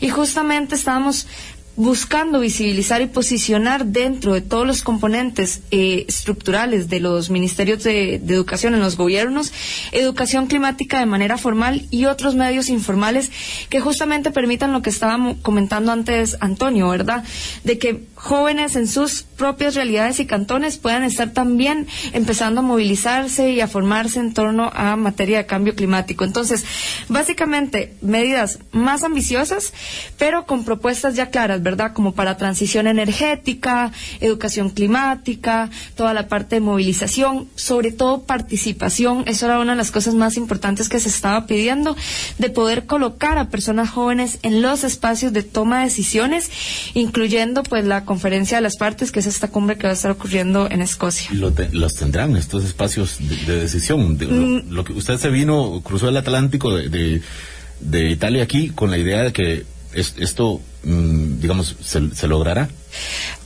y 0.00 0.08
justamente 0.08 0.74
estábamos 0.74 1.26
buscando 1.74 2.40
visibilizar 2.40 3.00
y 3.00 3.06
posicionar 3.06 3.86
dentro 3.86 4.34
de 4.34 4.42
todos 4.42 4.66
los 4.66 4.82
componentes 4.82 5.62
eh, 5.70 6.04
estructurales 6.06 6.88
de 6.90 7.00
los 7.00 7.30
ministerios 7.30 7.82
de, 7.82 8.20
de, 8.22 8.34
educación 8.34 8.74
en 8.74 8.80
los 8.80 8.96
gobiernos, 8.96 9.52
educación 9.92 10.48
climática 10.48 10.98
de 10.98 11.06
manera 11.06 11.38
formal 11.38 11.86
y 11.90 12.04
otros 12.04 12.34
medios 12.34 12.68
informales 12.68 13.30
que 13.70 13.80
justamente 13.80 14.30
permitan 14.30 14.72
lo 14.72 14.82
que 14.82 14.90
estábamos 14.90 15.38
comentando 15.40 15.92
antes 15.92 16.36
Antonio, 16.40 16.88
¿verdad? 16.90 17.24
De 17.64 17.78
que 17.78 18.04
jóvenes 18.22 18.76
en 18.76 18.86
sus 18.86 19.22
propias 19.22 19.74
realidades 19.74 20.20
y 20.20 20.26
cantones 20.26 20.78
puedan 20.78 21.02
estar 21.02 21.32
también 21.32 21.88
empezando 22.12 22.60
a 22.60 22.62
movilizarse 22.62 23.50
y 23.50 23.60
a 23.60 23.66
formarse 23.66 24.20
en 24.20 24.32
torno 24.32 24.70
a 24.72 24.94
materia 24.94 25.38
de 25.38 25.46
cambio 25.46 25.74
climático. 25.74 26.24
Entonces, 26.24 26.64
básicamente, 27.08 27.96
medidas 28.00 28.60
más 28.70 29.02
ambiciosas, 29.02 29.72
pero 30.18 30.46
con 30.46 30.64
propuestas 30.64 31.16
ya 31.16 31.30
claras, 31.30 31.64
¿verdad? 31.64 31.94
Como 31.94 32.12
para 32.14 32.36
transición 32.36 32.86
energética, 32.86 33.90
educación 34.20 34.70
climática, 34.70 35.68
toda 35.96 36.14
la 36.14 36.28
parte 36.28 36.56
de 36.56 36.60
movilización, 36.60 37.48
sobre 37.56 37.90
todo 37.90 38.22
participación. 38.22 39.24
Eso 39.26 39.46
era 39.46 39.58
una 39.58 39.72
de 39.72 39.78
las 39.78 39.90
cosas 39.90 40.14
más 40.14 40.36
importantes 40.36 40.88
que 40.88 41.00
se 41.00 41.08
estaba 41.08 41.46
pidiendo, 41.48 41.96
de 42.38 42.50
poder 42.50 42.86
colocar 42.86 43.36
a 43.38 43.48
personas 43.48 43.90
jóvenes 43.90 44.38
en 44.42 44.62
los 44.62 44.84
espacios 44.84 45.32
de 45.32 45.42
toma 45.42 45.78
de 45.78 45.86
decisiones, 45.86 46.52
incluyendo 46.94 47.64
pues 47.64 47.84
la 47.84 48.04
conferencia 48.12 48.58
de 48.58 48.60
las 48.60 48.76
partes, 48.76 49.10
que 49.10 49.20
es 49.20 49.26
esta 49.26 49.48
cumbre 49.48 49.78
que 49.78 49.84
va 49.84 49.90
a 49.90 49.94
estar 49.94 50.10
ocurriendo 50.10 50.70
en 50.70 50.82
Escocia. 50.82 51.30
Lo 51.32 51.50
te, 51.50 51.70
los 51.70 51.94
tendrán 51.94 52.36
estos 52.36 52.62
espacios 52.62 53.16
de, 53.20 53.36
de 53.46 53.60
decisión. 53.62 54.18
De, 54.18 54.26
mm. 54.26 54.68
lo, 54.68 54.74
lo, 54.74 54.84
que 54.84 54.92
usted 54.92 55.16
se 55.16 55.30
vino, 55.30 55.80
cruzó 55.82 56.10
el 56.10 56.18
Atlántico 56.18 56.76
de, 56.76 57.22
de, 57.80 58.10
Italia 58.10 58.42
aquí 58.42 58.68
con 58.68 58.90
la 58.90 58.98
idea 58.98 59.22
de 59.22 59.32
que 59.32 59.64
es, 59.94 60.14
esto, 60.18 60.60
mmm, 60.84 61.40
digamos, 61.40 61.74
se, 61.82 62.14
se 62.14 62.28
logrará. 62.28 62.68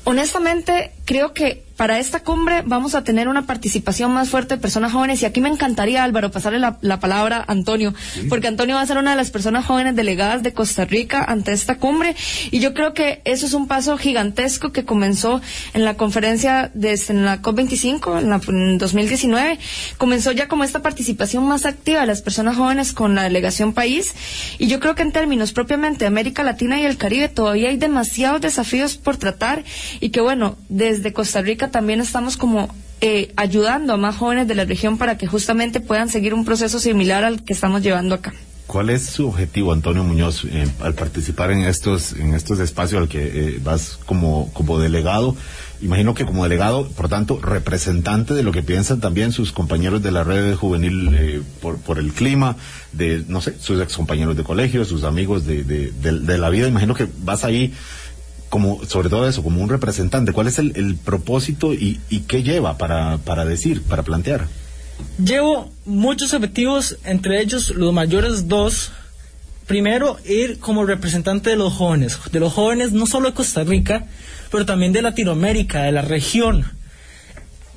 Honestamente, 0.03 0.91
creo 1.07 1.33
que 1.33 1.65
para 1.77 1.99
esta 1.99 2.21
cumbre 2.21 2.63
vamos 2.65 2.95
a 2.95 3.05
tener 3.05 3.29
una 3.29 3.47
participación 3.47 4.11
más 4.11 4.31
fuerte 4.31 4.57
de 4.57 4.61
personas 4.61 4.93
jóvenes 4.93 5.23
y 5.23 5.27
aquí 5.27 5.41
me 5.41 5.49
encantaría, 5.49 6.03
Álvaro, 6.03 6.31
pasarle 6.31 6.59
la, 6.59 6.79
la 6.81 7.01
palabra 7.01 7.45
a 7.47 7.53
Antonio, 7.53 7.95
sí. 8.15 8.23
porque 8.29 8.49
Antonio 8.49 8.77
va 8.77 8.81
a 8.81 8.87
ser 8.87 8.97
una 8.97 9.11
de 9.11 9.17
las 9.17 9.31
personas 9.31 9.67
jóvenes 9.67 9.95
delegadas 9.95 10.43
de 10.43 10.55
Costa 10.55 10.87
Rica 10.87 11.23
ante 11.23 11.53
esta 11.53 11.77
cumbre 11.77 12.17
y 12.51 12.61
yo 12.61 12.73
creo 12.73 12.95
que 12.95 13.21
eso 13.25 13.47
es 13.47 13.53
un 13.53 13.69
paso 13.69 13.97
gigantesco 13.99 14.73
que 14.73 14.85
comenzó 14.85 15.41
en 15.75 15.85
la 15.85 15.95
conferencia 15.95 16.71
desde 16.75 17.13
en 17.13 17.25
la 17.25 17.43
COP25 17.43 18.21
en, 18.21 18.31
la, 18.31 18.41
en 18.49 18.79
2019, 18.79 19.59
comenzó 19.99 20.33
ya 20.33 20.49
como 20.49 20.65
esta 20.65 20.81
participación 20.81 21.47
más 21.47 21.67
activa 21.67 22.01
de 22.01 22.07
las 22.07 22.23
personas 22.23 22.57
jóvenes 22.57 22.93
con 22.93 23.15
la 23.15 23.25
delegación 23.25 23.75
país 23.75 24.15
y 24.59 24.67
yo 24.69 24.81
creo 24.81 24.95
que 24.95 25.03
en 25.03 25.13
términos 25.13 25.53
propiamente 25.53 26.01
de 26.01 26.07
América 26.07 26.43
Latina 26.43 26.81
y 26.81 26.85
el 26.85 26.97
Caribe 26.97 27.29
todavía 27.29 27.69
hay 27.69 27.77
demasiados 27.77 28.41
desafíos 28.41 28.97
por 28.97 29.19
tratar 29.19 29.63
y 30.01 30.09
que 30.09 30.23
bueno, 30.23 30.57
desde 30.71 30.96
Costa 31.13 31.43
Rica 31.43 31.71
también 31.71 32.01
estamos 32.01 32.37
como 32.37 32.69
eh, 33.01 33.33
ayudando 33.37 33.93
a 33.93 33.97
más 33.97 34.17
jóvenes 34.17 34.49
de 34.49 34.55
la 34.55 34.65
región 34.65 34.99
para 34.99 35.19
que 35.19 35.27
justamente 35.27 35.81
puedan 35.81 36.09
seguir 36.09 36.35
un 36.35 36.45
proceso 36.45 36.79
similar 36.79 37.25
al 37.25 37.45
que 37.45 37.53
estamos 37.53 37.83
llevando 37.83 38.15
acá. 38.15 38.33
¿Cuál 38.67 38.91
es 38.91 39.07
su 39.07 39.29
objetivo, 39.29 39.73
Antonio 39.73 40.03
Muñoz, 40.03 40.45
eh, 40.45 40.67
al 40.81 40.95
participar 40.95 41.53
en 41.53 41.61
estos 41.61 42.15
en 42.15 42.35
estos 42.35 42.59
espacios 42.59 43.01
al 43.01 43.09
que 43.09 43.23
eh, 43.23 43.61
vas 43.63 43.97
como 44.07 44.53
como 44.53 44.81
delegado? 44.81 45.37
Imagino 45.83 46.15
que 46.15 46.25
como 46.25 46.43
delegado, 46.43 46.89
por 46.89 47.09
tanto, 47.09 47.39
representante 47.41 48.35
de 48.35 48.43
lo 48.43 48.51
que 48.51 48.63
piensan 48.63 48.99
también 48.99 49.31
sus 49.31 49.53
compañeros 49.53 50.03
de 50.03 50.11
la 50.11 50.25
red 50.25 50.57
juvenil 50.57 51.11
eh, 51.15 51.43
por, 51.61 51.99
el 51.99 52.13
clima, 52.13 52.57
de, 52.93 53.25
no 53.29 53.41
sé, 53.43 53.55
sus 53.61 53.81
excompañeros 53.81 54.37
de 54.37 54.43
colegio, 54.43 54.85
sus 54.85 55.05
amigos 55.05 55.45
de, 55.47 55.63
de, 55.63 55.93
de 55.93 56.39
la 56.39 56.51
vida. 56.51 56.67
Imagino 56.67 56.95
que 56.95 57.07
vas 57.19 57.45
ahí 57.45 57.75
como 58.57 58.83
sobre 58.87 59.11
todo 59.11 59.29
eso, 59.29 59.43
como 59.43 59.61
un 59.61 59.69
representante, 59.69 60.33
¿cuál 60.33 60.47
es 60.47 60.59
el, 60.59 60.97
propósito 61.05 61.75
y, 61.75 62.01
y, 62.09 62.21
qué 62.21 62.43
lleva 62.43 62.79
para, 62.79 63.19
para 63.19 63.45
decir, 63.45 63.83
para 63.83 64.03
plantear? 64.03 64.47
Llevo 65.23 65.71
muchos 65.85 66.33
objetivos, 66.33 66.97
entre 67.05 67.43
ellos 67.43 67.69
los 67.77 67.93
mayores 67.93 68.49
dos. 68.49 68.93
Primero, 69.67 70.17
ir 70.25 70.59
como 70.59 70.87
representante 70.87 71.51
de 71.51 71.57
los 71.57 71.75
jóvenes, 71.75 72.19
de 72.33 72.41
los 72.41 72.55
jóvenes 72.55 72.93
no 72.93 73.05
solo 73.05 73.29
de 73.29 73.35
Costa 73.35 73.63
Rica, 73.63 74.07
pero 74.51 74.65
también 74.65 74.95
de 74.95 75.03
Latinoamérica, 75.03 75.83
de 75.83 75.93
la 75.93 76.01
región. 76.01 76.65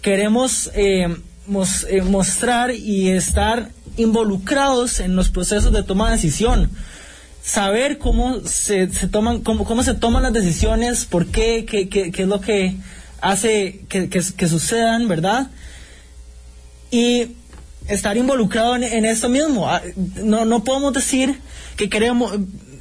Queremos 0.02 0.72
eh, 0.76 1.14
mos, 1.46 1.86
eh, 1.90 2.04
mostrar 2.04 2.72
y 2.72 3.10
estar 3.10 3.70
involucrados 3.98 5.02
en 5.02 5.18
los 5.18 5.28
procesos 5.28 5.74
de 5.74 5.84
toma 5.84 6.06
de 6.06 6.16
decisión 6.16 6.72
saber 7.42 7.98
cómo 7.98 8.42
se, 8.42 8.92
se 8.92 9.08
toman 9.08 9.42
cómo, 9.42 9.66
cómo, 9.66 9.84
se 9.84 9.94
toman 9.94 10.24
las 10.24 10.34
decisiones, 10.34 11.06
por 11.06 11.28
qué, 11.28 11.66
qué, 11.66 11.90
qué, 11.90 12.12
qué 12.12 12.22
es 12.24 12.28
lo 12.28 12.42
que 12.42 12.76
hace 13.22 13.82
que, 13.90 14.10
que, 14.10 14.22
que, 14.36 14.48
sucedan, 14.48 15.08
¿verdad? 15.08 15.50
Y 16.92 17.36
estar 17.88 18.18
involucrado 18.18 18.76
en, 18.76 19.06
esto 19.06 19.30
mismo. 19.30 19.70
Ah, 19.70 19.82
no, 20.24 20.46
no 20.46 20.64
podemos 20.64 20.94
decir 20.94 21.40
que 21.76 21.90
queremos, 21.90 22.34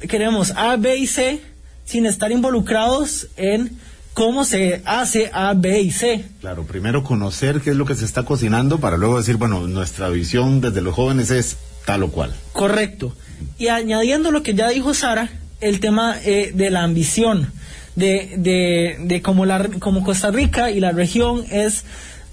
queremos 0.07 0.51
A, 0.55 0.75
B 0.77 0.97
y 0.97 1.07
C 1.07 1.41
sin 1.85 2.05
estar 2.05 2.31
involucrados 2.31 3.27
en 3.35 3.77
cómo 4.13 4.45
se 4.45 4.81
hace 4.85 5.31
A, 5.33 5.53
B 5.55 5.81
y 5.81 5.91
C. 5.91 6.25
Claro, 6.41 6.65
primero 6.65 7.03
conocer 7.03 7.61
qué 7.61 7.71
es 7.71 7.75
lo 7.75 7.85
que 7.85 7.95
se 7.95 8.05
está 8.05 8.23
cocinando 8.23 8.79
para 8.79 8.97
luego 8.97 9.17
decir, 9.17 9.37
bueno, 9.37 9.67
nuestra 9.67 10.09
visión 10.09 10.61
desde 10.61 10.81
los 10.81 10.93
jóvenes 10.93 11.31
es 11.31 11.57
tal 11.85 12.03
o 12.03 12.11
cual. 12.11 12.35
Correcto. 12.53 13.15
Y 13.57 13.67
añadiendo 13.67 14.31
lo 14.31 14.43
que 14.43 14.53
ya 14.53 14.69
dijo 14.69 14.93
Sara, 14.93 15.29
el 15.61 15.79
tema 15.79 16.15
eh, 16.23 16.51
de 16.53 16.69
la 16.69 16.83
ambición, 16.83 17.51
de, 17.95 18.35
de, 18.37 18.97
de 18.99 19.21
cómo, 19.21 19.45
la, 19.45 19.67
como 19.79 20.03
Costa 20.03 20.31
Rica 20.31 20.71
y 20.71 20.79
la 20.79 20.91
región 20.91 21.43
es 21.51 21.83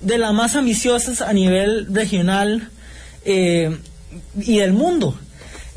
de 0.01 0.19
las 0.19 0.33
más 0.33 0.55
ambiciosas 0.55 1.23
a 1.23 1.33
nivel 1.33 1.93
regional 1.93 2.71
eh, 3.25 3.77
y 4.41 4.59
del 4.59 4.73
mundo. 4.73 5.19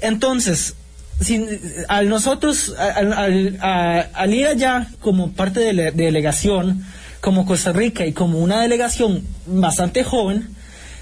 Entonces, 0.01 0.75
sin, 1.19 1.47
al 1.87 2.09
nosotros, 2.09 2.73
al, 2.77 4.33
ir 4.33 4.47
allá 4.47 4.87
como 5.01 5.31
parte 5.31 5.59
de 5.59 5.73
la 5.73 5.91
delegación, 5.91 6.85
como 7.21 7.45
Costa 7.45 7.73
Rica 7.73 8.05
y 8.05 8.13
como 8.13 8.39
una 8.39 8.61
delegación 8.61 9.23
bastante 9.45 10.03
joven, 10.03 10.55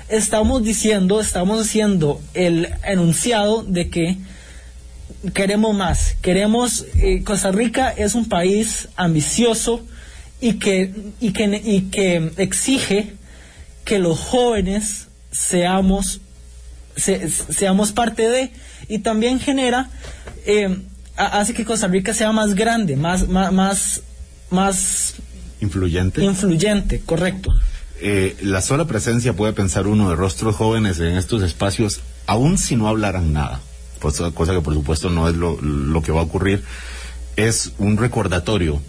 estamos 0.10 0.64
diciendo, 0.64 1.20
estamos 1.20 1.66
haciendo 1.66 2.22
el 2.34 2.70
enunciado 2.84 3.64
de 3.64 3.90
que 3.90 4.18
queremos 5.34 5.76
más, 5.76 6.16
queremos, 6.22 6.86
eh, 6.96 7.24
Costa 7.24 7.52
Rica 7.52 7.90
es 7.90 8.16
un 8.16 8.30
país 8.30 8.90
ambicioso 8.96 9.86
y 10.40 10.54
que, 10.54 10.94
y 11.20 11.32
que, 11.32 11.62
y 11.64 11.82
que 11.84 12.32
exige 12.38 13.14
que 13.84 14.00
los 14.00 14.20
jóvenes 14.20 15.08
seamos, 15.32 16.22
seamos 16.96 17.92
parte 17.92 18.30
de, 18.30 18.52
y 18.88 19.00
también 19.00 19.40
genera, 19.40 19.90
eh, 20.46 20.78
hace 21.16 21.54
que 21.54 21.66
Costa 21.66 21.88
Rica 21.88 22.14
sea 22.14 22.32
más 22.32 22.54
grande, 22.54 22.96
más, 22.96 23.28
más, 23.28 24.02
más, 24.50 25.16
influyente. 25.62 26.24
Influyente, 26.24 27.02
correcto. 27.02 27.52
Eh, 28.00 28.36
la 28.42 28.62
sola 28.62 28.86
presencia 28.86 29.34
puede 29.34 29.54
pensar 29.54 29.88
uno 29.88 30.10
de 30.10 30.16
rostros 30.16 30.56
jóvenes 30.56 31.00
en 31.00 31.18
estos 31.18 31.42
espacios, 31.44 32.02
aun 32.26 32.58
si 32.58 32.76
no 32.76 32.88
hablaran 32.88 33.34
nada, 33.34 33.62
cosa 34.00 34.32
que 34.54 34.62
por 34.62 34.74
supuesto 34.74 35.10
no 35.10 35.28
es 35.28 35.36
lo, 35.36 35.60
lo 35.62 36.02
que 36.02 36.12
va 36.12 36.22
a 36.22 36.26
ocurrir, 36.26 36.64
es 37.36 37.74
un 37.78 37.98
recordatorio 37.98 38.82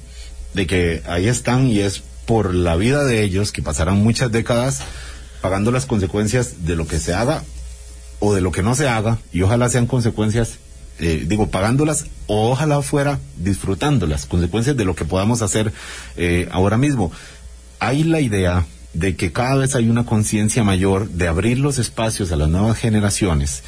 de 0.54 0.66
que 0.66 1.02
ahí 1.06 1.28
están 1.28 1.68
y 1.68 1.80
es 1.80 2.02
por 2.26 2.54
la 2.54 2.76
vida 2.76 3.04
de 3.04 3.22
ellos 3.22 3.52
que 3.52 3.62
pasarán 3.62 4.02
muchas 4.02 4.30
décadas 4.30 4.82
pagando 5.40 5.70
las 5.70 5.86
consecuencias 5.86 6.66
de 6.66 6.76
lo 6.76 6.86
que 6.86 6.98
se 6.98 7.14
haga 7.14 7.44
o 8.18 8.34
de 8.34 8.40
lo 8.40 8.52
que 8.52 8.62
no 8.62 8.74
se 8.74 8.88
haga 8.88 9.18
y 9.32 9.42
ojalá 9.42 9.68
sean 9.68 9.86
consecuencias 9.86 10.58
eh, 11.00 11.24
digo, 11.26 11.48
pagándolas 11.48 12.06
o 12.26 12.50
ojalá 12.50 12.82
fuera 12.82 13.20
disfrutando 13.36 14.06
las 14.08 14.26
consecuencias 14.26 14.76
de 14.76 14.84
lo 14.84 14.96
que 14.96 15.04
podamos 15.04 15.42
hacer 15.42 15.72
eh, 16.16 16.48
ahora 16.50 16.76
mismo. 16.76 17.12
Hay 17.78 18.02
la 18.02 18.20
idea 18.20 18.66
de 18.94 19.16
que 19.16 19.32
cada 19.32 19.56
vez 19.56 19.74
hay 19.74 19.88
una 19.88 20.06
conciencia 20.06 20.64
mayor 20.64 21.08
de 21.08 21.28
abrir 21.28 21.58
los 21.58 21.78
espacios 21.78 22.32
a 22.32 22.36
las 22.36 22.48
nuevas 22.48 22.78
generaciones. 22.78 23.62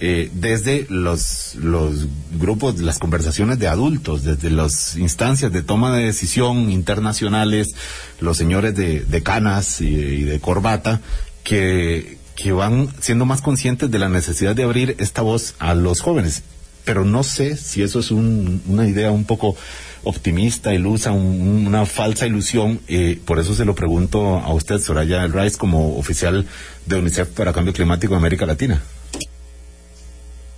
Eh, 0.00 0.28
desde 0.34 0.86
los, 0.90 1.54
los 1.54 2.06
grupos, 2.38 2.80
las 2.80 2.98
conversaciones 2.98 3.58
de 3.60 3.68
adultos, 3.68 4.24
desde 4.24 4.50
las 4.50 4.96
instancias 4.96 5.52
de 5.52 5.62
toma 5.62 5.96
de 5.96 6.04
decisión 6.04 6.70
internacionales, 6.70 7.74
los 8.20 8.36
señores 8.36 8.74
de, 8.74 9.00
de 9.00 9.22
canas 9.22 9.80
y, 9.80 10.24
de 10.24 10.40
corbata, 10.40 11.00
que, 11.44 12.18
que 12.34 12.52
van 12.52 12.88
siendo 13.00 13.24
más 13.24 13.40
conscientes 13.40 13.90
de 13.90 13.98
la 13.98 14.08
necesidad 14.08 14.56
de 14.56 14.64
abrir 14.64 14.96
esta 14.98 15.22
voz 15.22 15.54
a 15.60 15.74
los 15.74 16.00
jóvenes. 16.00 16.42
Pero 16.84 17.04
no 17.04 17.22
sé 17.22 17.56
si 17.56 17.82
eso 17.82 18.00
es 18.00 18.10
una 18.10 18.86
idea 18.86 19.10
un 19.10 19.24
poco 19.24 19.56
optimista, 20.04 20.72
ilusa, 20.72 21.12
una 21.12 21.86
falsa 21.86 22.26
ilusión. 22.26 22.80
Eh, 22.88 23.18
por 23.24 23.38
eso 23.38 23.54
se 23.54 23.64
lo 23.64 23.74
pregunto 23.74 24.38
a 24.38 24.52
usted, 24.52 24.78
Soraya 24.78 25.26
Rice, 25.26 25.58
como 25.58 25.96
oficial 25.98 26.46
de 26.86 26.96
UNICEF 26.96 27.28
para 27.28 27.52
Cambio 27.52 27.72
Climático 27.72 28.14
de 28.14 28.18
América 28.18 28.46
Latina. 28.46 28.82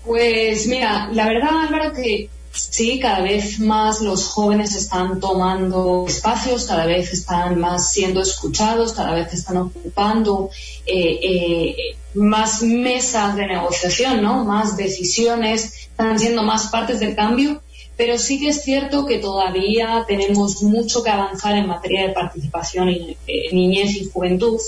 Pues 0.05 0.67
mira, 0.69 1.09
la 1.13 1.27
verdad, 1.27 1.67
Álvaro, 1.67 1.93
que 1.93 2.29
sí, 2.53 3.01
cada 3.01 3.21
vez 3.21 3.59
más 3.61 4.01
los 4.01 4.27
jóvenes 4.27 4.75
están 4.75 5.21
tomando 5.21 6.05
espacios, 6.07 6.67
cada 6.67 6.87
vez 6.87 7.13
están 7.13 7.59
más 7.59 7.93
siendo 7.93 8.23
escuchados, 8.23 8.93
cada 8.93 9.15
vez 9.15 9.33
están 9.33 9.57
ocupando 9.59 10.51
eh, 10.87 11.19
eh, 11.23 11.77
más 12.15 12.63
mesas 12.63 13.37
de 13.37 13.47
negociación, 13.47 14.23
¿no? 14.23 14.45
Más 14.45 14.77
decisiones, 14.77 15.89
están 15.91 16.19
siendo 16.19 16.43
más 16.43 16.69
partes 16.69 17.01
del 17.01 17.17
cambio 17.17 17.63
pero 17.97 18.19
sí 18.19 18.39
que 18.39 18.49
es 18.49 18.63
cierto 18.63 19.07
que 19.07 19.19
todavía 19.19 20.05
tenemos 20.07 20.63
mucho 20.63 21.03
que 21.03 21.11
avanzar 21.11 21.57
en 21.57 21.67
materia 21.67 22.07
de 22.07 22.13
participación 22.13 22.89
en 22.89 23.17
eh, 23.27 23.49
niñez 23.53 23.97
y 23.97 24.05
juventud, 24.05 24.61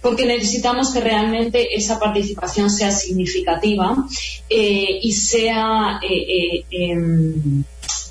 porque 0.00 0.26
necesitamos 0.26 0.92
que 0.92 1.00
realmente 1.00 1.76
esa 1.76 1.98
participación 1.98 2.70
sea 2.70 2.90
significativa 2.90 3.96
eh, 4.50 4.98
y 5.02 5.12
sea 5.12 6.00
eh, 6.02 6.64
em, 6.70 7.64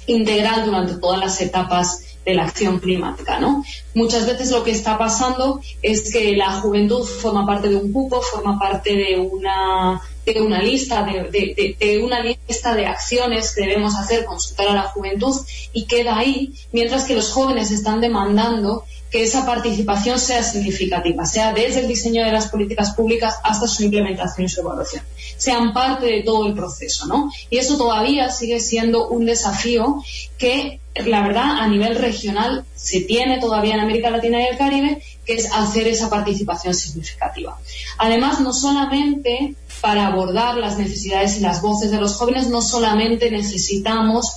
integral 0.08 0.66
durante 0.66 0.96
todas 0.96 1.20
las 1.20 1.42
etapas 1.42 2.00
de 2.26 2.34
la 2.34 2.46
acción 2.46 2.80
climática, 2.80 3.40
¿no? 3.40 3.66
Muchas 3.94 4.26
veces 4.26 4.52
lo 4.52 4.64
que 4.64 4.72
está 4.72 4.98
pasando 4.98 5.60
es 5.82 6.12
que 6.12 6.38
la 6.38 6.62
juventud 6.62 7.04
forma 7.04 7.46
parte 7.46 7.68
de 7.68 7.76
un 7.76 7.92
cupo, 7.92 8.22
forma 8.22 8.58
parte 8.58 8.96
de 8.96 9.20
una 9.20 10.02
de 10.26 10.42
una 10.42 10.62
lista 10.62 11.04
de, 11.04 12.02
una 12.04 12.22
lista 12.22 12.76
de 12.76 12.86
acciones 12.86 13.54
que 13.54 13.62
debemos 13.62 13.96
hacer 13.96 14.26
consultar 14.26 14.68
a 14.70 14.74
la 14.74 14.84
juventud 14.84 15.36
y 15.74 15.86
queda 15.86 16.18
ahí 16.18 16.54
mientras 16.72 17.04
que 17.04 17.16
los 17.16 17.32
jóvenes 17.32 17.72
están 17.72 18.00
demandando 18.00 18.86
que 19.14 19.22
esa 19.22 19.46
participación 19.46 20.18
sea 20.18 20.42
significativa, 20.42 21.24
sea 21.28 21.54
desde 21.54 21.82
el 21.82 21.88
diseño 21.88 22.26
de 22.26 22.32
las 22.32 22.48
políticas 22.48 22.96
públicas 22.96 23.36
hasta 23.44 23.68
su 23.68 23.84
implementación 23.84 24.48
y 24.48 24.50
su 24.50 24.62
evaluación, 24.62 25.04
sean 25.38 25.72
parte 25.72 26.08
de 26.08 26.24
todo 26.24 26.48
el 26.48 26.56
proceso, 26.56 27.06
¿no? 27.06 27.30
Y 27.52 27.58
eso 27.58 27.78
todavía 27.78 28.32
sigue 28.32 28.60
siendo 28.60 29.10
un 29.10 29.28
desafío 29.28 30.04
que, 30.40 30.80
la 31.06 31.22
verdad, 31.22 31.60
a 31.60 31.68
nivel 31.68 31.96
regional 31.96 32.66
se 32.76 33.02
tiene 33.02 33.40
todavía 33.40 33.76
en 33.76 33.82
América 33.82 34.10
Latina 34.10 34.42
y 34.42 34.48
el 34.48 34.58
Caribe, 34.58 35.04
que 35.28 35.36
es 35.36 35.52
hacer 35.54 35.88
esa 35.88 36.10
participación 36.10 36.74
significativa. 36.74 37.60
Además, 38.00 38.40
no 38.40 38.52
solamente 38.52 39.54
para 39.84 40.08
abordar 40.08 40.56
las 40.56 40.78
necesidades 40.78 41.36
y 41.36 41.42
las 41.42 41.62
voces 41.62 41.92
de 41.92 42.00
los 42.00 42.16
jóvenes, 42.16 42.48
no 42.48 42.62
solamente 42.62 43.30
necesitamos 43.30 44.32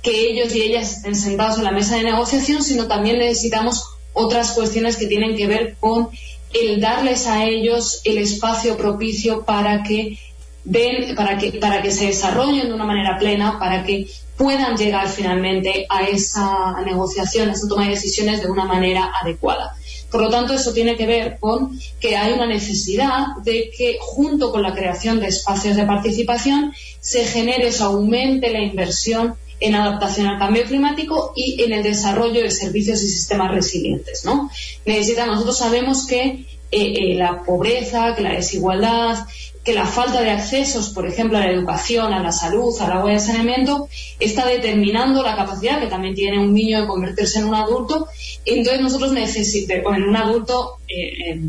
que 0.00 0.12
ellos 0.30 0.54
y 0.54 0.62
ellas 0.62 0.92
estén 0.92 1.16
sentados 1.16 1.58
en 1.58 1.64
la 1.64 1.72
mesa 1.72 1.96
de 1.96 2.04
negociación, 2.04 2.62
sino 2.62 2.86
también 2.86 3.18
necesitamos 3.18 3.82
otras 4.12 4.52
cuestiones 4.52 4.96
que 4.96 5.08
tienen 5.08 5.36
que 5.36 5.48
ver 5.48 5.76
con 5.80 6.10
el 6.54 6.80
darles 6.80 7.26
a 7.26 7.44
ellos 7.44 8.00
el 8.04 8.18
espacio 8.18 8.76
propicio 8.76 9.44
para 9.44 9.82
que 9.82 10.20
ven, 10.62 11.16
para 11.16 11.36
que, 11.36 11.50
para 11.54 11.82
que 11.82 11.90
se 11.90 12.06
desarrollen 12.06 12.68
de 12.68 12.72
una 12.72 12.84
manera 12.84 13.18
plena, 13.18 13.58
para 13.58 13.82
que 13.82 14.06
puedan 14.36 14.76
llegar 14.76 15.08
finalmente 15.08 15.84
a 15.88 16.04
esa 16.04 16.80
negociación, 16.86 17.48
a 17.48 17.54
esa 17.54 17.66
toma 17.66 17.86
de 17.86 17.90
decisiones 17.90 18.40
de 18.40 18.48
una 18.48 18.66
manera 18.66 19.10
adecuada. 19.20 19.74
Por 20.12 20.20
lo 20.20 20.30
tanto, 20.30 20.52
eso 20.52 20.74
tiene 20.74 20.94
que 20.94 21.06
ver 21.06 21.38
con 21.40 21.80
que 21.98 22.16
hay 22.16 22.34
una 22.34 22.46
necesidad 22.46 23.28
de 23.42 23.70
que, 23.76 23.96
junto 23.98 24.52
con 24.52 24.62
la 24.62 24.74
creación 24.74 25.18
de 25.18 25.28
espacios 25.28 25.74
de 25.74 25.86
participación, 25.86 26.72
se 27.00 27.24
genere, 27.24 27.72
se 27.72 27.82
aumente 27.82 28.50
la 28.50 28.60
inversión 28.60 29.34
en 29.58 29.74
adaptación 29.74 30.26
al 30.26 30.38
cambio 30.38 30.64
climático 30.64 31.32
y 31.34 31.62
en 31.62 31.72
el 31.72 31.82
desarrollo 31.82 32.42
de 32.42 32.50
servicios 32.50 33.02
y 33.02 33.08
sistemas 33.08 33.52
resilientes. 33.52 34.24
¿no? 34.24 34.50
nosotros 34.84 35.56
sabemos 35.56 36.06
que 36.06 36.24
eh, 36.24 36.46
eh, 36.70 37.14
la 37.14 37.42
pobreza, 37.44 38.14
que 38.14 38.22
la 38.22 38.32
desigualdad, 38.32 39.18
que 39.64 39.72
la 39.72 39.86
falta 39.86 40.22
de 40.22 40.30
accesos, 40.30 40.90
por 40.90 41.06
ejemplo, 41.06 41.38
a 41.38 41.42
la 41.42 41.50
educación, 41.50 42.12
a 42.12 42.22
la 42.22 42.32
salud, 42.32 42.74
al 42.80 42.92
agua 42.92 43.12
y 43.12 43.14
al 43.14 43.20
saneamiento, 43.20 43.88
está 44.18 44.46
determinando 44.46 45.22
la 45.22 45.36
capacidad 45.36 45.80
que 45.80 45.86
también 45.86 46.14
tiene 46.14 46.40
un 46.40 46.52
niño 46.52 46.80
de 46.80 46.86
convertirse 46.86 47.38
en 47.38 47.46
un 47.46 47.54
adulto. 47.54 48.08
Entonces 48.44 48.82
nosotros 48.82 49.12
necesitamos, 49.12 49.96
en 49.96 50.02
un 50.02 50.16
adulto 50.16 50.78
eh, 50.88 51.40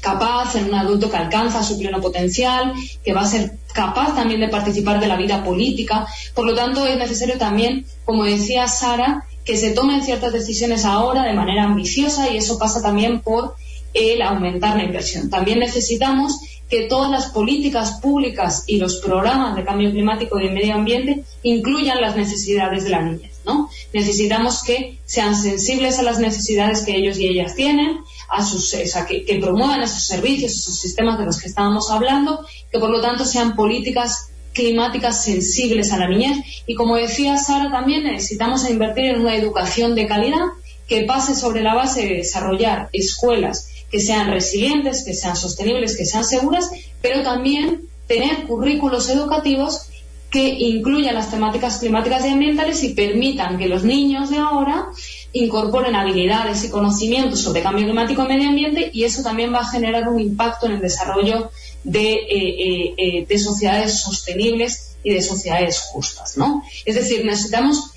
capaz, 0.00 0.56
en 0.56 0.66
un 0.66 0.74
adulto 0.74 1.10
que 1.10 1.16
alcanza 1.16 1.62
su 1.62 1.78
pleno 1.78 2.00
potencial, 2.00 2.74
que 3.02 3.14
va 3.14 3.22
a 3.22 3.26
ser 3.26 3.52
capaz 3.72 4.14
también 4.14 4.40
de 4.40 4.48
participar 4.48 5.00
de 5.00 5.08
la 5.08 5.16
vida 5.16 5.42
política. 5.42 6.06
Por 6.34 6.44
lo 6.44 6.54
tanto, 6.54 6.86
es 6.86 6.98
necesario 6.98 7.38
también, 7.38 7.86
como 8.04 8.24
decía 8.24 8.66
Sara, 8.68 9.24
que 9.44 9.56
se 9.56 9.70
tomen 9.70 10.02
ciertas 10.02 10.32
decisiones 10.32 10.84
ahora 10.84 11.22
de 11.22 11.32
manera 11.32 11.64
ambiciosa 11.64 12.30
y 12.30 12.36
eso 12.36 12.58
pasa 12.58 12.82
también 12.82 13.20
por 13.20 13.54
el 13.94 14.20
aumentar 14.20 14.76
la 14.76 14.84
inversión. 14.84 15.30
También 15.30 15.58
necesitamos 15.58 16.38
que 16.68 16.82
todas 16.82 17.10
las 17.10 17.26
políticas 17.30 18.00
públicas 18.00 18.64
y 18.66 18.76
los 18.76 18.96
programas 18.96 19.56
de 19.56 19.64
cambio 19.64 19.90
climático 19.90 20.38
y 20.38 20.48
de 20.48 20.54
medio 20.54 20.74
ambiente 20.74 21.24
incluyan 21.42 22.00
las 22.00 22.16
necesidades 22.16 22.84
de 22.84 22.90
la 22.90 23.02
niñez. 23.02 23.40
¿no? 23.46 23.70
Necesitamos 23.92 24.62
que 24.62 24.98
sean 25.06 25.34
sensibles 25.34 25.98
a 25.98 26.02
las 26.02 26.18
necesidades 26.18 26.82
que 26.82 26.96
ellos 26.96 27.18
y 27.18 27.26
ellas 27.26 27.54
tienen, 27.54 27.98
a 28.28 28.44
sus, 28.44 28.70
que, 29.08 29.24
que 29.24 29.38
promuevan 29.38 29.80
esos 29.80 30.04
servicios, 30.04 30.52
esos 30.52 30.78
sistemas 30.78 31.18
de 31.18 31.24
los 31.24 31.40
que 31.40 31.48
estábamos 31.48 31.90
hablando, 31.90 32.44
que 32.70 32.78
por 32.78 32.90
lo 32.90 33.00
tanto 33.00 33.24
sean 33.24 33.56
políticas 33.56 34.30
climáticas 34.52 35.24
sensibles 35.24 35.92
a 35.92 35.98
la 35.98 36.08
niñez. 36.08 36.38
Y 36.66 36.74
como 36.74 36.96
decía 36.96 37.38
Sara, 37.38 37.70
también 37.70 38.04
necesitamos 38.04 38.68
invertir 38.68 39.06
en 39.06 39.20
una 39.20 39.36
educación 39.36 39.94
de 39.94 40.06
calidad 40.06 40.46
que 40.86 41.04
pase 41.04 41.34
sobre 41.34 41.62
la 41.62 41.74
base 41.74 42.06
de 42.06 42.16
desarrollar 42.16 42.88
escuelas 42.92 43.68
que 43.90 44.00
sean 44.00 44.30
resilientes, 44.30 45.04
que 45.04 45.14
sean 45.14 45.36
sostenibles, 45.36 45.96
que 45.96 46.04
sean 46.04 46.24
seguras, 46.24 46.70
pero 47.00 47.22
también 47.22 47.82
tener 48.06 48.46
currículos 48.46 49.08
educativos 49.08 49.88
que 50.30 50.46
incluyan 50.46 51.14
las 51.14 51.30
temáticas 51.30 51.78
climáticas 51.78 52.24
y 52.24 52.28
ambientales 52.28 52.82
y 52.82 52.90
permitan 52.90 53.56
que 53.56 53.68
los 53.68 53.84
niños 53.84 54.30
de 54.30 54.38
ahora 54.38 54.88
incorporen 55.32 55.94
habilidades 55.94 56.64
y 56.64 56.70
conocimientos 56.70 57.40
sobre 57.40 57.62
cambio 57.62 57.84
climático 57.84 58.24
y 58.24 58.28
medio 58.28 58.48
ambiente 58.48 58.90
y 58.92 59.04
eso 59.04 59.22
también 59.22 59.52
va 59.52 59.60
a 59.60 59.70
generar 59.70 60.08
un 60.08 60.20
impacto 60.20 60.66
en 60.66 60.72
el 60.72 60.80
desarrollo 60.80 61.50
de, 61.84 62.12
eh, 62.12 62.28
eh, 62.30 62.94
eh, 62.96 63.26
de 63.26 63.38
sociedades 63.38 64.00
sostenibles 64.00 64.96
y 65.02 65.14
de 65.14 65.22
sociedades 65.22 65.78
justas, 65.78 66.36
¿no? 66.36 66.62
Es 66.84 66.94
decir, 66.94 67.24
necesitamos 67.24 67.92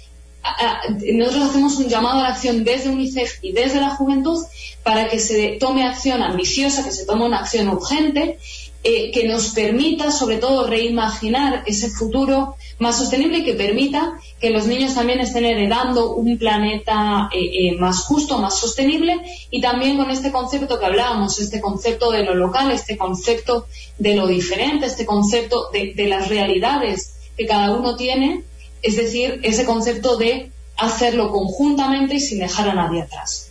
nosotros 1.13 1.49
hacemos 1.49 1.77
un 1.77 1.87
llamado 1.87 2.19
a 2.19 2.23
la 2.23 2.29
acción 2.29 2.63
desde 2.63 2.89
UNICEF 2.89 3.39
y 3.41 3.51
desde 3.51 3.79
la 3.79 3.91
juventud 3.91 4.43
para 4.83 5.09
que 5.09 5.19
se 5.19 5.57
tome 5.59 5.85
acción 5.85 6.23
ambiciosa, 6.23 6.83
que 6.83 6.91
se 6.91 7.05
tome 7.05 7.25
una 7.25 7.39
acción 7.39 7.69
urgente, 7.69 8.39
eh, 8.83 9.11
que 9.11 9.27
nos 9.27 9.49
permita, 9.49 10.11
sobre 10.11 10.37
todo, 10.37 10.65
reimaginar 10.65 11.63
ese 11.67 11.91
futuro 11.91 12.55
más 12.79 12.97
sostenible 12.97 13.39
y 13.39 13.43
que 13.43 13.53
permita 13.53 14.13
que 14.39 14.49
los 14.49 14.65
niños 14.65 14.95
también 14.95 15.19
estén 15.19 15.45
heredando 15.45 16.15
un 16.15 16.39
planeta 16.39 17.29
eh, 17.31 17.67
eh, 17.69 17.77
más 17.77 17.99
justo, 18.05 18.39
más 18.39 18.57
sostenible. 18.57 19.17
Y 19.51 19.61
también 19.61 19.97
con 19.97 20.09
este 20.09 20.31
concepto 20.31 20.79
que 20.79 20.85
hablábamos, 20.85 21.39
este 21.39 21.61
concepto 21.61 22.09
de 22.09 22.23
lo 22.23 22.33
local, 22.33 22.71
este 22.71 22.97
concepto 22.97 23.67
de 23.99 24.15
lo 24.15 24.25
diferente, 24.25 24.87
este 24.87 25.05
concepto 25.05 25.69
de, 25.71 25.93
de 25.93 26.07
las 26.07 26.27
realidades 26.29 27.13
que 27.37 27.45
cada 27.45 27.75
uno 27.75 27.95
tiene 27.95 28.43
es 28.81 28.95
decir, 28.95 29.39
ese 29.43 29.65
concepto 29.65 30.17
de 30.17 30.51
hacerlo 30.77 31.31
conjuntamente 31.31 32.15
y 32.15 32.19
sin 32.19 32.39
dejar 32.39 32.69
a 32.69 32.73
nadie 32.73 33.03
atrás. 33.03 33.47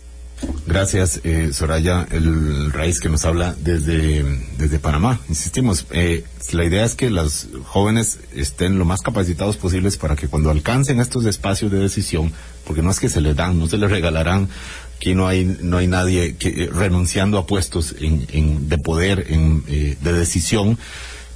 Gracias, 0.65 1.21
eh, 1.23 1.51
Soraya, 1.53 2.07
el 2.09 2.71
raíz 2.71 2.99
que 2.99 3.09
nos 3.09 3.25
habla 3.25 3.55
desde, 3.59 4.23
desde 4.57 4.79
Panamá. 4.79 5.19
Insistimos, 5.29 5.85
eh, 5.91 6.23
la 6.51 6.65
idea 6.65 6.83
es 6.83 6.95
que 6.95 7.09
los 7.09 7.47
jóvenes 7.65 8.19
estén 8.35 8.79
lo 8.79 8.85
más 8.85 9.01
capacitados 9.01 9.57
posibles 9.57 9.97
para 9.97 10.15
que 10.15 10.27
cuando 10.27 10.49
alcancen 10.49 10.99
estos 10.99 11.25
espacios 11.25 11.71
de 11.71 11.79
decisión, 11.79 12.33
porque 12.65 12.81
no 12.81 12.89
es 12.89 12.99
que 12.99 13.09
se 13.09 13.21
les 13.21 13.35
dan, 13.35 13.59
no 13.59 13.67
se 13.67 13.77
les 13.77 13.91
regalarán, 13.91 14.49
aquí 14.97 15.15
no 15.15 15.27
hay, 15.27 15.45
no 15.61 15.77
hay 15.77 15.87
nadie 15.87 16.35
que, 16.35 16.49
eh, 16.49 16.69
renunciando 16.71 17.37
a 17.37 17.47
puestos 17.47 17.95
en, 17.99 18.69
de 18.69 18.77
poder, 18.77 19.25
en, 19.29 19.63
eh, 19.67 19.97
de 20.01 20.13
decisión, 20.13 20.77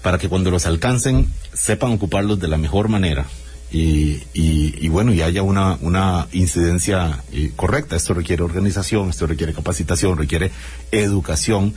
para 0.01 0.17
que 0.17 0.29
cuando 0.29 0.51
los 0.51 0.65
alcancen 0.65 1.31
sepan 1.53 1.91
ocuparlos 1.91 2.39
de 2.39 2.47
la 2.47 2.57
mejor 2.57 2.89
manera, 2.89 3.25
y, 3.71 4.23
y, 4.33 4.87
bueno, 4.89 5.13
y 5.13 5.21
haya 5.21 5.41
una, 5.41 5.77
una 5.81 6.27
incidencia 6.31 7.23
eh, 7.31 7.51
correcta. 7.55 7.95
Esto 7.95 8.13
requiere 8.13 8.43
organización, 8.43 9.09
esto 9.09 9.27
requiere 9.27 9.53
capacitación, 9.53 10.17
requiere 10.17 10.51
educación. 10.91 11.73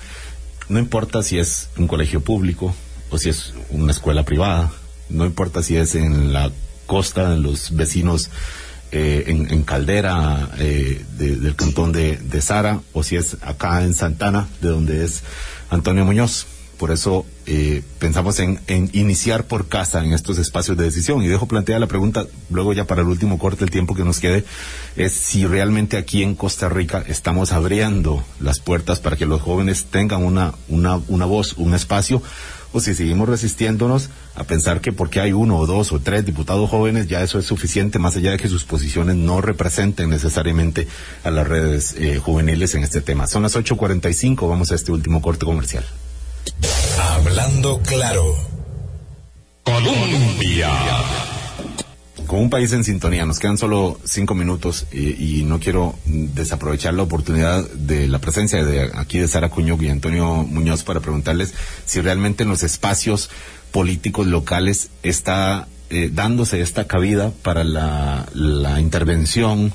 No 0.69 0.79
importa 0.79 1.23
si 1.23 1.39
es 1.39 1.71
un 1.77 1.89
colegio 1.89 2.21
público 2.21 2.75
o 3.11 3.19
si 3.19 3.31
es 3.31 3.55
una 3.71 3.93
escuela 3.93 4.23
privada, 4.23 4.71
no 5.09 5.25
importa 5.25 5.63
si 5.63 5.77
es 5.77 5.95
en 5.95 6.33
la 6.33 6.53
costa, 6.87 7.33
en 7.35 7.43
los 7.43 7.75
vecinos, 7.75 8.31
eh, 8.93 9.25
en, 9.27 9.63
Caldera 9.65 10.51
eh, 10.59 11.05
de, 11.19 11.37
del 11.37 11.55
cantón 11.57 11.93
de, 11.93 12.17
de 12.17 12.41
Sara, 12.41 12.81
o 12.93 13.03
si 13.03 13.17
es 13.17 13.37
acá 13.43 13.83
en 13.83 13.95
Santana, 13.95 14.49
de 14.61 14.69
donde 14.69 15.05
es 15.05 15.23
Antonio 15.71 16.05
Muñoz. 16.05 16.47
Por 16.79 16.93
eso 16.93 17.27
eh, 17.47 17.83
pensamos 17.99 18.39
en, 18.39 18.61
iniciar 18.93 19.45
por 19.45 19.69
casa 19.69 20.05
en 20.05 20.13
estos 20.13 20.39
espacios 20.39 20.77
de 20.77 20.85
decisión. 20.85 21.23
Y 21.23 21.27
dejo 21.27 21.47
planteada 21.47 21.81
la 21.81 21.89
pregunta, 21.89 22.27
luego 22.51 22.73
ya 22.73 22.85
para 22.85 23.03
el 23.03 23.09
último 23.09 23.39
corte, 23.39 23.65
el 23.65 23.71
tiempo 23.71 23.95
que 23.95 24.05
nos 24.05 24.21
quede, 24.21 24.45
es 24.97 25.13
si 25.13 25.45
realmente 25.45 25.97
aquí 25.97 26.23
en 26.23 26.37
Costa 26.37 26.69
Rica 26.69 27.05
estamos 27.07 27.53
abriendo 27.53 28.23
las 28.41 28.61
puertas 28.61 29.01
para 29.01 29.17
que 29.17 29.27
los 29.27 29.43
jóvenes 29.43 29.87
tengan 29.87 30.25
una, 30.25 30.55
una, 30.69 31.01
una 31.09 31.27
voz, 31.27 31.55
un 31.55 31.75
espacio, 31.75 32.23
o 32.73 32.81
si 32.81 32.95
seguimos 32.95 33.29
resistiéndonos 33.29 34.11
a 34.35 34.45
pensar 34.45 34.81
que 34.81 34.93
porque 34.93 35.21
hay 35.21 35.33
uno 35.33 35.57
o 35.57 35.67
dos 35.67 35.93
o 35.93 36.01
tres 36.01 36.25
diputados 36.27 36.69
jóvenes 36.69 37.09
ya 37.09 37.23
eso 37.23 37.39
es 37.39 37.47
suficiente, 37.47 37.99
más 37.99 38.17
allá 38.17 38.33
de 38.33 38.37
que 38.37 38.49
sus 38.49 38.65
posiciones 38.65 39.17
no 39.17 39.41
representen 39.41 40.11
necesariamente 40.11 40.87
a 41.25 41.31
las 41.31 41.49
redes 41.49 41.95
eh, 41.99 42.19
juveniles 42.19 42.75
en 42.75 42.85
este 42.85 43.01
tema. 43.01 43.27
Son 43.27 43.43
las 43.43 43.57
8.45, 43.57 44.49
vamos 44.49 44.71
a 44.71 44.75
este 44.75 44.93
último 44.93 45.23
corte 45.23 45.47
comercial. 45.47 45.85
Hablando 47.39 47.81
claro. 47.83 48.35
Colombia. 49.63 50.71
Con 52.27 52.41
un 52.41 52.51
país 52.51 52.73
en 52.73 52.83
sintonía, 52.83 53.25
nos 53.27 53.39
quedan 53.39 53.57
solo 53.57 54.01
cinco 54.03 54.35
minutos 54.35 54.87
y, 54.91 55.45
no 55.45 55.61
quiero 55.61 55.95
desaprovechar 56.05 56.95
la 56.95 57.05
oportunidad 57.05 57.65
de 57.71 58.09
la 58.09 58.19
presencia 58.19 58.65
de 58.65 58.91
aquí 58.93 59.19
de 59.19 59.29
Sara 59.29 59.51
Cuño 59.51 59.79
y 59.81 59.89
Antonio 59.89 60.27
Muñoz 60.43 60.83
para 60.83 60.99
preguntarles 60.99 61.55
si 61.87 62.01
realmente 62.01 62.43
en 62.43 62.49
los 62.49 62.65
espacios 62.65 63.31
políticos 63.71 64.27
locales 64.27 64.91
está 65.05 65.69
eh, 65.91 66.11
dándose 66.13 66.61
esta 66.61 66.89
cabida 66.89 67.31
para 67.43 67.63
la 67.63 68.81
intervención 68.81 69.73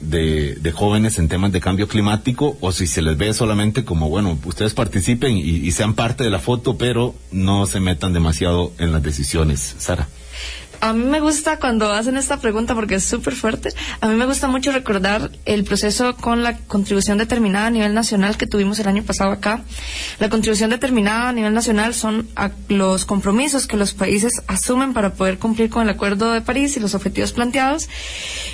de, 0.00 0.54
de, 0.54 0.72
jóvenes 0.72 1.18
en 1.18 1.28
temas 1.28 1.52
de 1.52 1.60
cambio 1.60 1.88
climático 1.88 2.56
o 2.60 2.72
si 2.72 2.86
se 2.86 3.02
les 3.02 3.16
ve 3.16 3.32
solamente 3.34 3.84
como, 3.84 4.08
bueno, 4.08 4.38
ustedes 4.44 4.74
participen 4.74 5.36
y, 5.36 5.42
y 5.42 5.70
sean 5.72 5.94
parte 5.94 6.24
de 6.24 6.30
la 6.30 6.38
foto, 6.38 6.78
pero 6.78 7.14
no 7.32 7.66
se 7.66 7.80
metan 7.80 8.12
demasiado 8.12 8.72
en 8.78 8.92
las 8.92 9.02
decisiones. 9.02 9.74
Sara. 9.78 10.08
A 10.80 10.92
mí 10.92 11.04
me 11.04 11.20
gusta 11.20 11.58
cuando 11.58 11.90
hacen 11.90 12.16
esta 12.16 12.36
pregunta 12.36 12.74
porque 12.74 12.96
es 12.96 13.04
súper 13.04 13.34
fuerte. 13.34 13.70
A 14.00 14.06
mí 14.06 14.14
me 14.14 14.26
gusta 14.26 14.46
mucho 14.46 14.70
recordar 14.70 15.30
el 15.44 15.64
proceso 15.64 16.16
con 16.16 16.42
la 16.42 16.56
contribución 16.56 17.18
determinada 17.18 17.66
a 17.66 17.70
nivel 17.70 17.94
nacional 17.94 18.36
que 18.36 18.46
tuvimos 18.46 18.78
el 18.78 18.86
año 18.86 19.02
pasado 19.02 19.32
acá. 19.32 19.62
La 20.20 20.28
contribución 20.28 20.70
determinada 20.70 21.30
a 21.30 21.32
nivel 21.32 21.52
nacional 21.52 21.94
son 21.94 22.28
los 22.68 23.04
compromisos 23.04 23.66
que 23.66 23.76
los 23.76 23.92
países 23.92 24.40
asumen 24.46 24.92
para 24.92 25.14
poder 25.14 25.38
cumplir 25.38 25.68
con 25.68 25.82
el 25.82 25.90
Acuerdo 25.90 26.32
de 26.32 26.42
París 26.42 26.76
y 26.76 26.80
los 26.80 26.94
objetivos 26.94 27.32
planteados. 27.32 27.88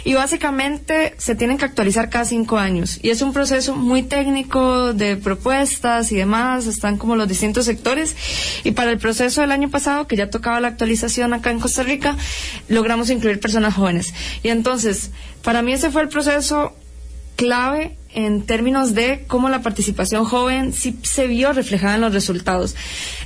Y 0.04 0.14
básicamente 0.14 1.14
se 1.18 1.34
tienen 1.34 1.58
que 1.58 1.66
actualizar 1.66 2.08
cada 2.08 2.24
cinco 2.24 2.58
años. 2.58 2.98
Y 3.02 3.10
es 3.10 3.20
un 3.20 3.32
proceso 3.32 3.76
muy 3.76 4.02
técnico 4.02 4.94
de 4.94 5.16
propuestas 5.16 6.10
y 6.10 6.16
demás. 6.16 6.66
Están 6.66 6.96
como 6.96 7.16
los 7.16 7.28
distintos 7.28 7.66
sectores. 7.66 8.16
Y 8.64 8.72
para 8.72 8.90
el 8.90 8.98
proceso 8.98 9.42
del 9.42 9.52
año 9.52 9.68
pasado, 9.70 10.06
que 10.06 10.16
ya 10.16 10.30
tocaba 10.30 10.60
la 10.60 10.68
actualización 10.68 11.34
acá 11.34 11.50
en 11.50 11.60
Costa 11.60 11.82
Rica, 11.82 12.13
logramos 12.68 13.10
incluir 13.10 13.40
personas 13.40 13.74
jóvenes. 13.74 14.12
Y 14.42 14.48
entonces, 14.48 15.10
para 15.42 15.62
mí 15.62 15.72
ese 15.72 15.90
fue 15.90 16.02
el 16.02 16.08
proceso 16.08 16.76
clave 17.36 17.96
en 18.14 18.42
términos 18.42 18.94
de 18.94 19.24
cómo 19.26 19.48
la 19.48 19.62
participación 19.62 20.24
joven 20.24 20.72
sí 20.72 20.96
se 21.02 21.26
vio 21.26 21.52
reflejada 21.52 21.96
en 21.96 22.00
los 22.00 22.12
resultados. 22.12 22.74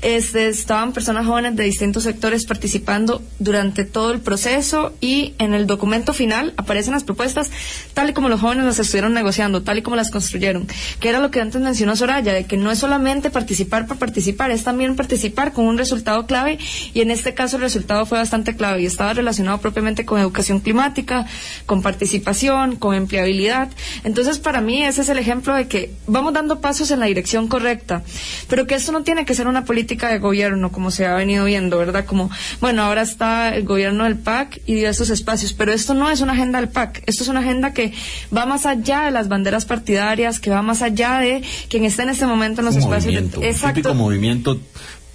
Este, 0.03 0.49
estaban 0.49 0.93
personas 0.93 1.27
jóvenes 1.27 1.57
de 1.57 1.65
distintos 1.65 2.05
sectores 2.05 2.47
participando 2.47 3.23
durante 3.39 3.85
todo 3.85 4.11
el 4.13 4.21
proceso 4.21 4.95
y 5.01 5.35
en 5.39 5.55
el 5.55 5.67
documento 5.67 6.13
final 6.13 6.55
aparecen 6.57 6.95
las 6.95 7.05
propuestas 7.05 7.51
tal 7.95 8.11
y 8.11 8.13
como 8.13 8.29
los 8.29 8.41
jóvenes 8.41 8.65
las 8.65 8.79
estuvieron 8.79 9.13
negociando, 9.13 9.63
tal 9.63 9.79
y 9.79 9.83
como 9.83 9.97
las 9.97 10.11
construyeron, 10.11 10.67
que 11.01 11.09
era 11.09 11.21
lo 11.21 11.31
que 11.31 11.41
antes 11.41 11.61
mencionó 11.61 11.97
Soraya, 11.97 12.33
de 12.33 12.45
que 12.45 12.57
no 12.57 12.71
es 12.71 12.79
solamente 12.79 13.31
participar 13.31 13.87
por 13.87 13.99
participar, 13.99 14.51
es 14.51 14.65
también 14.65 14.97
participar 14.97 15.53
con 15.53 15.67
un 15.67 15.79
resultado 15.79 16.27
clave 16.27 16.59
y 16.95 17.01
en 17.01 17.11
este 17.11 17.35
caso 17.35 17.57
el 17.57 17.63
resultado 17.63 18.07
fue 18.07 18.19
bastante 18.19 18.57
clave 18.57 18.83
y 18.83 18.87
estaba 18.87 19.13
relacionado 19.13 19.59
propiamente 19.59 20.05
con 20.05 20.21
educación 20.21 20.61
climática, 20.61 21.27
con 21.67 21.83
participación, 21.83 22.77
con 22.77 22.95
empleabilidad. 22.95 23.69
Entonces, 24.05 24.39
para 24.39 24.61
mí 24.61 24.78
ese 24.83 25.03
es 25.03 25.09
el 25.09 25.19
ejemplo 25.19 25.55
de 25.55 25.69
que 25.69 25.93
vamos 26.07 26.33
dando 26.33 26.61
pasos 26.61 26.91
en 26.91 27.01
la 27.01 27.07
dirección 27.07 27.49
correcta, 27.49 28.03
pero 28.49 28.67
que 28.67 28.75
esto 28.75 28.93
no 28.93 29.03
tiene 29.03 29.25
que 29.25 29.35
ser 29.35 29.47
una 29.47 29.65
política 29.65 30.09
de 30.09 30.19
gobierno 30.19 30.71
como 30.73 30.91
se 30.91 31.07
ha 31.07 31.15
venido 31.15 31.45
viendo, 31.45 31.79
¿verdad? 31.79 32.05
Como, 32.05 32.31
bueno, 32.61 32.83
ahora 32.83 33.03
está 33.03 33.55
el 33.55 33.65
gobierno 33.65 34.05
del 34.05 34.17
PAC 34.17 34.61
y 34.67 34.75
de 34.75 34.89
estos 34.89 35.11
espacios, 35.11 35.53
pero 35.53 35.73
esto 35.73 35.95
no 35.95 36.11
es 36.11 36.21
una 36.21 36.33
agenda 36.33 36.61
del 36.61 36.69
PAC, 36.69 37.03
esto 37.07 37.23
es 37.23 37.29
una 37.29 37.41
agenda 37.41 37.73
que 37.73 37.93
va 38.35 38.47
más 38.47 38.67
allá 38.67 39.03
de 39.03 39.11
las 39.11 39.29
banderas 39.29 39.65
partidarias, 39.65 40.41
que 40.41 40.51
va 40.51 40.63
más 40.63 40.83
allá 40.83 41.19
de 41.19 41.43
quien 41.69 41.85
está 41.85 42.03
en 42.03 42.11
este 42.11 42.27
momento 42.27 42.61
en 42.61 42.67
los 42.67 42.75
un 42.77 42.83
espacios. 42.83 43.13
Movimiento, 43.13 43.41
de, 43.41 43.49
exacto. 43.49 43.75
típico 43.75 43.95
movimiento 43.95 44.61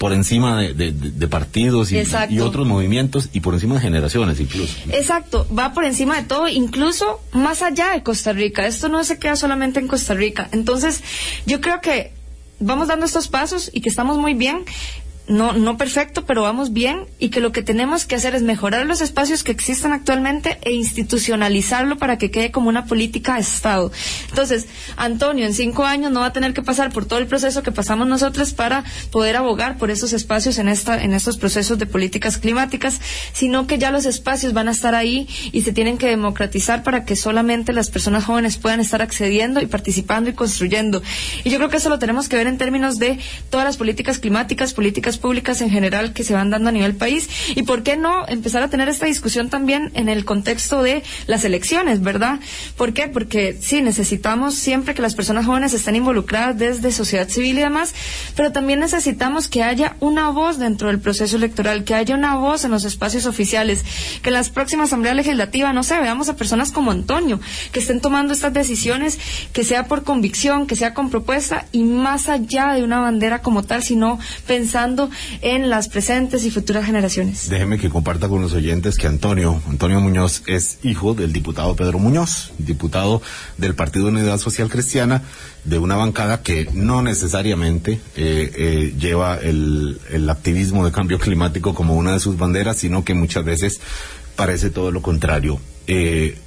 por 0.03 0.11
encima 0.11 0.59
de, 0.59 0.73
de, 0.73 0.91
de 0.91 1.27
partidos 1.29 1.93
y, 1.93 2.03
y, 2.29 2.39
otros 2.41 2.67
movimientos 2.67 3.29
y 3.31 3.39
por 3.39 3.53
encima 3.53 3.75
de 3.75 3.79
generaciones 3.79 4.37
incluso. 4.41 4.75
Exacto, 4.91 5.47
va 5.57 5.73
por 5.73 5.85
encima 5.85 6.17
de 6.17 6.27
todo, 6.27 6.49
incluso 6.49 7.21
más 7.31 7.61
allá 7.61 7.93
de 7.93 8.03
Costa 8.03 8.33
Rica. 8.33 8.67
Esto 8.67 8.89
no 8.89 9.01
se 9.05 9.17
queda 9.17 9.37
solamente 9.37 9.79
en 9.79 9.87
Costa 9.87 10.13
Rica. 10.13 10.49
Entonces, 10.51 11.01
yo 11.45 11.61
creo 11.61 11.79
que 11.79 12.11
vamos 12.59 12.89
dando 12.89 13.05
estos 13.05 13.29
pasos 13.29 13.71
y 13.71 13.79
que 13.79 13.87
estamos 13.87 14.17
muy 14.17 14.33
bien 14.33 14.65
no, 15.27 15.53
no 15.53 15.77
perfecto, 15.77 16.25
pero 16.25 16.41
vamos 16.41 16.73
bien 16.73 17.05
y 17.17 17.29
que 17.29 17.39
lo 17.39 17.51
que 17.53 17.63
tenemos 17.63 18.05
que 18.05 18.15
hacer 18.15 18.35
es 18.35 18.41
mejorar 18.41 18.85
los 18.85 18.99
espacios 18.99 19.43
que 19.43 19.53
existen 19.53 19.93
actualmente 19.93 20.59
e 20.63 20.73
institucionalizarlo 20.73 21.97
para 21.97 22.17
que 22.17 22.29
quede 22.29 22.51
como 22.51 22.67
una 22.67 22.85
política 22.85 23.35
de 23.35 23.41
Estado. 23.41 23.91
Entonces, 24.29 24.67
Antonio 24.97 25.45
en 25.45 25.53
cinco 25.53 25.85
años 25.85 26.11
no 26.11 26.19
va 26.19 26.27
a 26.27 26.33
tener 26.33 26.53
que 26.53 26.61
pasar 26.61 26.91
por 26.91 27.05
todo 27.05 27.19
el 27.19 27.27
proceso 27.27 27.63
que 27.63 27.71
pasamos 27.71 28.07
nosotros 28.07 28.53
para 28.53 28.83
poder 29.11 29.37
abogar 29.37 29.77
por 29.77 29.91
esos 29.91 30.11
espacios 30.11 30.57
en, 30.57 30.67
esta, 30.67 31.01
en 31.01 31.13
estos 31.13 31.37
procesos 31.37 31.77
de 31.79 31.85
políticas 31.85 32.37
climáticas, 32.37 32.99
sino 33.31 33.65
que 33.65 33.77
ya 33.77 33.91
los 33.91 34.05
espacios 34.05 34.53
van 34.53 34.67
a 34.67 34.71
estar 34.71 34.93
ahí 34.93 35.29
y 35.53 35.61
se 35.61 35.71
tienen 35.71 35.97
que 35.97 36.07
democratizar 36.07 36.83
para 36.83 37.05
que 37.05 37.15
solamente 37.15 37.71
las 37.71 37.89
personas 37.89 38.25
jóvenes 38.25 38.57
puedan 38.57 38.81
estar 38.81 39.01
accediendo 39.01 39.61
y 39.61 39.67
participando 39.67 40.29
y 40.29 40.33
construyendo. 40.33 41.01
Y 41.45 41.49
yo 41.49 41.57
creo 41.59 41.69
que 41.69 41.77
eso 41.77 41.89
lo 41.89 41.99
tenemos 41.99 42.27
que 42.27 42.35
ver 42.35 42.47
en 42.47 42.57
términos 42.57 42.99
de 42.99 43.19
todas 43.49 43.65
las 43.65 43.77
políticas 43.77 44.19
climáticas, 44.19 44.73
políticas 44.73 45.12
públicas 45.17 45.61
en 45.61 45.69
general 45.69 46.13
que 46.13 46.23
se 46.23 46.33
van 46.33 46.49
dando 46.49 46.69
a 46.69 46.71
nivel 46.71 46.95
país 46.95 47.29
y 47.55 47.63
por 47.63 47.83
qué 47.83 47.97
no 47.97 48.27
empezar 48.27 48.63
a 48.63 48.69
tener 48.69 48.89
esta 48.89 49.05
discusión 49.05 49.49
también 49.49 49.91
en 49.95 50.09
el 50.09 50.25
contexto 50.25 50.81
de 50.81 51.03
las 51.27 51.45
elecciones, 51.45 52.01
¿verdad? 52.01 52.39
¿Por 52.77 52.93
qué? 52.93 53.07
Porque 53.07 53.57
sí, 53.61 53.81
necesitamos 53.81 54.55
siempre 54.55 54.93
que 54.93 55.01
las 55.01 55.15
personas 55.15 55.45
jóvenes 55.45 55.73
estén 55.73 55.95
involucradas 55.95 56.57
desde 56.57 56.91
sociedad 56.91 57.27
civil 57.27 57.57
y 57.57 57.61
demás, 57.61 57.93
pero 58.35 58.51
también 58.51 58.79
necesitamos 58.79 59.47
que 59.47 59.63
haya 59.63 59.95
una 59.99 60.29
voz 60.29 60.57
dentro 60.57 60.87
del 60.87 60.99
proceso 60.99 61.35
electoral, 61.35 61.83
que 61.83 61.95
haya 61.95 62.15
una 62.15 62.35
voz 62.35 62.65
en 62.65 62.71
los 62.71 62.85
espacios 62.85 63.25
oficiales, 63.25 63.83
que 64.21 64.29
en 64.29 64.33
las 64.33 64.49
próximas 64.49 64.89
asambleas 64.89 65.15
legislativas, 65.15 65.73
no 65.73 65.83
sé, 65.83 65.99
veamos 65.99 66.29
a 66.29 66.35
personas 66.35 66.71
como 66.71 66.91
Antonio, 66.91 67.39
que 67.71 67.79
estén 67.79 68.01
tomando 68.01 68.33
estas 68.33 68.53
decisiones, 68.53 69.19
que 69.53 69.63
sea 69.63 69.87
por 69.87 70.03
convicción, 70.03 70.67
que 70.67 70.75
sea 70.75 70.93
con 70.93 71.09
propuesta 71.09 71.65
y 71.71 71.83
más 71.83 72.29
allá 72.29 72.73
de 72.73 72.83
una 72.83 72.99
bandera 72.99 73.41
como 73.41 73.63
tal, 73.63 73.83
sino 73.83 74.19
pensando 74.47 75.02
en 75.41 75.69
las 75.69 75.87
presentes 75.87 76.45
y 76.45 76.51
futuras 76.51 76.85
generaciones. 76.85 77.49
Déjeme 77.49 77.77
que 77.77 77.89
comparta 77.89 78.27
con 78.27 78.41
los 78.41 78.53
oyentes 78.53 78.97
que 78.97 79.07
Antonio, 79.07 79.61
Antonio 79.69 79.99
Muñoz 80.01 80.43
es 80.47 80.79
hijo 80.83 81.13
del 81.13 81.33
diputado 81.33 81.75
Pedro 81.75 81.99
Muñoz, 81.99 82.51
diputado 82.57 83.21
del 83.57 83.75
Partido 83.75 84.07
Unidad 84.07 84.37
Social 84.37 84.69
Cristiana, 84.69 85.23
de 85.63 85.79
una 85.79 85.95
bancada 85.95 86.41
que 86.41 86.67
no 86.73 87.01
necesariamente 87.01 87.93
eh, 88.15 88.51
eh, 88.55 88.95
lleva 88.99 89.37
el, 89.37 89.99
activismo 90.29 90.85
de 90.85 90.91
cambio 90.91 91.19
climático 91.19 91.73
como 91.73 91.95
una 91.95 92.13
de 92.13 92.19
sus 92.19 92.37
banderas, 92.37 92.77
sino 92.77 93.03
que 93.03 93.13
muchas 93.13 93.45
veces 93.45 93.79
parece 94.35 94.69
todo 94.69 94.91
lo 94.91 95.01
contrario. 95.01 95.59
Eh, 95.87 96.37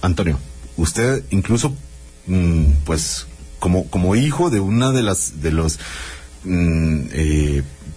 Antonio, 0.00 0.38
usted 0.76 1.22
incluso, 1.30 1.74
mm, 2.26 2.64
pues, 2.84 3.26
como, 3.58 4.16
hijo 4.16 4.50
de 4.50 4.60
una 4.60 4.92
de 4.92 5.02
las, 5.02 5.40
de 5.42 5.50
los, 5.50 5.78
mm, 6.44 7.00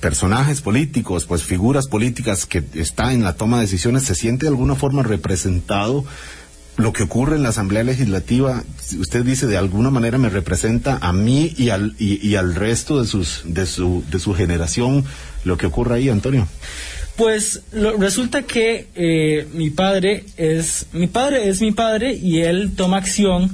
personajes 0.02 0.62
políticos, 0.62 1.26
pues 1.26 1.44
figuras 1.44 1.88
políticas 1.88 2.46
que 2.46 2.64
está 2.74 3.14
en 3.14 3.24
la 3.24 3.34
toma 3.36 3.58
de 3.58 3.64
decisiones, 3.64 4.04
¿se 4.04 4.16
siente 4.16 4.46
de 4.46 4.50
alguna 4.50 4.76
forma 4.76 5.04
representado 5.04 6.04
lo 6.78 6.92
que 6.94 7.04
ocurre 7.04 7.36
en 7.36 7.44
la 7.44 7.50
Asamblea 7.50 7.84
Legislativa? 7.84 8.64
Usted 9.00 9.24
dice 9.24 9.46
de 9.48 9.58
alguna 9.58 9.90
manera 9.92 10.18
me 10.18 10.30
representa 10.30 10.98
a 11.02 11.14
mí 11.14 11.54
y 11.58 11.70
al, 11.70 11.96
y, 12.00 12.26
y 12.28 12.36
al 12.36 12.56
resto 12.56 13.00
de 13.02 13.08
sus, 13.08 13.44
de 13.46 13.66
su, 13.66 14.04
de 14.12 14.20
su 14.20 14.34
generación 14.34 15.06
lo 15.46 15.58
que 15.58 15.68
ocurre 15.68 15.96
ahí, 15.96 16.10
Antonio. 16.10 16.48
Pues 17.16 17.62
lo- 17.72 17.98
resulta 17.98 18.44
que 18.44 18.88
eh, 18.96 19.48
mi 19.54 19.70
padre 19.70 20.26
es 20.38 20.88
mi 20.94 21.08
padre 21.08 21.50
es 21.50 21.62
mi 21.62 21.72
padre 21.72 22.14
y 22.16 22.40
él 22.42 22.72
toma 22.76 22.98
acción 22.98 23.52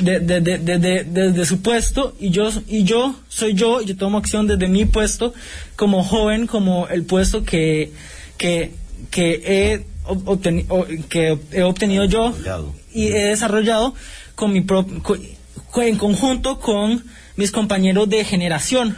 de- 0.00 0.20
de- 0.20 0.40
de- 0.40 0.78
de- 0.78 1.04
desde 1.04 1.46
su 1.46 1.60
puesto 1.62 2.14
y 2.18 2.30
yo 2.30 2.50
y 2.68 2.84
yo 2.84 3.14
soy 3.28 3.54
yo 3.54 3.80
y 3.80 3.86
yo 3.86 3.96
tomo 3.96 4.18
acción 4.18 4.46
desde 4.46 4.68
mi 4.68 4.84
puesto 4.84 5.34
como 5.76 6.02
joven 6.04 6.46
como 6.46 6.88
el 6.88 7.04
puesto 7.04 7.44
que 7.44 7.92
que 8.38 8.72
que 9.10 9.42
he 9.44 9.86
obteni- 10.06 10.66
que 11.08 11.38
he 11.52 11.62
obtenido 11.62 12.04
yo 12.04 12.32
y 12.94 13.08
he 13.08 13.24
desarrollado 13.28 13.94
con 14.34 14.52
mi 14.52 14.60
pro- 14.60 14.86
co- 15.02 15.16
co- 15.70 15.82
en 15.82 15.96
conjunto 15.96 16.58
con 16.60 17.04
mis 17.36 17.50
compañeros 17.50 18.08
de 18.08 18.24
generación. 18.24 18.96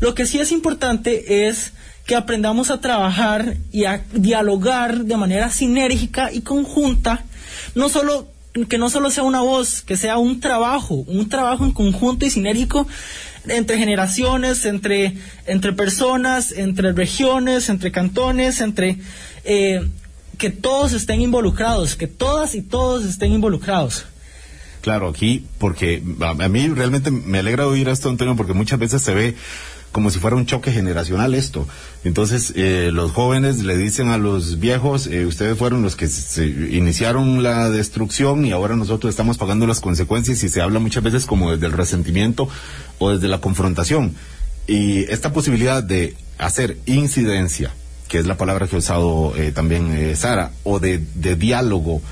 Lo 0.00 0.14
que 0.14 0.26
sí 0.26 0.38
es 0.40 0.50
importante 0.50 1.46
es 1.48 1.72
que 2.06 2.16
aprendamos 2.16 2.70
a 2.70 2.80
trabajar 2.80 3.56
y 3.70 3.84
a 3.84 4.02
dialogar 4.12 5.04
de 5.04 5.16
manera 5.16 5.50
sinérgica 5.50 6.32
y 6.32 6.40
conjunta, 6.40 7.24
no 7.74 7.88
solo 7.88 8.26
que 8.68 8.78
no 8.78 8.90
solo 8.90 9.10
sea 9.10 9.22
una 9.22 9.40
voz, 9.40 9.82
que 9.82 9.96
sea 9.96 10.18
un 10.18 10.40
trabajo, 10.40 10.94
un 11.06 11.28
trabajo 11.28 11.64
en 11.64 11.72
conjunto 11.72 12.26
y 12.26 12.30
sinérgico 12.30 12.86
entre 13.46 13.78
generaciones, 13.78 14.64
entre, 14.66 15.14
entre 15.46 15.72
personas, 15.72 16.52
entre 16.52 16.92
regiones, 16.92 17.68
entre 17.68 17.92
cantones, 17.92 18.60
entre 18.60 18.98
eh, 19.44 19.88
que 20.36 20.50
todos 20.50 20.92
estén 20.92 21.20
involucrados, 21.20 21.96
que 21.96 22.06
todas 22.06 22.54
y 22.54 22.62
todos 22.62 23.04
estén 23.04 23.32
involucrados. 23.32 24.06
Claro, 24.80 25.08
aquí, 25.08 25.46
porque 25.58 26.02
a, 26.20 26.30
a 26.30 26.48
mí 26.48 26.68
realmente 26.68 27.10
me 27.10 27.38
alegra 27.38 27.66
oír 27.66 27.88
esto, 27.88 28.08
Antonio, 28.08 28.34
porque 28.34 28.54
muchas 28.54 28.78
veces 28.78 29.02
se 29.02 29.12
ve 29.12 29.36
como 29.92 30.10
si 30.10 30.18
fuera 30.18 30.36
un 30.36 30.46
choque 30.46 30.72
generacional 30.72 31.34
esto. 31.34 31.66
Entonces, 32.04 32.52
eh, 32.56 32.90
los 32.92 33.12
jóvenes 33.12 33.62
le 33.64 33.76
dicen 33.76 34.08
a 34.08 34.18
los 34.18 34.60
viejos, 34.60 35.06
eh, 35.06 35.26
ustedes 35.26 35.58
fueron 35.58 35.82
los 35.82 35.96
que 35.96 36.08
se 36.08 36.46
iniciaron 36.46 37.42
la 37.42 37.70
destrucción 37.70 38.44
y 38.44 38.52
ahora 38.52 38.76
nosotros 38.76 39.10
estamos 39.10 39.38
pagando 39.38 39.66
las 39.66 39.80
consecuencias 39.80 40.42
y 40.42 40.48
se 40.48 40.60
habla 40.60 40.78
muchas 40.78 41.02
veces 41.02 41.26
como 41.26 41.50
desde 41.50 41.66
el 41.66 41.72
resentimiento 41.72 42.48
o 42.98 43.10
desde 43.10 43.28
la 43.28 43.40
confrontación. 43.40 44.14
Y 44.66 45.10
esta 45.10 45.32
posibilidad 45.32 45.82
de 45.82 46.14
hacer 46.38 46.78
incidencia, 46.86 47.72
que 48.08 48.18
es 48.18 48.26
la 48.26 48.36
palabra 48.36 48.66
que 48.66 48.76
ha 48.76 48.78
usado 48.78 49.34
eh, 49.36 49.52
también 49.52 49.92
eh, 49.92 50.16
Sara, 50.16 50.52
o 50.62 50.78
de, 50.78 51.00
de 51.14 51.36
diálogo, 51.36 52.02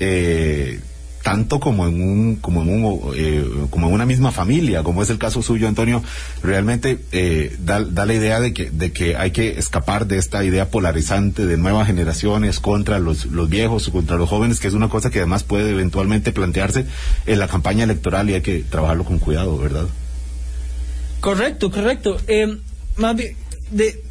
eh, 0.00 0.80
tanto 1.24 1.58
como 1.58 1.88
en 1.88 2.00
un 2.00 2.36
como 2.36 2.62
en 2.62 2.68
un 2.68 3.12
eh, 3.16 3.44
como 3.70 3.88
en 3.88 3.94
una 3.94 4.06
misma 4.06 4.30
familia 4.30 4.84
como 4.84 5.02
es 5.02 5.10
el 5.10 5.18
caso 5.18 5.42
suyo 5.42 5.66
Antonio 5.66 6.02
realmente 6.42 7.00
eh, 7.10 7.56
da, 7.58 7.82
da 7.82 8.06
la 8.06 8.14
idea 8.14 8.38
de 8.38 8.52
que 8.52 8.70
de 8.70 8.92
que 8.92 9.16
hay 9.16 9.32
que 9.32 9.58
escapar 9.58 10.06
de 10.06 10.18
esta 10.18 10.44
idea 10.44 10.70
polarizante 10.70 11.46
de 11.46 11.56
nuevas 11.56 11.88
generaciones 11.88 12.60
contra 12.60 13.00
los 13.00 13.26
los 13.26 13.48
viejos 13.48 13.88
o 13.88 13.92
contra 13.92 14.16
los 14.16 14.28
jóvenes 14.28 14.60
que 14.60 14.68
es 14.68 14.74
una 14.74 14.88
cosa 14.88 15.10
que 15.10 15.18
además 15.18 15.42
puede 15.42 15.70
eventualmente 15.70 16.30
plantearse 16.30 16.86
en 17.26 17.38
la 17.38 17.48
campaña 17.48 17.84
electoral 17.84 18.30
y 18.30 18.34
hay 18.34 18.42
que 18.42 18.62
trabajarlo 18.62 19.04
con 19.04 19.18
cuidado 19.18 19.58
verdad 19.58 19.86
Correcto, 21.24 21.70
correcto. 21.70 22.18
Eh, 22.26 22.58
más 22.98 23.16
bien, 23.16 23.34
de, 23.70 24.02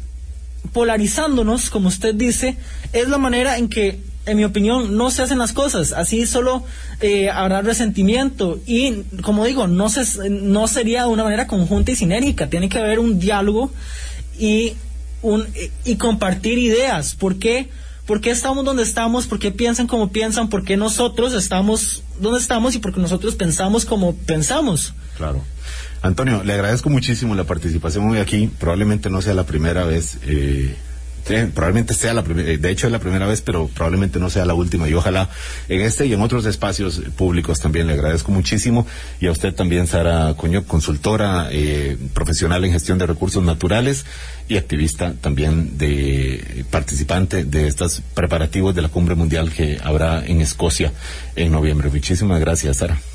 polarizándonos, 0.72 1.70
como 1.70 1.86
usted 1.86 2.12
dice, 2.12 2.56
es 2.92 3.08
la 3.08 3.18
manera 3.18 3.56
en 3.56 3.68
que, 3.68 4.00
en 4.26 4.36
mi 4.36 4.44
opinión, 4.44 4.96
no 4.96 5.10
se 5.10 5.22
hacen 5.22 5.38
las 5.38 5.52
cosas. 5.52 5.92
Así 5.92 6.26
solo 6.26 6.64
eh, 7.00 7.30
habrá 7.30 7.62
resentimiento 7.62 8.58
y, 8.66 9.02
como 9.22 9.44
digo, 9.44 9.66
no, 9.66 9.88
se, 9.88 10.30
no 10.30 10.66
sería 10.66 11.02
de 11.02 11.08
una 11.08 11.24
manera 11.24 11.46
conjunta 11.46 11.92
y 11.92 11.96
sinérgica. 11.96 12.48
Tiene 12.48 12.68
que 12.68 12.78
haber 12.78 12.98
un 12.98 13.18
diálogo 13.18 13.70
y, 14.38 14.74
un, 15.22 15.46
y 15.84 15.96
compartir 15.96 16.58
ideas. 16.58 17.14
¿Por 17.14 17.38
qué? 17.38 17.68
¿Por 18.06 18.20
qué 18.20 18.30
estamos 18.30 18.64
donde 18.64 18.82
estamos? 18.82 19.26
¿Por 19.26 19.38
qué 19.38 19.50
piensan 19.50 19.86
como 19.86 20.10
piensan? 20.10 20.48
¿Por 20.48 20.64
qué 20.64 20.76
nosotros 20.76 21.32
estamos 21.32 22.02
donde 22.20 22.38
estamos? 22.38 22.74
Y 22.74 22.78
porque 22.78 23.00
nosotros 23.00 23.34
pensamos 23.34 23.84
como 23.84 24.14
pensamos. 24.14 24.94
Claro. 25.16 25.42
Antonio, 26.02 26.44
le 26.44 26.52
agradezco 26.52 26.90
muchísimo 26.90 27.34
la 27.34 27.44
participación 27.44 28.08
hoy 28.10 28.18
aquí. 28.18 28.50
Probablemente 28.58 29.08
no 29.08 29.22
sea 29.22 29.32
la 29.32 29.46
primera 29.46 29.84
vez. 29.84 30.18
Eh, 30.26 30.76
probablemente 31.54 31.94
sea 31.94 32.14
la 32.14 32.22
primera, 32.22 32.56
de 32.56 32.70
hecho 32.70 32.86
es 32.86 32.92
la 32.92 32.98
primera 32.98 33.26
vez, 33.26 33.40
pero 33.40 33.68
probablemente 33.68 34.18
no 34.18 34.30
sea 34.30 34.44
la 34.44 34.54
última. 34.54 34.88
Y 34.88 34.94
ojalá 34.94 35.28
en 35.68 35.80
este 35.80 36.06
y 36.06 36.12
en 36.12 36.20
otros 36.20 36.44
espacios 36.46 37.00
públicos 37.16 37.60
también 37.60 37.86
le 37.86 37.94
agradezco 37.94 38.32
muchísimo. 38.32 38.86
Y 39.20 39.26
a 39.26 39.32
usted 39.32 39.54
también, 39.54 39.86
Sara 39.86 40.34
Coño, 40.36 40.64
consultora 40.64 41.48
eh, 41.50 41.96
profesional 42.12 42.64
en 42.64 42.72
gestión 42.72 42.98
de 42.98 43.06
recursos 43.06 43.42
naturales 43.42 44.04
y 44.48 44.56
activista 44.56 45.14
también 45.20 45.78
de 45.78 46.64
participante 46.70 47.44
de 47.44 47.66
estos 47.66 48.02
preparativos 48.14 48.74
de 48.74 48.82
la 48.82 48.88
cumbre 48.88 49.14
mundial 49.14 49.50
que 49.50 49.78
habrá 49.82 50.24
en 50.24 50.40
Escocia 50.40 50.92
en 51.36 51.52
noviembre. 51.52 51.88
Muchísimas 51.90 52.40
gracias, 52.40 52.78
Sara. 52.78 53.13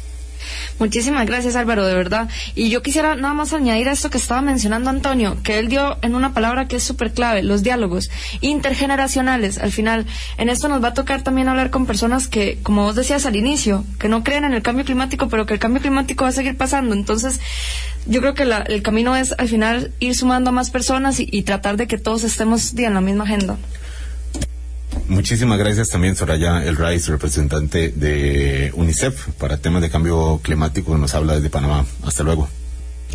Muchísimas 0.80 1.26
gracias 1.26 1.56
Álvaro, 1.56 1.86
de 1.86 1.94
verdad. 1.94 2.30
Y 2.56 2.70
yo 2.70 2.82
quisiera 2.82 3.16
nada 3.16 3.34
más 3.34 3.54
añadir 3.54 3.90
a 3.90 3.92
esto 3.92 4.10
que 4.10 4.18
estaba 4.18 4.42
mencionando 4.42 4.90
Antonio, 4.90 5.38
que 5.44 5.60
él 5.60 5.68
dio 5.68 5.98
en 6.02 6.16
una 6.16 6.34
palabra 6.34 6.68
que 6.68 6.78
es 6.78 6.84
súper 6.84 7.12
clave, 7.12 7.44
los 7.44 7.64
diálogos 7.64 8.10
intergeneracionales. 8.42 9.58
Al 9.58 9.72
final, 9.72 10.06
en 10.38 10.50
esto 10.50 10.70
nos 10.70 10.82
va 10.84 10.90
a 10.90 10.94
tocar 10.94 11.22
también 11.22 11.50
hablar 11.50 11.70
con 11.70 11.86
personas 11.86 12.28
que, 12.28 12.60
como 12.64 12.84
vos 12.84 12.96
decías 12.96 13.26
al 13.26 13.36
inicio, 13.36 13.84
que 14.00 14.08
no 14.08 14.24
creen 14.24 14.46
en 14.46 14.54
el 14.54 14.62
cambio 14.62 14.86
climático, 14.86 15.28
pero 15.28 15.46
que 15.46 15.54
el 15.54 15.60
cambio 15.60 15.82
climático 15.82 16.24
va 16.24 16.30
a 16.30 16.34
seguir 16.34 16.56
pasando. 16.56 16.96
Entonces, 16.96 17.40
yo 18.06 18.22
creo 18.22 18.34
que 18.34 18.46
la, 18.46 18.60
el 18.60 18.82
camino 18.82 19.16
es 19.16 19.36
al 19.38 19.50
final 19.50 19.92
ir 20.00 20.16
sumando 20.16 20.50
a 20.50 20.54
más 20.54 20.70
personas 20.70 21.20
y, 21.20 21.28
y 21.30 21.44
tratar 21.44 21.76
de 21.76 21.88
que 21.88 21.98
todos 21.98 22.24
estemos 22.24 22.74
en 22.78 22.94
la 22.94 23.02
misma 23.02 23.26
agenda. 23.26 23.58
Muchísimas 25.10 25.58
gracias 25.58 25.90
también, 25.90 26.16
Soraya 26.16 26.64
El 26.64 26.78
Rice, 26.78 27.12
representante 27.12 27.90
de 27.90 28.72
UNICEF 28.76 29.30
para 29.40 29.58
temas 29.58 29.82
de 29.82 29.90
cambio 29.90 30.40
climático, 30.44 30.96
nos 31.00 31.16
habla 31.16 31.34
desde 31.34 31.50
Panamá. 31.50 31.84
Hasta 32.04 32.22
luego. 32.22 32.48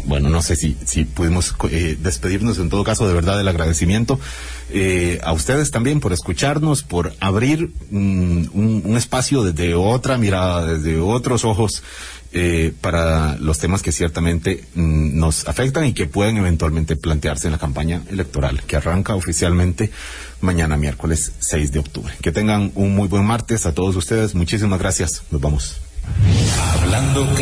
bueno, 0.05 0.29
no 0.29 0.43
sé 0.43 0.57
si, 0.57 0.77
si 0.85 1.05
pudimos 1.05 1.55
eh, 1.71 1.97
despedirnos 2.01 2.59
en 2.59 2.69
todo 2.69 2.83
caso, 2.83 3.07
de 3.07 3.15
verdad 3.15 3.41
el 3.41 3.47
agradecimiento 3.47 4.19
eh, 4.71 5.21
a 5.23 5.33
ustedes 5.33 5.71
también 5.71 6.01
por 6.01 6.13
escucharnos, 6.13 6.83
por 6.83 7.15
abrir 7.21 7.71
mm, 7.91 8.49
un, 8.53 8.83
un, 8.85 8.97
espacio 8.97 9.45
desde 9.45 9.77
otra 9.77 10.19
mirada, 10.19 10.67
desde 10.67 10.99
otros 10.99 11.45
ojos 11.45 11.85
eh, 12.37 12.73
para 12.81 13.37
los 13.37 13.59
temas 13.59 13.81
que 13.81 13.93
ciertamente 13.93 14.65
mm, 14.75 15.17
nos 15.17 15.47
afectan 15.47 15.87
y 15.87 15.93
que 15.93 16.07
pueden 16.07 16.37
eventualmente 16.37 16.97
plantearse 16.97 17.47
en 17.47 17.53
la 17.53 17.59
campaña 17.59 18.03
electoral 18.11 18.63
que 18.65 18.77
arranca 18.77 19.15
oficialmente 19.15 19.93
mañana 20.41 20.77
miércoles 20.77 21.31
6 21.39 21.71
de 21.71 21.79
octubre. 21.79 22.13
Que 22.21 22.33
tengan 22.33 22.73
un 22.75 22.97
muy 22.97 23.07
buen 23.07 23.25
martes 23.25 23.67
a 23.67 23.73
todos 23.73 23.95
ustedes. 23.95 24.35
Muchísimas 24.35 24.81
gracias. 24.81 25.23
Nos 25.31 25.41
vamos. 25.41 25.81
Hablando 26.83 27.35